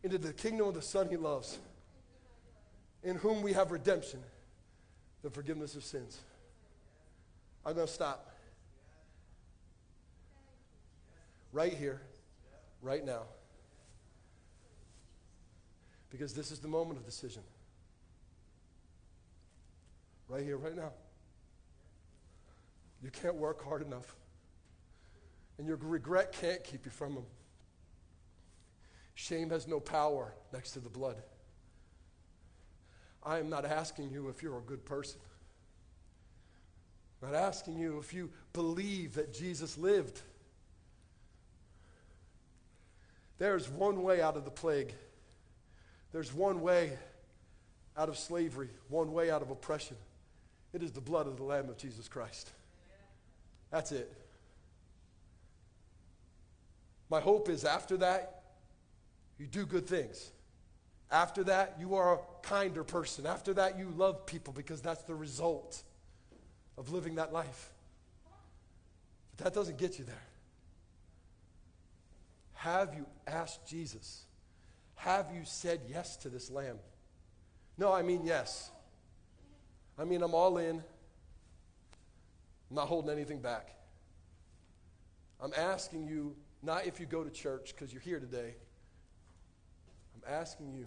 into 0.04 0.18
the 0.18 0.34
kingdom 0.34 0.68
of 0.68 0.74
the 0.74 0.82
Son 0.82 1.08
He 1.10 1.18
loves, 1.18 1.60
in 3.04 3.16
whom 3.16 3.42
we 3.42 3.54
have 3.54 3.72
redemption, 3.72 4.20
the 5.24 5.30
forgiveness 5.30 5.76
of 5.76 5.84
sins. 5.84 6.20
I'm 7.66 7.76
going 7.76 7.88
to 7.88 7.94
stop. 7.94 8.32
Right 11.52 11.74
here, 11.74 12.02
right 12.82 13.06
now. 13.06 13.24
Because 16.10 16.34
this 16.34 16.52
is 16.52 16.60
the 16.60 16.68
moment 16.68 17.00
of 17.00 17.06
decision. 17.06 17.42
Right 20.30 20.44
here, 20.44 20.58
right 20.58 20.76
now. 20.76 20.92
You 23.04 23.12
can't 23.12 23.36
work 23.36 23.64
hard 23.64 23.86
enough. 23.86 24.16
And 25.58 25.68
your 25.68 25.78
regret 25.78 26.32
can't 26.34 26.64
keep 26.64 26.86
you 26.86 26.92
from 26.92 27.14
Him. 27.14 27.26
Shame 29.16 29.50
has 29.50 29.68
no 29.68 29.80
power 29.80 30.34
next 30.54 30.72
to 30.72 30.80
the 30.80 30.90
blood. 30.90 31.18
I 33.24 33.40
am 33.40 33.50
not 33.50 33.66
asking 33.66 34.12
you 34.12 34.30
if 34.30 34.44
you're 34.44 34.58
a 34.58 34.62
good 34.62 34.86
person. 34.86 35.20
I'm 37.22 37.32
not 37.32 37.40
asking 37.40 37.78
you 37.80 37.98
if 37.98 38.14
you 38.14 38.30
believe 38.54 39.16
that 39.16 39.34
Jesus 39.34 39.78
lived. 39.78 40.22
There's 43.40 43.68
one 43.70 44.04
way 44.04 44.22
out 44.22 44.38
of 44.38 44.46
the 44.46 44.52
plague. 44.52 44.94
There's 46.12 46.34
one 46.34 46.62
way 46.62 46.98
out 47.98 48.10
of 48.10 48.18
slavery, 48.18 48.70
one 48.88 49.12
way 49.12 49.32
out 49.32 49.42
of 49.42 49.50
oppression. 49.50 49.98
It 50.74 50.84
is 50.84 50.92
the 50.92 51.02
blood 51.02 51.28
of 51.28 51.38
the 51.38 51.44
Lamb 51.44 51.70
of 51.70 51.78
Jesus 51.78 52.08
Christ. 52.08 52.52
That's 53.72 53.92
it. 53.92 54.14
My 57.10 57.20
hope 57.20 57.50
is 57.50 57.64
after 57.64 57.98
that, 57.98 58.44
you 59.38 59.48
do 59.48 59.66
good 59.66 59.88
things. 59.88 60.32
After 61.10 61.44
that, 61.46 61.78
you 61.80 61.96
are 61.96 62.16
a 62.16 62.20
kinder 62.42 62.84
person. 62.84 63.26
After 63.26 63.54
that, 63.54 63.78
you 63.78 63.94
love 63.96 64.26
people 64.26 64.54
because 64.54 64.82
that's 64.82 65.04
the 65.04 65.16
result 65.16 65.82
of 66.78 66.92
living 66.92 67.16
that 67.16 67.32
life. 67.32 67.72
But 69.36 69.46
that 69.46 69.54
doesn't 69.54 69.78
get 69.78 70.00
you 70.00 70.06
there. 70.06 70.16
Have 72.54 72.94
you 72.94 73.06
asked 73.26 73.66
Jesus? 73.68 74.26
Have 74.96 75.28
you 75.34 75.42
said 75.46 75.82
yes 75.88 76.18
to 76.18 76.30
this 76.30 76.50
lamb? 76.50 76.80
No, 77.78 77.94
I 77.94 78.02
mean 78.02 78.22
yes. 78.26 78.72
I 79.98 80.04
mean, 80.04 80.22
I'm 80.22 80.34
all 80.34 80.58
in. 80.58 80.84
I'm 82.70 82.76
not 82.76 82.88
holding 82.88 83.12
anything 83.12 83.40
back. 83.40 83.70
I'm 85.40 85.54
asking 85.56 86.08
you 86.08 86.36
not 86.68 86.86
if 86.86 87.00
you 87.00 87.06
go 87.08 87.24
to 87.24 87.32
church 87.32 87.74
because 87.74 87.92
you're 87.92 88.02
here 88.02 88.20
today. 88.20 88.54
I'm 90.14 90.34
asking 90.34 90.74
you 90.74 90.86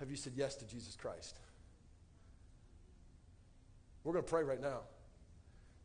have 0.00 0.10
you 0.10 0.16
said 0.16 0.32
yes 0.34 0.56
to 0.56 0.66
Jesus 0.66 0.96
Christ? 0.96 1.38
We're 4.02 4.14
going 4.14 4.24
to 4.24 4.30
pray 4.30 4.42
right 4.42 4.60
now. 4.60 4.80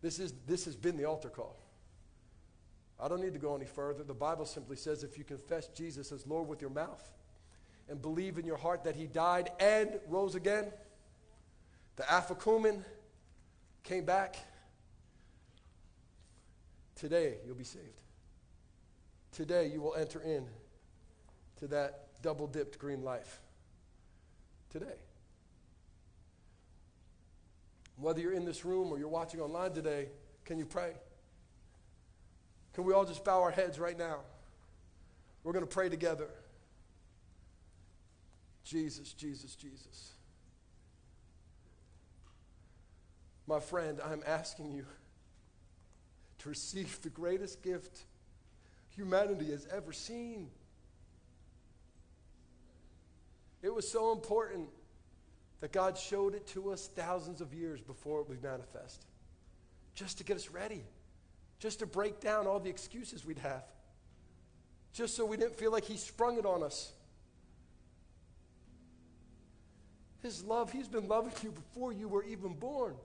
This, 0.01 0.19
is, 0.19 0.33
this 0.47 0.63
has 0.65 0.75
been 0.77 0.95
the 0.95 1.03
altar 1.03 1.29
call. 1.29 1.57
I 2.97 3.09
don't 3.09 3.21
need 3.21 3.33
to 3.33 3.39
go 3.39 3.55
any 3.55 3.65
further. 3.65 4.03
The 4.03 4.13
Bible 4.13 4.45
simply 4.45 4.77
says 4.77 5.03
if 5.03 5.17
you 5.17 5.25
confess 5.25 5.67
Jesus 5.67 6.13
as 6.13 6.25
Lord 6.25 6.47
with 6.47 6.61
your 6.61 6.69
mouth 6.69 7.11
and 7.89 8.01
believe 8.01 8.37
in 8.37 8.45
your 8.45 8.57
heart 8.57 8.85
that 8.85 8.95
he 8.95 9.05
died 9.05 9.51
and 9.59 9.99
rose 10.07 10.35
again, 10.35 10.71
the 11.97 12.03
Afikomen 12.03 12.83
came 13.83 14.05
back, 14.05 14.37
today 16.95 17.35
you'll 17.45 17.55
be 17.55 17.65
saved 17.65 18.04
today 19.35 19.69
you 19.71 19.81
will 19.81 19.93
enter 19.95 20.21
in 20.21 20.45
to 21.57 21.67
that 21.67 22.07
double 22.21 22.47
dipped 22.47 22.79
green 22.79 23.03
life. 23.03 23.39
Today. 24.71 24.95
Whether 27.97 28.21
you're 28.21 28.33
in 28.33 28.45
this 28.45 28.65
room 28.65 28.91
or 28.91 28.97
you're 28.97 29.07
watching 29.07 29.39
online 29.39 29.71
today, 29.71 30.07
can 30.43 30.57
you 30.57 30.65
pray? 30.65 30.93
Can 32.73 32.83
we 32.83 32.93
all 32.93 33.05
just 33.05 33.23
bow 33.23 33.41
our 33.41 33.51
heads 33.51 33.79
right 33.79 33.97
now? 33.97 34.19
We're 35.43 35.53
going 35.53 35.65
to 35.65 35.71
pray 35.71 35.89
together. 35.89 36.27
Jesus, 38.63 39.13
Jesus, 39.13 39.55
Jesus. 39.55 40.11
My 43.47 43.59
friend, 43.59 43.99
I'm 44.03 44.23
asking 44.25 44.71
you 44.71 44.85
to 46.39 46.49
receive 46.49 47.01
the 47.01 47.09
greatest 47.09 47.61
gift 47.61 48.03
humanity 48.95 49.51
has 49.51 49.67
ever 49.71 49.91
seen. 49.91 50.49
It 53.61 53.73
was 53.73 53.89
so 53.89 54.11
important 54.11 54.69
that 55.61 55.71
God 55.71 55.97
showed 55.97 56.35
it 56.35 56.45
to 56.47 56.71
us 56.71 56.89
thousands 56.95 57.41
of 57.41 57.53
years 57.53 57.81
before 57.81 58.21
it 58.21 58.29
was 58.29 58.41
manifest, 58.41 59.05
just 59.95 60.19
to 60.19 60.23
get 60.23 60.37
us 60.37 60.49
ready, 60.49 60.83
just 61.59 61.79
to 61.79 61.85
break 61.85 62.19
down 62.19 62.45
all 62.45 62.59
the 62.59 62.69
excuses 62.69 63.25
we'd 63.25 63.39
have, 63.39 63.63
just 64.93 65.15
so 65.15 65.25
we 65.25 65.37
didn't 65.37 65.55
feel 65.55 65.71
like 65.71 65.85
He 65.85 65.97
sprung 65.97 66.37
it 66.37 66.45
on 66.45 66.61
us. 66.61 66.91
His 70.21 70.43
love, 70.43 70.71
He's 70.71 70.87
been 70.87 71.07
loving 71.07 71.33
you 71.41 71.51
before 71.51 71.91
you 71.91 72.07
were 72.07 72.23
even 72.23 72.53
born. 72.53 72.95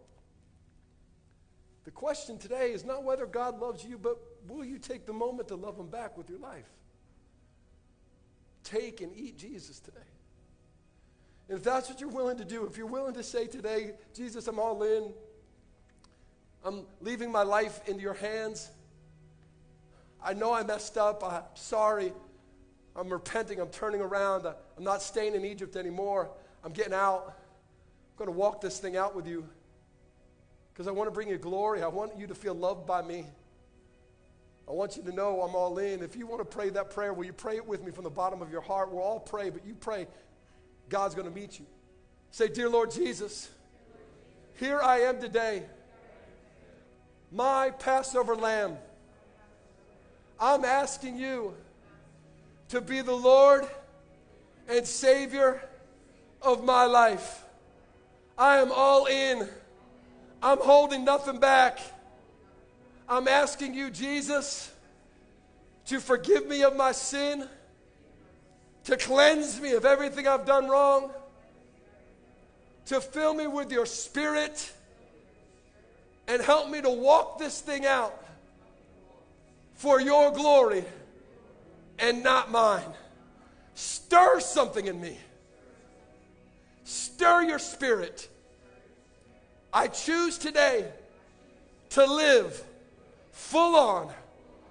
The 1.85 1.91
question 1.91 2.37
today 2.39 2.73
is 2.73 2.85
not 2.85 3.05
whether 3.05 3.25
God 3.25 3.59
loves 3.59 3.85
you, 3.85 3.97
but 3.97 4.19
will 4.49 4.65
you 4.65 4.79
take 4.79 5.07
the 5.07 5.13
moment 5.13 5.49
to 5.49 5.57
love 5.57 5.79
Him 5.79 5.89
back 5.89 6.17
with 6.17 6.29
your 6.29 6.39
life? 6.39 6.69
Take 8.65 9.01
and 9.01 9.13
eat 9.17 9.39
Jesus 9.39 9.81
today. 9.81 9.99
And 11.49 11.59
if 11.59 11.65
that's 11.65 11.89
what 11.89 12.01
you're 12.01 12.11
willing 12.11 12.37
to 12.39 12.45
do, 12.45 12.65
if 12.67 12.77
you're 12.77 12.87
willing 12.87 13.15
to 13.15 13.23
say 13.23 13.47
today, 13.47 13.93
Jesus, 14.15 14.47
I'm 14.47 14.61
all 14.61 14.83
in, 14.83 15.13
I'm 16.65 16.87
leaving 17.01 17.33
my 17.33 17.43
life 17.43 17.81
into 17.87 18.03
your 18.03 18.15
hands. 18.15 18.71
I 20.23 20.35
know 20.35 20.53
I 20.53 20.63
messed 20.63 20.99
up. 20.99 21.25
I'm 21.25 21.43
sorry. 21.55 22.13
I'm 22.95 23.09
repenting. 23.09 23.61
I'm 23.61 23.71
turning 23.71 24.01
around. 24.01 24.47
I'm 24.47 24.85
not 24.85 25.03
staying 25.03 25.35
in 25.35 25.45
Egypt 25.45 25.77
anymore. 25.77 26.31
I'm 26.63 26.73
getting 26.73 26.93
out. 26.93 27.25
I'm 27.27 28.17
going 28.17 28.31
to 28.31 28.37
walk 28.37 28.61
this 28.61 28.79
thing 28.79 28.97
out 28.97 29.17
with 29.17 29.27
you 29.27 29.49
because 30.73 30.87
I 30.87 30.91
want 30.91 31.09
to 31.09 31.13
bring 31.13 31.29
you 31.29 31.39
glory. 31.39 31.83
I 31.83 31.89
want 31.89 32.19
you 32.19 32.27
to 32.27 32.35
feel 32.35 32.55
loved 32.55 32.87
by 32.87 33.03
me. 33.03 33.25
I 34.71 34.73
want 34.73 34.97
you 34.97 35.03
to 35.03 35.11
know 35.11 35.43
I'm 35.43 35.57
all 35.57 35.79
in. 35.79 36.01
If 36.01 36.15
you 36.15 36.29
want 36.29 36.43
to 36.43 36.45
pray 36.45 36.71
that 36.71 36.91
prayer, 36.91 37.13
will 37.13 37.25
you 37.25 37.33
pray 37.33 37.57
it 37.57 37.67
with 37.67 37.85
me 37.85 37.91
from 37.91 38.05
the 38.05 38.11
bottom 38.11 38.41
of 38.41 38.53
your 38.53 38.61
heart? 38.61 38.93
We'll 38.93 39.03
all 39.03 39.19
pray, 39.19 39.51
but 39.51 39.67
you 39.67 39.75
pray, 39.75 40.07
God's 40.89 41.17
going 41.17 41.29
to 41.29 41.35
meet 41.35 41.59
you. 41.59 41.67
Say, 42.31 42.47
Dear 42.47 42.69
Lord 42.69 42.93
Jesus, 42.93 43.51
here 44.61 44.81
I 44.81 45.01
am 45.01 45.21
today, 45.21 45.65
my 47.33 47.71
Passover 47.71 48.37
lamb. 48.37 48.77
I'm 50.39 50.65
asking 50.65 51.19
you 51.19 51.53
to 52.69 52.81
be 52.81 53.01
the 53.01 53.13
Lord 53.13 53.67
and 54.69 54.87
Savior 54.87 55.61
of 56.41 56.63
my 56.63 56.85
life. 56.85 57.43
I 58.39 58.59
am 58.59 58.71
all 58.71 59.07
in. 59.07 59.49
I'm 60.41 60.59
holding 60.59 61.05
nothing 61.05 61.41
back. 61.41 61.81
I'm 63.11 63.27
asking 63.27 63.75
you, 63.75 63.91
Jesus, 63.91 64.73
to 65.87 65.99
forgive 65.99 66.47
me 66.47 66.63
of 66.63 66.77
my 66.77 66.93
sin, 66.93 67.45
to 68.85 68.97
cleanse 68.97 69.61
me 69.61 69.73
of 69.73 69.85
everything 69.85 70.29
I've 70.29 70.47
done 70.47 70.69
wrong, 70.69 71.11
to 72.87 73.01
fill 73.01 73.35
me 73.35 73.49
with 73.49 73.73
your 73.73 73.85
spirit, 73.85 74.73
and 76.29 76.41
help 76.41 76.71
me 76.71 76.81
to 76.81 76.89
walk 76.89 77.41
this 77.41 77.61
thing 77.61 77.85
out 77.85 78.15
for 79.75 80.01
your 80.01 80.31
glory 80.31 80.85
and 81.99 82.23
not 82.23 82.53
mine. 82.53 82.95
Stir 83.75 84.39
something 84.39 84.87
in 84.87 85.01
me. 85.01 85.19
Stir 86.85 87.43
your 87.43 87.59
spirit. 87.59 88.29
I 89.73 89.89
choose 89.89 90.39
today 90.39 90.87
to 91.91 92.07
live 92.07 92.65
full 93.41 93.75
on 93.75 94.13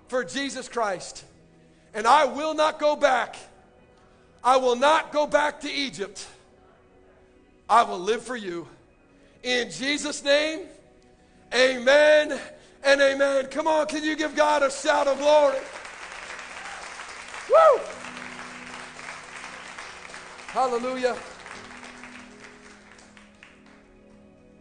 for 0.07 0.23
Jesus 0.23 0.69
Christ. 0.69 1.25
And 1.93 2.05
I 2.05 2.25
will 2.25 2.53
not 2.53 2.79
go 2.79 2.95
back. 2.95 3.35
I 4.43 4.57
will 4.57 4.75
not 4.75 5.11
go 5.11 5.27
back 5.27 5.61
to 5.61 5.71
Egypt. 5.71 6.25
I 7.67 7.83
will 7.83 7.99
live 7.99 8.23
for 8.23 8.37
you. 8.37 8.67
In 9.43 9.71
Jesus' 9.71 10.23
name, 10.23 10.67
amen 11.53 12.39
and 12.83 13.01
amen. 13.01 13.47
Come 13.47 13.67
on, 13.67 13.87
can 13.87 14.03
you 14.03 14.15
give 14.15 14.35
God 14.35 14.63
a 14.63 14.71
shout 14.71 15.07
of 15.07 15.17
glory? 15.17 15.57
Woo! 17.49 17.81
Hallelujah. 20.47 21.17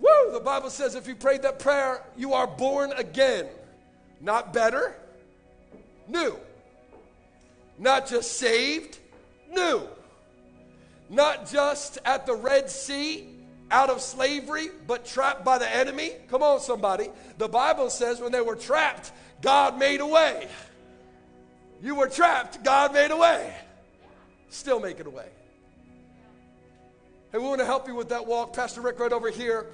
Woo! 0.01 0.33
The 0.33 0.41
Bible 0.41 0.71
says 0.71 0.95
if 0.95 1.07
you 1.07 1.15
prayed 1.15 1.43
that 1.43 1.59
prayer, 1.59 2.03
you 2.17 2.33
are 2.33 2.47
born 2.47 2.93
again. 2.93 3.47
Not 4.21 4.53
better, 4.53 4.97
new. 6.07 6.37
Not 7.79 8.09
just 8.09 8.39
saved, 8.39 8.99
new. 9.51 9.83
Not 11.09 11.51
just 11.51 11.99
at 12.05 12.27
the 12.27 12.35
Red 12.35 12.69
Sea, 12.69 13.27
out 13.71 13.91
of 13.91 14.01
slavery, 14.01 14.69
but 14.87 15.05
trapped 15.05 15.45
by 15.45 15.59
the 15.59 15.69
enemy. 15.75 16.13
Come 16.29 16.43
on, 16.43 16.61
somebody. 16.61 17.09
The 17.39 17.49
Bible 17.49 17.91
says 17.91 18.21
when 18.21 18.33
they 18.33 18.41
were 18.41 18.57
trapped, 18.57 19.13
God 19.43 19.79
made 19.79 20.01
a 20.01 20.07
way. 20.07 20.49
You 21.83 21.95
were 21.95 22.09
trapped, 22.09 22.65
God 22.65 22.93
made 22.93 23.11
a 23.11 23.17
way. 23.17 23.55
Still 24.49 24.81
making 24.81 25.07
a 25.07 25.11
way. 25.11 25.29
Hey, 27.31 27.39
we 27.39 27.45
want 27.45 27.61
to 27.61 27.67
help 27.67 27.87
you 27.87 27.95
with 27.95 28.09
that 28.09 28.27
walk. 28.27 28.55
Pastor 28.55 28.81
Rick, 28.81 28.99
right 28.99 29.13
over 29.13 29.31
here, 29.31 29.67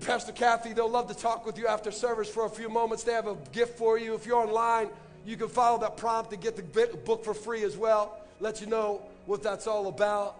Pastor 0.00 0.32
Kathy, 0.32 0.74
they'll 0.74 0.90
love 0.90 1.08
to 1.08 1.14
talk 1.14 1.46
with 1.46 1.58
you 1.58 1.66
after 1.66 1.90
service 1.90 2.28
for 2.28 2.44
a 2.44 2.50
few 2.50 2.68
moments. 2.68 3.04
They 3.04 3.12
have 3.12 3.26
a 3.26 3.36
gift 3.52 3.78
for 3.78 3.98
you. 3.98 4.14
If 4.14 4.26
you're 4.26 4.36
online, 4.36 4.90
you 5.24 5.36
can 5.36 5.48
follow 5.48 5.78
that 5.78 5.96
prompt 5.96 6.32
and 6.32 6.42
get 6.42 6.56
the 6.56 6.96
book 7.04 7.24
for 7.24 7.32
free 7.32 7.64
as 7.64 7.76
well. 7.76 8.20
Let 8.38 8.60
you 8.60 8.66
know 8.66 9.02
what 9.24 9.42
that's 9.42 9.66
all 9.66 9.88
about. 9.88 10.36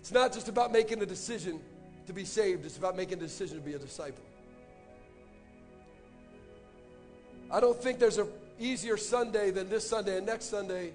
It's 0.00 0.12
not 0.12 0.32
just 0.32 0.48
about 0.48 0.72
making 0.72 1.02
a 1.02 1.06
decision 1.06 1.60
to 2.06 2.12
be 2.14 2.24
saved, 2.24 2.64
it's 2.64 2.78
about 2.78 2.96
making 2.96 3.18
a 3.18 3.20
decision 3.20 3.58
to 3.58 3.62
be 3.62 3.74
a 3.74 3.78
disciple. 3.78 4.24
I 7.50 7.60
don't 7.60 7.80
think 7.80 7.98
there's 7.98 8.18
an 8.18 8.28
easier 8.58 8.96
Sunday 8.96 9.50
than 9.50 9.68
this 9.68 9.86
Sunday 9.86 10.16
and 10.16 10.26
next 10.26 10.46
Sunday 10.46 10.92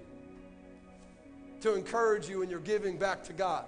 to 1.60 1.74
encourage 1.74 2.28
you 2.28 2.42
in 2.42 2.50
your 2.50 2.60
giving 2.60 2.98
back 2.98 3.24
to 3.24 3.32
God. 3.32 3.64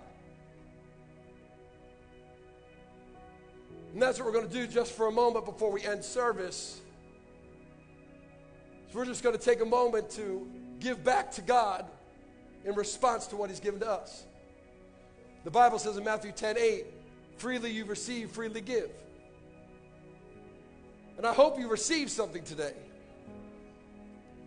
And 3.92 4.02
that's 4.02 4.18
what 4.18 4.26
we're 4.26 4.32
going 4.32 4.48
to 4.48 4.52
do 4.52 4.66
just 4.66 4.92
for 4.92 5.06
a 5.06 5.12
moment 5.12 5.44
before 5.44 5.70
we 5.70 5.82
end 5.84 6.04
service. 6.04 6.80
So 8.90 8.98
we're 8.98 9.04
just 9.04 9.22
going 9.22 9.36
to 9.36 9.42
take 9.42 9.60
a 9.60 9.66
moment 9.66 10.10
to 10.10 10.48
give 10.80 11.02
back 11.04 11.32
to 11.32 11.42
God 11.42 11.86
in 12.64 12.74
response 12.74 13.26
to 13.28 13.36
what 13.36 13.50
He's 13.50 13.60
given 13.60 13.80
to 13.80 13.90
us. 13.90 14.24
The 15.44 15.50
Bible 15.50 15.78
says 15.78 15.96
in 15.96 16.04
Matthew 16.04 16.32
10 16.32 16.56
8, 16.58 16.86
freely 17.36 17.70
you 17.70 17.84
receive, 17.84 18.30
freely 18.30 18.60
give. 18.60 18.90
And 21.16 21.26
I 21.26 21.32
hope 21.32 21.58
you 21.58 21.68
received 21.68 22.10
something 22.10 22.44
today. 22.44 22.74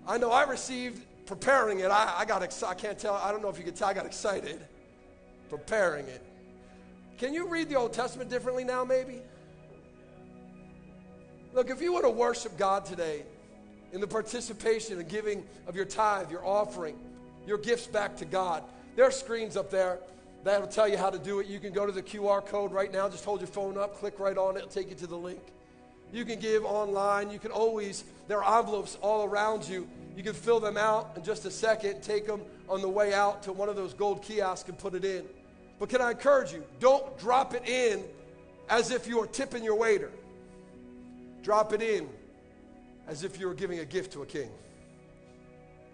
I 0.07 0.17
know 0.17 0.31
I 0.31 0.43
received 0.43 1.05
preparing 1.25 1.79
it. 1.79 1.91
I, 1.91 2.19
I 2.19 2.25
got 2.25 2.43
excited. 2.43 2.77
I 2.77 2.79
can't 2.79 2.97
tell. 2.97 3.15
I 3.15 3.31
don't 3.31 3.41
know 3.41 3.49
if 3.49 3.57
you 3.57 3.63
can 3.63 3.73
tell. 3.73 3.89
I 3.89 3.93
got 3.93 4.05
excited 4.05 4.59
preparing 5.49 6.07
it. 6.07 6.23
Can 7.17 7.33
you 7.33 7.47
read 7.47 7.69
the 7.69 7.75
Old 7.75 7.93
Testament 7.93 8.29
differently 8.29 8.63
now, 8.63 8.85
maybe? 8.85 9.21
Look, 11.53 11.69
if 11.69 11.81
you 11.81 11.91
want 11.91 12.05
to 12.05 12.09
worship 12.09 12.57
God 12.57 12.85
today 12.85 13.23
in 13.91 13.99
the 13.99 14.07
participation 14.07 14.99
and 14.99 15.09
giving 15.09 15.45
of 15.67 15.75
your 15.75 15.85
tithe, 15.85 16.31
your 16.31 16.45
offering, 16.45 16.97
your 17.45 17.57
gifts 17.57 17.87
back 17.87 18.15
to 18.17 18.25
God, 18.25 18.63
there 18.95 19.05
are 19.05 19.11
screens 19.11 19.57
up 19.57 19.69
there 19.69 19.99
that'll 20.45 20.67
tell 20.67 20.87
you 20.87 20.97
how 20.97 21.09
to 21.09 21.19
do 21.19 21.39
it. 21.39 21.47
You 21.47 21.59
can 21.59 21.73
go 21.73 21.85
to 21.85 21.91
the 21.91 22.01
QR 22.01 22.45
code 22.45 22.71
right 22.71 22.91
now, 22.91 23.09
just 23.09 23.25
hold 23.25 23.41
your 23.41 23.47
phone 23.47 23.77
up, 23.77 23.99
click 23.99 24.17
right 24.17 24.37
on 24.37 24.55
it, 24.55 24.59
it'll 24.59 24.69
take 24.69 24.89
you 24.89 24.95
to 24.95 25.07
the 25.07 25.17
link. 25.17 25.41
You 26.13 26.25
can 26.25 26.39
give 26.39 26.65
online. 26.65 27.31
You 27.31 27.39
can 27.39 27.51
always, 27.51 28.03
there 28.27 28.43
are 28.43 28.59
envelopes 28.59 28.97
all 29.01 29.25
around 29.25 29.67
you. 29.67 29.87
You 30.15 30.23
can 30.23 30.33
fill 30.33 30.59
them 30.59 30.77
out 30.77 31.11
in 31.15 31.23
just 31.23 31.45
a 31.45 31.51
second, 31.51 32.01
take 32.01 32.27
them 32.27 32.41
on 32.69 32.81
the 32.81 32.89
way 32.89 33.13
out 33.13 33.43
to 33.43 33.53
one 33.53 33.69
of 33.69 33.75
those 33.75 33.93
gold 33.93 34.21
kiosks 34.21 34.67
and 34.67 34.77
put 34.77 34.93
it 34.93 35.05
in. 35.05 35.25
But 35.79 35.89
can 35.89 36.01
I 36.01 36.11
encourage 36.11 36.51
you? 36.51 36.63
Don't 36.79 37.17
drop 37.17 37.53
it 37.53 37.67
in 37.67 38.03
as 38.69 38.91
if 38.91 39.07
you 39.07 39.19
are 39.21 39.27
tipping 39.27 39.63
your 39.63 39.75
waiter. 39.75 40.11
Drop 41.41 41.73
it 41.73 41.81
in 41.81 42.07
as 43.07 43.23
if 43.23 43.39
you 43.39 43.47
were 43.47 43.53
giving 43.53 43.79
a 43.79 43.85
gift 43.85 44.13
to 44.13 44.21
a 44.21 44.25
king. 44.25 44.49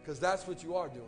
Because 0.01 0.19
that's 0.19 0.47
what 0.47 0.63
you 0.63 0.75
are 0.75 0.87
doing. 0.87 1.05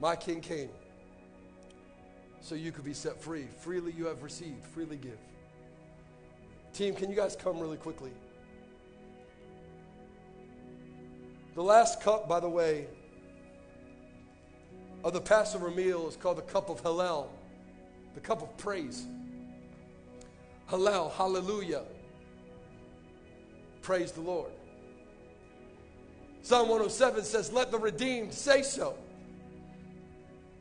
My 0.00 0.16
king 0.16 0.40
came 0.40 0.70
so 2.40 2.56
you 2.56 2.72
could 2.72 2.84
be 2.84 2.92
set 2.92 3.20
free. 3.20 3.46
Freely 3.58 3.92
you 3.96 4.06
have 4.06 4.22
received, 4.22 4.64
freely 4.64 4.96
give. 4.96 5.18
Team, 6.72 6.94
can 6.94 7.08
you 7.08 7.16
guys 7.16 7.36
come 7.36 7.60
really 7.60 7.76
quickly? 7.76 8.10
The 11.54 11.62
last 11.62 12.00
cup, 12.00 12.28
by 12.28 12.40
the 12.40 12.48
way, 12.48 12.86
of 15.04 15.12
the 15.12 15.20
Passover 15.20 15.70
meal 15.70 16.08
is 16.08 16.16
called 16.16 16.38
the 16.38 16.42
cup 16.42 16.70
of 16.70 16.82
Hallel, 16.82 17.28
the 18.14 18.20
cup 18.20 18.42
of 18.42 18.56
praise. 18.56 19.06
Hallel, 20.70 21.12
hallelujah. 21.12 21.82
Praise 23.82 24.12
the 24.12 24.20
Lord. 24.20 24.50
Psalm 26.42 26.68
107 26.68 27.24
says, 27.24 27.52
Let 27.52 27.70
the 27.70 27.78
redeemed 27.78 28.32
say 28.32 28.62
so. 28.62 28.96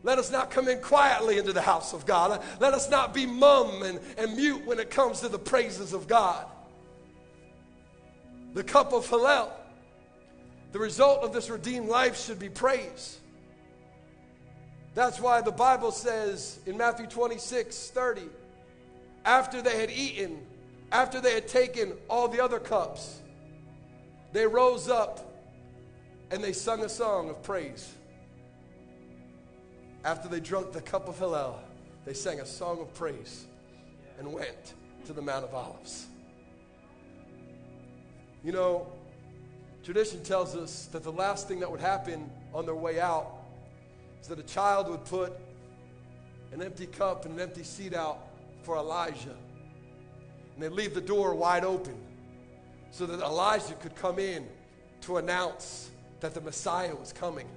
Let 0.04 0.18
us 0.18 0.32
not 0.32 0.50
come 0.50 0.68
in 0.68 0.82
quietly 0.82 1.38
into 1.38 1.54
the 1.54 1.62
house 1.62 1.94
of 1.94 2.06
God. 2.06 2.42
Let 2.60 2.74
us 2.74 2.90
not 2.90 3.14
be 3.14 3.26
mum 3.26 3.84
and, 3.84 4.00
and 4.18 4.36
mute 4.36 4.66
when 4.66 4.80
it 4.80 4.90
comes 4.90 5.22
to 5.22 5.30
the 5.30 5.40
praises 5.40 5.94
of 5.94 6.08
God. 6.08 6.46
The 8.54 8.64
cup 8.64 8.94
of 8.94 9.08
Hallel. 9.08 9.52
The 10.72 10.80
result 10.80 11.24
of 11.24 11.34
this 11.34 11.50
redeemed 11.50 11.90
life 11.90 12.20
should 12.20 12.40
be 12.40 12.50
praise. 12.50 13.20
That's 14.94 15.20
why 15.20 15.42
the 15.42 15.52
Bible 15.52 15.92
says 15.92 16.60
in 16.66 16.78
Matthew 16.78 17.08
26 17.08 17.90
30, 17.92 18.22
after 19.26 19.62
they 19.62 19.80
had 19.80 19.92
eaten, 19.92 20.40
after 20.92 21.22
they 21.22 21.34
had 21.34 21.48
taken 21.48 21.94
all 22.10 22.28
the 22.28 22.44
other 22.44 22.60
cups, 22.60 23.20
they 24.34 24.46
rose 24.46 24.90
up 24.90 25.32
and 26.32 26.44
they 26.44 26.54
sung 26.54 26.84
a 26.84 26.90
song 26.90 27.30
of 27.30 27.44
praise. 27.44 27.94
After 30.04 30.28
they 30.28 30.40
drank 30.40 30.72
the 30.72 30.82
cup 30.82 31.08
of 31.08 31.20
Hallel, 31.20 31.56
they 32.06 32.14
sang 32.14 32.40
a 32.40 32.46
song 32.46 32.80
of 32.80 32.94
praise 32.94 33.46
and 34.18 34.34
went 34.34 34.74
to 35.06 35.14
the 35.14 35.22
Mount 35.22 35.44
of 35.44 35.54
Olives. 35.54 36.08
You 38.44 38.52
know, 38.52 38.88
tradition 39.84 40.24
tells 40.24 40.56
us 40.56 40.88
that 40.92 41.04
the 41.04 41.12
last 41.12 41.48
thing 41.48 41.60
that 41.60 41.70
would 41.70 41.80
happen 41.80 42.30
on 42.54 42.66
their 42.66 42.76
way 42.76 43.00
out 43.00 43.34
is 44.22 44.28
that 44.28 44.40
a 44.40 44.44
child 44.44 44.90
would 44.90 45.06
put 45.06 45.34
an 46.52 46.62
empty 46.62 46.88
cup 46.88 47.26
and 47.26 47.36
an 47.36 47.40
empty 47.40 47.64
seat 47.64 47.94
out 47.94 48.31
for 48.64 48.78
Elijah. 48.78 49.36
And 50.56 50.64
they'd 50.64 50.70
leave 50.70 50.94
the 50.94 51.02
door 51.02 51.34
wide 51.36 51.64
open 51.64 51.96
so 52.92 53.06
that 53.06 53.20
Elijah 53.20 53.74
could 53.76 53.96
come 53.96 54.20
in 54.20 54.48
to 55.02 55.18
announce 55.18 55.90
that 56.20 56.34
the 56.34 56.42
Messiah 56.42 56.96
was 56.96 57.12
coming. 57.14 57.48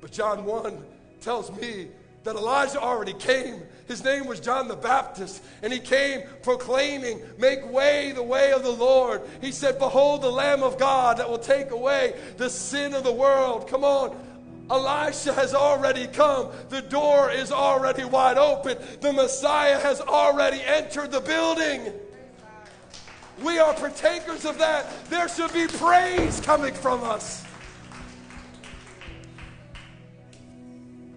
But 0.00 0.12
John 0.12 0.44
1 0.44 0.84
tells 1.20 1.50
me 1.60 1.88
that 2.24 2.36
Elijah 2.36 2.80
already 2.80 3.12
came. 3.14 3.62
His 3.86 4.02
name 4.02 4.26
was 4.26 4.40
John 4.40 4.66
the 4.66 4.76
Baptist, 4.76 5.42
and 5.62 5.72
he 5.72 5.78
came 5.78 6.22
proclaiming, 6.42 7.22
Make 7.38 7.70
way 7.70 8.12
the 8.12 8.22
way 8.22 8.52
of 8.52 8.64
the 8.64 8.70
Lord. 8.70 9.22
He 9.40 9.52
said, 9.52 9.78
Behold 9.78 10.22
the 10.22 10.30
Lamb 10.30 10.62
of 10.62 10.78
God 10.78 11.18
that 11.18 11.30
will 11.30 11.38
take 11.38 11.70
away 11.70 12.14
the 12.36 12.50
sin 12.50 12.94
of 12.94 13.04
the 13.04 13.12
world. 13.12 13.68
Come 13.68 13.84
on. 13.84 14.16
Elisha 14.70 15.32
has 15.32 15.54
already 15.54 16.06
come. 16.08 16.50
The 16.70 16.82
door 16.82 17.30
is 17.30 17.52
already 17.52 18.04
wide 18.04 18.38
open. 18.38 18.78
The 19.00 19.12
Messiah 19.12 19.78
has 19.78 20.00
already 20.00 20.60
entered 20.62 21.12
the 21.12 21.20
building. 21.20 21.92
We 23.42 23.58
are 23.58 23.74
partakers 23.74 24.44
of 24.44 24.58
that. 24.58 24.86
There 25.08 25.28
should 25.28 25.52
be 25.52 25.66
praise 25.66 26.40
coming 26.40 26.74
from 26.74 27.04
us. 27.04 27.44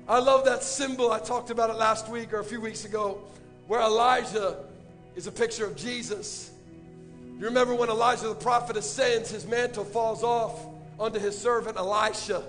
I 0.07 0.19
love 0.19 0.45
that 0.45 0.63
symbol. 0.63 1.11
I 1.11 1.19
talked 1.19 1.49
about 1.49 1.69
it 1.69 1.77
last 1.77 2.09
week 2.09 2.33
or 2.33 2.39
a 2.39 2.43
few 2.43 2.59
weeks 2.59 2.83
ago, 2.85 3.19
where 3.67 3.79
Elijah 3.79 4.57
is 5.15 5.27
a 5.27 5.31
picture 5.31 5.65
of 5.65 5.75
Jesus. 5.75 6.51
You 7.37 7.45
remember 7.45 7.73
when 7.73 7.89
Elijah 7.89 8.27
the 8.27 8.35
prophet 8.35 8.75
ascends, 8.75 9.31
his 9.31 9.47
mantle 9.47 9.85
falls 9.85 10.23
off 10.23 10.65
onto 10.99 11.19
his 11.19 11.37
servant 11.37 11.77
Elisha. 11.77 12.43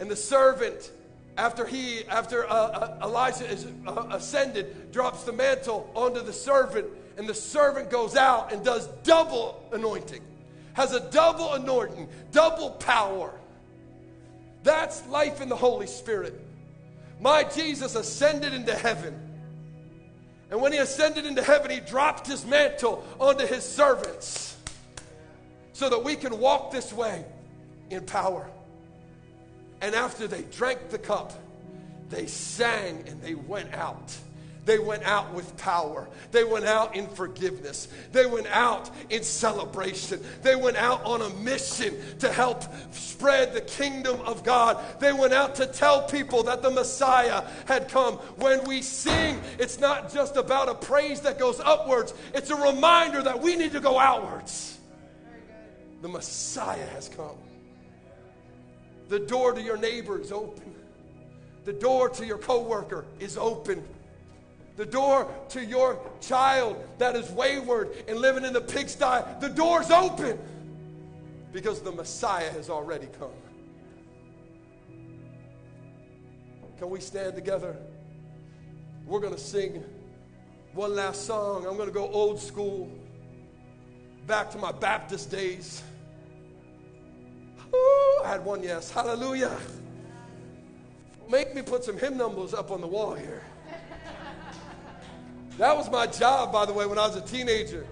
And 0.00 0.10
the 0.10 0.16
servant, 0.16 0.90
after 1.36 1.66
he, 1.66 2.04
after 2.06 2.48
uh, 2.48 2.52
uh, 2.52 2.98
Elijah 3.02 3.48
is 3.48 3.66
uh, 3.86 4.06
ascended, 4.10 4.92
drops 4.92 5.24
the 5.24 5.32
mantle 5.32 5.90
onto 5.94 6.22
the 6.22 6.32
servant, 6.32 6.86
and 7.16 7.28
the 7.28 7.34
servant 7.34 7.90
goes 7.90 8.16
out 8.16 8.52
and 8.52 8.64
does 8.64 8.86
double 9.02 9.64
anointing, 9.72 10.22
has 10.74 10.92
a 10.92 11.00
double 11.10 11.54
anointing, 11.54 12.08
double 12.32 12.70
power. 12.70 13.32
That's 14.62 15.06
life 15.08 15.40
in 15.40 15.48
the 15.48 15.56
Holy 15.56 15.86
Spirit. 15.86 16.40
My 17.20 17.44
Jesus 17.44 17.94
ascended 17.94 18.54
into 18.54 18.74
heaven. 18.74 19.24
And 20.50 20.62
when 20.62 20.72
he 20.72 20.78
ascended 20.78 21.26
into 21.26 21.42
heaven, 21.42 21.70
he 21.70 21.80
dropped 21.80 22.26
his 22.26 22.46
mantle 22.46 23.04
onto 23.18 23.46
his 23.46 23.64
servants 23.64 24.56
so 25.72 25.88
that 25.88 26.02
we 26.02 26.16
can 26.16 26.38
walk 26.38 26.70
this 26.70 26.92
way 26.92 27.24
in 27.90 28.06
power. 28.06 28.48
And 29.80 29.94
after 29.94 30.26
they 30.26 30.42
drank 30.42 30.90
the 30.90 30.98
cup, 30.98 31.32
they 32.10 32.26
sang 32.26 33.04
and 33.06 33.20
they 33.22 33.34
went 33.34 33.74
out. 33.74 34.16
They 34.68 34.78
went 34.78 35.04
out 35.04 35.32
with 35.32 35.56
power. 35.56 36.06
They 36.30 36.44
went 36.44 36.66
out 36.66 36.94
in 36.94 37.06
forgiveness. 37.06 37.88
They 38.12 38.26
went 38.26 38.48
out 38.48 38.90
in 39.08 39.22
celebration. 39.22 40.22
They 40.42 40.56
went 40.56 40.76
out 40.76 41.02
on 41.06 41.22
a 41.22 41.30
mission 41.36 41.96
to 42.18 42.30
help 42.30 42.64
spread 42.92 43.54
the 43.54 43.62
kingdom 43.62 44.20
of 44.20 44.44
God. 44.44 44.78
They 45.00 45.14
went 45.14 45.32
out 45.32 45.54
to 45.54 45.66
tell 45.66 46.02
people 46.02 46.42
that 46.42 46.60
the 46.60 46.70
Messiah 46.70 47.44
had 47.64 47.88
come. 47.88 48.16
When 48.36 48.62
we 48.64 48.82
sing, 48.82 49.40
it's 49.58 49.80
not 49.80 50.12
just 50.12 50.36
about 50.36 50.68
a 50.68 50.74
praise 50.74 51.22
that 51.22 51.38
goes 51.38 51.60
upwards, 51.60 52.12
it's 52.34 52.50
a 52.50 52.56
reminder 52.56 53.22
that 53.22 53.40
we 53.40 53.56
need 53.56 53.72
to 53.72 53.80
go 53.80 53.98
outwards. 53.98 54.78
The 56.02 56.08
Messiah 56.08 56.86
has 56.88 57.08
come. 57.08 57.38
The 59.08 59.18
door 59.18 59.52
to 59.52 59.62
your 59.62 59.76
neighbor 59.76 60.20
is 60.20 60.32
open. 60.32 60.74
The 61.64 61.72
door 61.72 62.08
to 62.10 62.24
your 62.24 62.38
coworker 62.38 63.04
is 63.18 63.36
open 63.36 63.84
the 64.78 64.86
door 64.86 65.28
to 65.48 65.64
your 65.64 65.98
child 66.20 66.82
that 66.98 67.16
is 67.16 67.28
wayward 67.32 67.90
and 68.06 68.16
living 68.16 68.44
in 68.44 68.52
the 68.52 68.60
pigsty, 68.60 69.24
the 69.40 69.48
door's 69.48 69.90
open 69.90 70.38
because 71.52 71.80
the 71.80 71.90
Messiah 71.90 72.48
has 72.52 72.70
already 72.70 73.08
come. 73.18 73.32
Can 76.78 76.90
we 76.90 77.00
stand 77.00 77.34
together? 77.34 77.76
We're 79.04 79.18
going 79.18 79.34
to 79.34 79.40
sing 79.40 79.82
one 80.74 80.94
last 80.94 81.26
song. 81.26 81.66
I'm 81.66 81.76
going 81.76 81.88
to 81.88 81.94
go 81.94 82.08
old 82.08 82.38
school, 82.38 82.88
back 84.28 84.48
to 84.52 84.58
my 84.58 84.70
Baptist 84.70 85.28
days. 85.28 85.82
Ooh, 87.74 88.22
I 88.24 88.28
had 88.28 88.44
one 88.44 88.62
yes. 88.62 88.90
Hallelujah. 88.90 89.56
Make 91.30 91.54
me 91.54 91.62
put 91.62 91.84
some 91.84 91.98
hymn 91.98 92.16
numbers 92.16 92.54
up 92.54 92.70
on 92.70 92.80
the 92.80 92.86
wall 92.86 93.14
here. 93.14 93.42
That 95.58 95.76
was 95.76 95.90
my 95.90 96.06
job, 96.06 96.52
by 96.52 96.64
the 96.66 96.72
way, 96.72 96.86
when 96.86 96.98
I 96.98 97.06
was 97.06 97.16
a 97.16 97.20
teenager. 97.20 97.86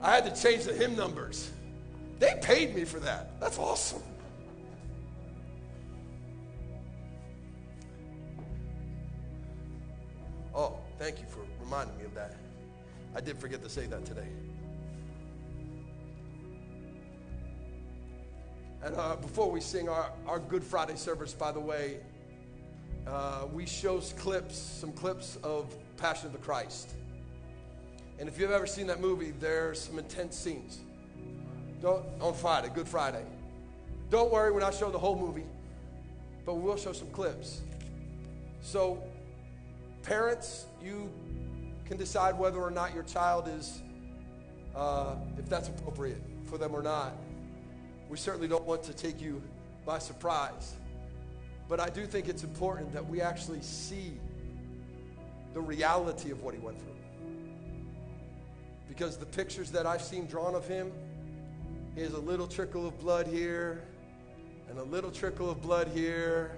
I 0.00 0.14
had 0.14 0.24
to 0.34 0.42
change 0.42 0.64
the 0.64 0.72
hymn 0.72 0.96
numbers. 0.96 1.50
They 2.18 2.38
paid 2.40 2.74
me 2.74 2.84
for 2.84 2.98
that. 3.00 3.38
That's 3.40 3.58
awesome. 3.58 4.02
Oh, 10.54 10.78
thank 10.98 11.20
you 11.20 11.26
for 11.28 11.40
reminding 11.62 11.96
me 11.98 12.04
of 12.04 12.14
that. 12.14 12.34
I 13.14 13.20
did 13.20 13.38
forget 13.38 13.62
to 13.62 13.68
say 13.68 13.86
that 13.86 14.04
today. 14.04 14.28
And 18.82 18.96
uh, 18.96 19.16
before 19.16 19.50
we 19.50 19.60
sing 19.60 19.88
our, 19.88 20.10
our 20.26 20.38
Good 20.38 20.64
Friday 20.64 20.96
service, 20.96 21.34
by 21.34 21.52
the 21.52 21.60
way, 21.60 21.98
uh, 23.06 23.46
we 23.52 23.66
show 23.66 24.00
clips, 24.00 24.56
some 24.56 24.92
clips 24.92 25.36
of 25.42 25.74
Passion 25.98 26.26
of 26.26 26.32
the 26.32 26.38
Christ. 26.38 26.94
And 28.18 28.28
if 28.28 28.38
you've 28.38 28.50
ever 28.50 28.66
seen 28.66 28.86
that 28.86 29.00
movie, 29.00 29.32
there's 29.38 29.80
some 29.80 29.98
intense 29.98 30.36
scenes. 30.36 30.78
Don't, 31.82 32.04
on 32.20 32.32
Friday, 32.32 32.70
Good 32.74 32.88
Friday. 32.88 33.24
Don't 34.08 34.32
worry, 34.32 34.50
we're 34.50 34.60
not 34.60 34.74
showing 34.74 34.92
the 34.92 34.98
whole 34.98 35.16
movie, 35.16 35.46
but 36.46 36.54
we 36.54 36.62
will 36.62 36.76
show 36.76 36.92
some 36.92 37.08
clips. 37.10 37.60
So, 38.62 39.02
parents, 40.02 40.64
you 40.82 41.10
can 41.84 41.96
decide 41.96 42.38
whether 42.38 42.58
or 42.58 42.70
not 42.70 42.94
your 42.94 43.04
child 43.04 43.48
is, 43.48 43.82
uh, 44.74 45.16
if 45.38 45.48
that's 45.48 45.68
appropriate 45.68 46.22
for 46.44 46.56
them 46.56 46.74
or 46.74 46.82
not. 46.82 47.14
We 48.10 48.16
certainly 48.16 48.48
don't 48.48 48.64
want 48.66 48.82
to 48.82 48.92
take 48.92 49.20
you 49.20 49.40
by 49.86 50.00
surprise. 50.00 50.74
But 51.68 51.78
I 51.78 51.88
do 51.88 52.04
think 52.04 52.28
it's 52.28 52.42
important 52.42 52.92
that 52.92 53.08
we 53.08 53.20
actually 53.20 53.62
see 53.62 54.18
the 55.54 55.60
reality 55.60 56.32
of 56.32 56.42
what 56.42 56.52
he 56.52 56.60
went 56.60 56.78
through 56.78 56.90
because 58.88 59.16
the 59.16 59.26
pictures 59.26 59.70
that 59.70 59.86
I've 59.86 60.02
seen 60.02 60.26
drawn 60.26 60.56
of 60.56 60.66
him 60.66 60.92
is 61.96 62.12
a 62.12 62.18
little 62.18 62.48
trickle 62.48 62.88
of 62.88 62.98
blood 62.98 63.28
here 63.28 63.84
and 64.68 64.78
a 64.78 64.82
little 64.82 65.12
trickle 65.12 65.48
of 65.48 65.62
blood 65.62 65.88
here 65.88 66.56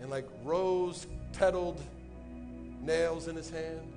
and 0.00 0.10
like 0.10 0.26
rose 0.42 1.06
petaled 1.34 1.80
nails 2.80 3.28
in 3.28 3.36
his 3.36 3.50
hand. 3.50 3.92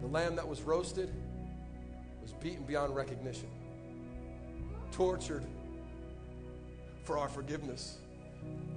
The 0.00 0.06
lamb 0.06 0.36
that 0.36 0.48
was 0.48 0.62
roasted 0.62 1.12
beaten 2.42 2.64
beyond 2.64 2.94
recognition, 2.94 3.48
tortured 4.90 5.44
for 7.04 7.16
our 7.16 7.28
forgiveness, 7.28 7.98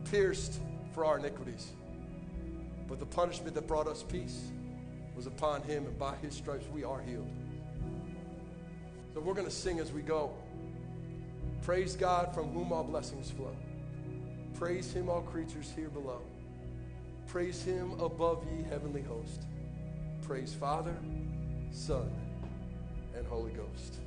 pierced 0.09 0.59
for 0.93 1.03
our 1.05 1.17
iniquities. 1.17 1.71
But 2.87 2.99
the 2.99 3.05
punishment 3.05 3.55
that 3.55 3.67
brought 3.67 3.87
us 3.87 4.03
peace 4.03 4.51
was 5.15 5.25
upon 5.25 5.63
him, 5.63 5.85
and 5.85 5.97
by 5.97 6.15
his 6.17 6.35
stripes 6.35 6.65
we 6.73 6.83
are 6.83 7.01
healed. 7.01 7.29
So 9.13 9.21
we're 9.21 9.33
going 9.33 9.47
to 9.47 9.53
sing 9.53 9.79
as 9.79 9.91
we 9.91 10.01
go. 10.01 10.31
Praise 11.61 11.95
God 11.95 12.33
from 12.33 12.51
whom 12.51 12.71
all 12.71 12.83
blessings 12.83 13.31
flow. 13.31 13.55
Praise 14.53 14.93
him, 14.93 15.09
all 15.09 15.21
creatures 15.21 15.71
here 15.75 15.89
below. 15.89 16.21
Praise 17.27 17.63
him 17.63 17.99
above 17.99 18.45
ye 18.51 18.63
heavenly 18.69 19.01
host. 19.01 19.43
Praise 20.21 20.53
Father, 20.53 20.95
Son, 21.71 22.11
and 23.25 23.33
Holy 23.33 23.51
Ghost. 23.51 23.99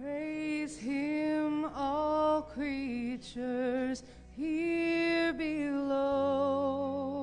Praise 0.00 0.76
Him, 0.76 1.64
all 1.76 2.42
creatures 2.42 4.02
here 4.36 5.32
below. 5.32 7.17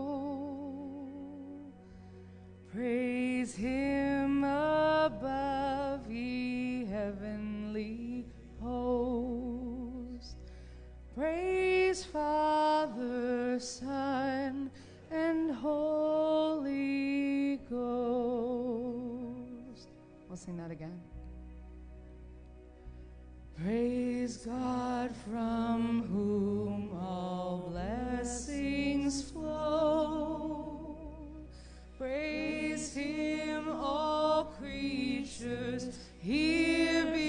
Praise 2.76 3.56
Him 3.56 4.44
above, 4.44 6.12
ye 6.12 6.86
heavenly 6.86 8.26
hosts. 8.62 10.36
Praise 11.16 12.04
Father, 12.04 13.58
Son, 13.62 14.70
and 15.10 15.56
Holy 15.56 17.62
Ghost. 17.70 19.88
We'll 20.28 20.36
sing 20.36 20.58
that 20.58 20.72
again. 20.72 21.00
Praise 23.64 24.36
God 24.36 25.16
from 25.32 26.04
whom 26.12 26.90
all 27.00 27.70
blessings 27.70 29.32
flow. 29.32 30.35
sisters, 35.46 35.98
hear 36.22 37.06
me. 37.12 37.25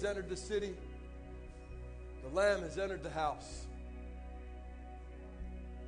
Has 0.00 0.08
entered 0.08 0.30
the 0.30 0.36
city. 0.36 0.74
The 2.22 2.34
lamb 2.34 2.62
has 2.62 2.78
entered 2.78 3.02
the 3.02 3.10
house. 3.10 3.66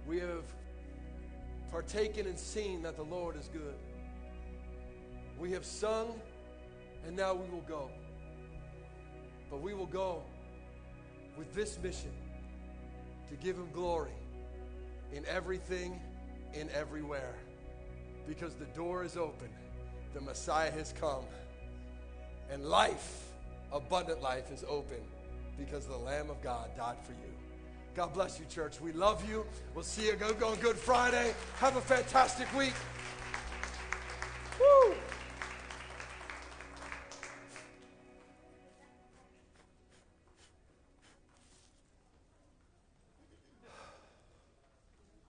We 0.06 0.18
have 0.18 0.44
partaken 1.70 2.26
and 2.26 2.38
seen 2.38 2.82
that 2.82 2.96
the 2.96 3.04
Lord 3.04 3.36
is 3.36 3.48
good. 3.54 3.74
We 5.38 5.52
have 5.52 5.64
sung, 5.64 6.20
and 7.06 7.16
now 7.16 7.32
we 7.32 7.48
will 7.48 7.64
go. 7.66 7.88
But 9.50 9.62
we 9.62 9.72
will 9.72 9.86
go 9.86 10.22
with 11.38 11.54
this 11.54 11.78
mission 11.82 12.12
to 13.30 13.36
give 13.36 13.56
him 13.56 13.70
glory 13.72 14.12
in 15.14 15.24
everything, 15.24 15.98
in 16.52 16.68
everywhere. 16.70 17.34
Because 18.28 18.56
the 18.56 18.66
door 18.76 19.04
is 19.04 19.16
open, 19.16 19.48
the 20.12 20.20
Messiah 20.20 20.70
has 20.70 20.92
come, 21.00 21.24
and 22.50 22.66
life, 22.66 23.31
abundant 23.72 24.22
life, 24.22 24.50
is 24.52 24.64
open 24.68 24.98
because 25.58 25.86
the 25.86 25.96
Lamb 25.96 26.30
of 26.30 26.42
God 26.42 26.70
died 26.76 26.96
for 27.04 27.12
you. 27.12 27.32
God 27.94 28.14
bless 28.14 28.38
you, 28.38 28.46
church. 28.46 28.80
We 28.80 28.92
love 28.92 29.28
you. 29.28 29.44
We'll 29.74 29.84
see 29.84 30.06
you 30.06 30.14
go 30.14 30.48
on 30.48 30.56
Good 30.56 30.76
Friday. 30.76 31.34
Have 31.58 31.76
a 31.76 31.80
fantastic 31.80 32.52
week. 32.56 32.72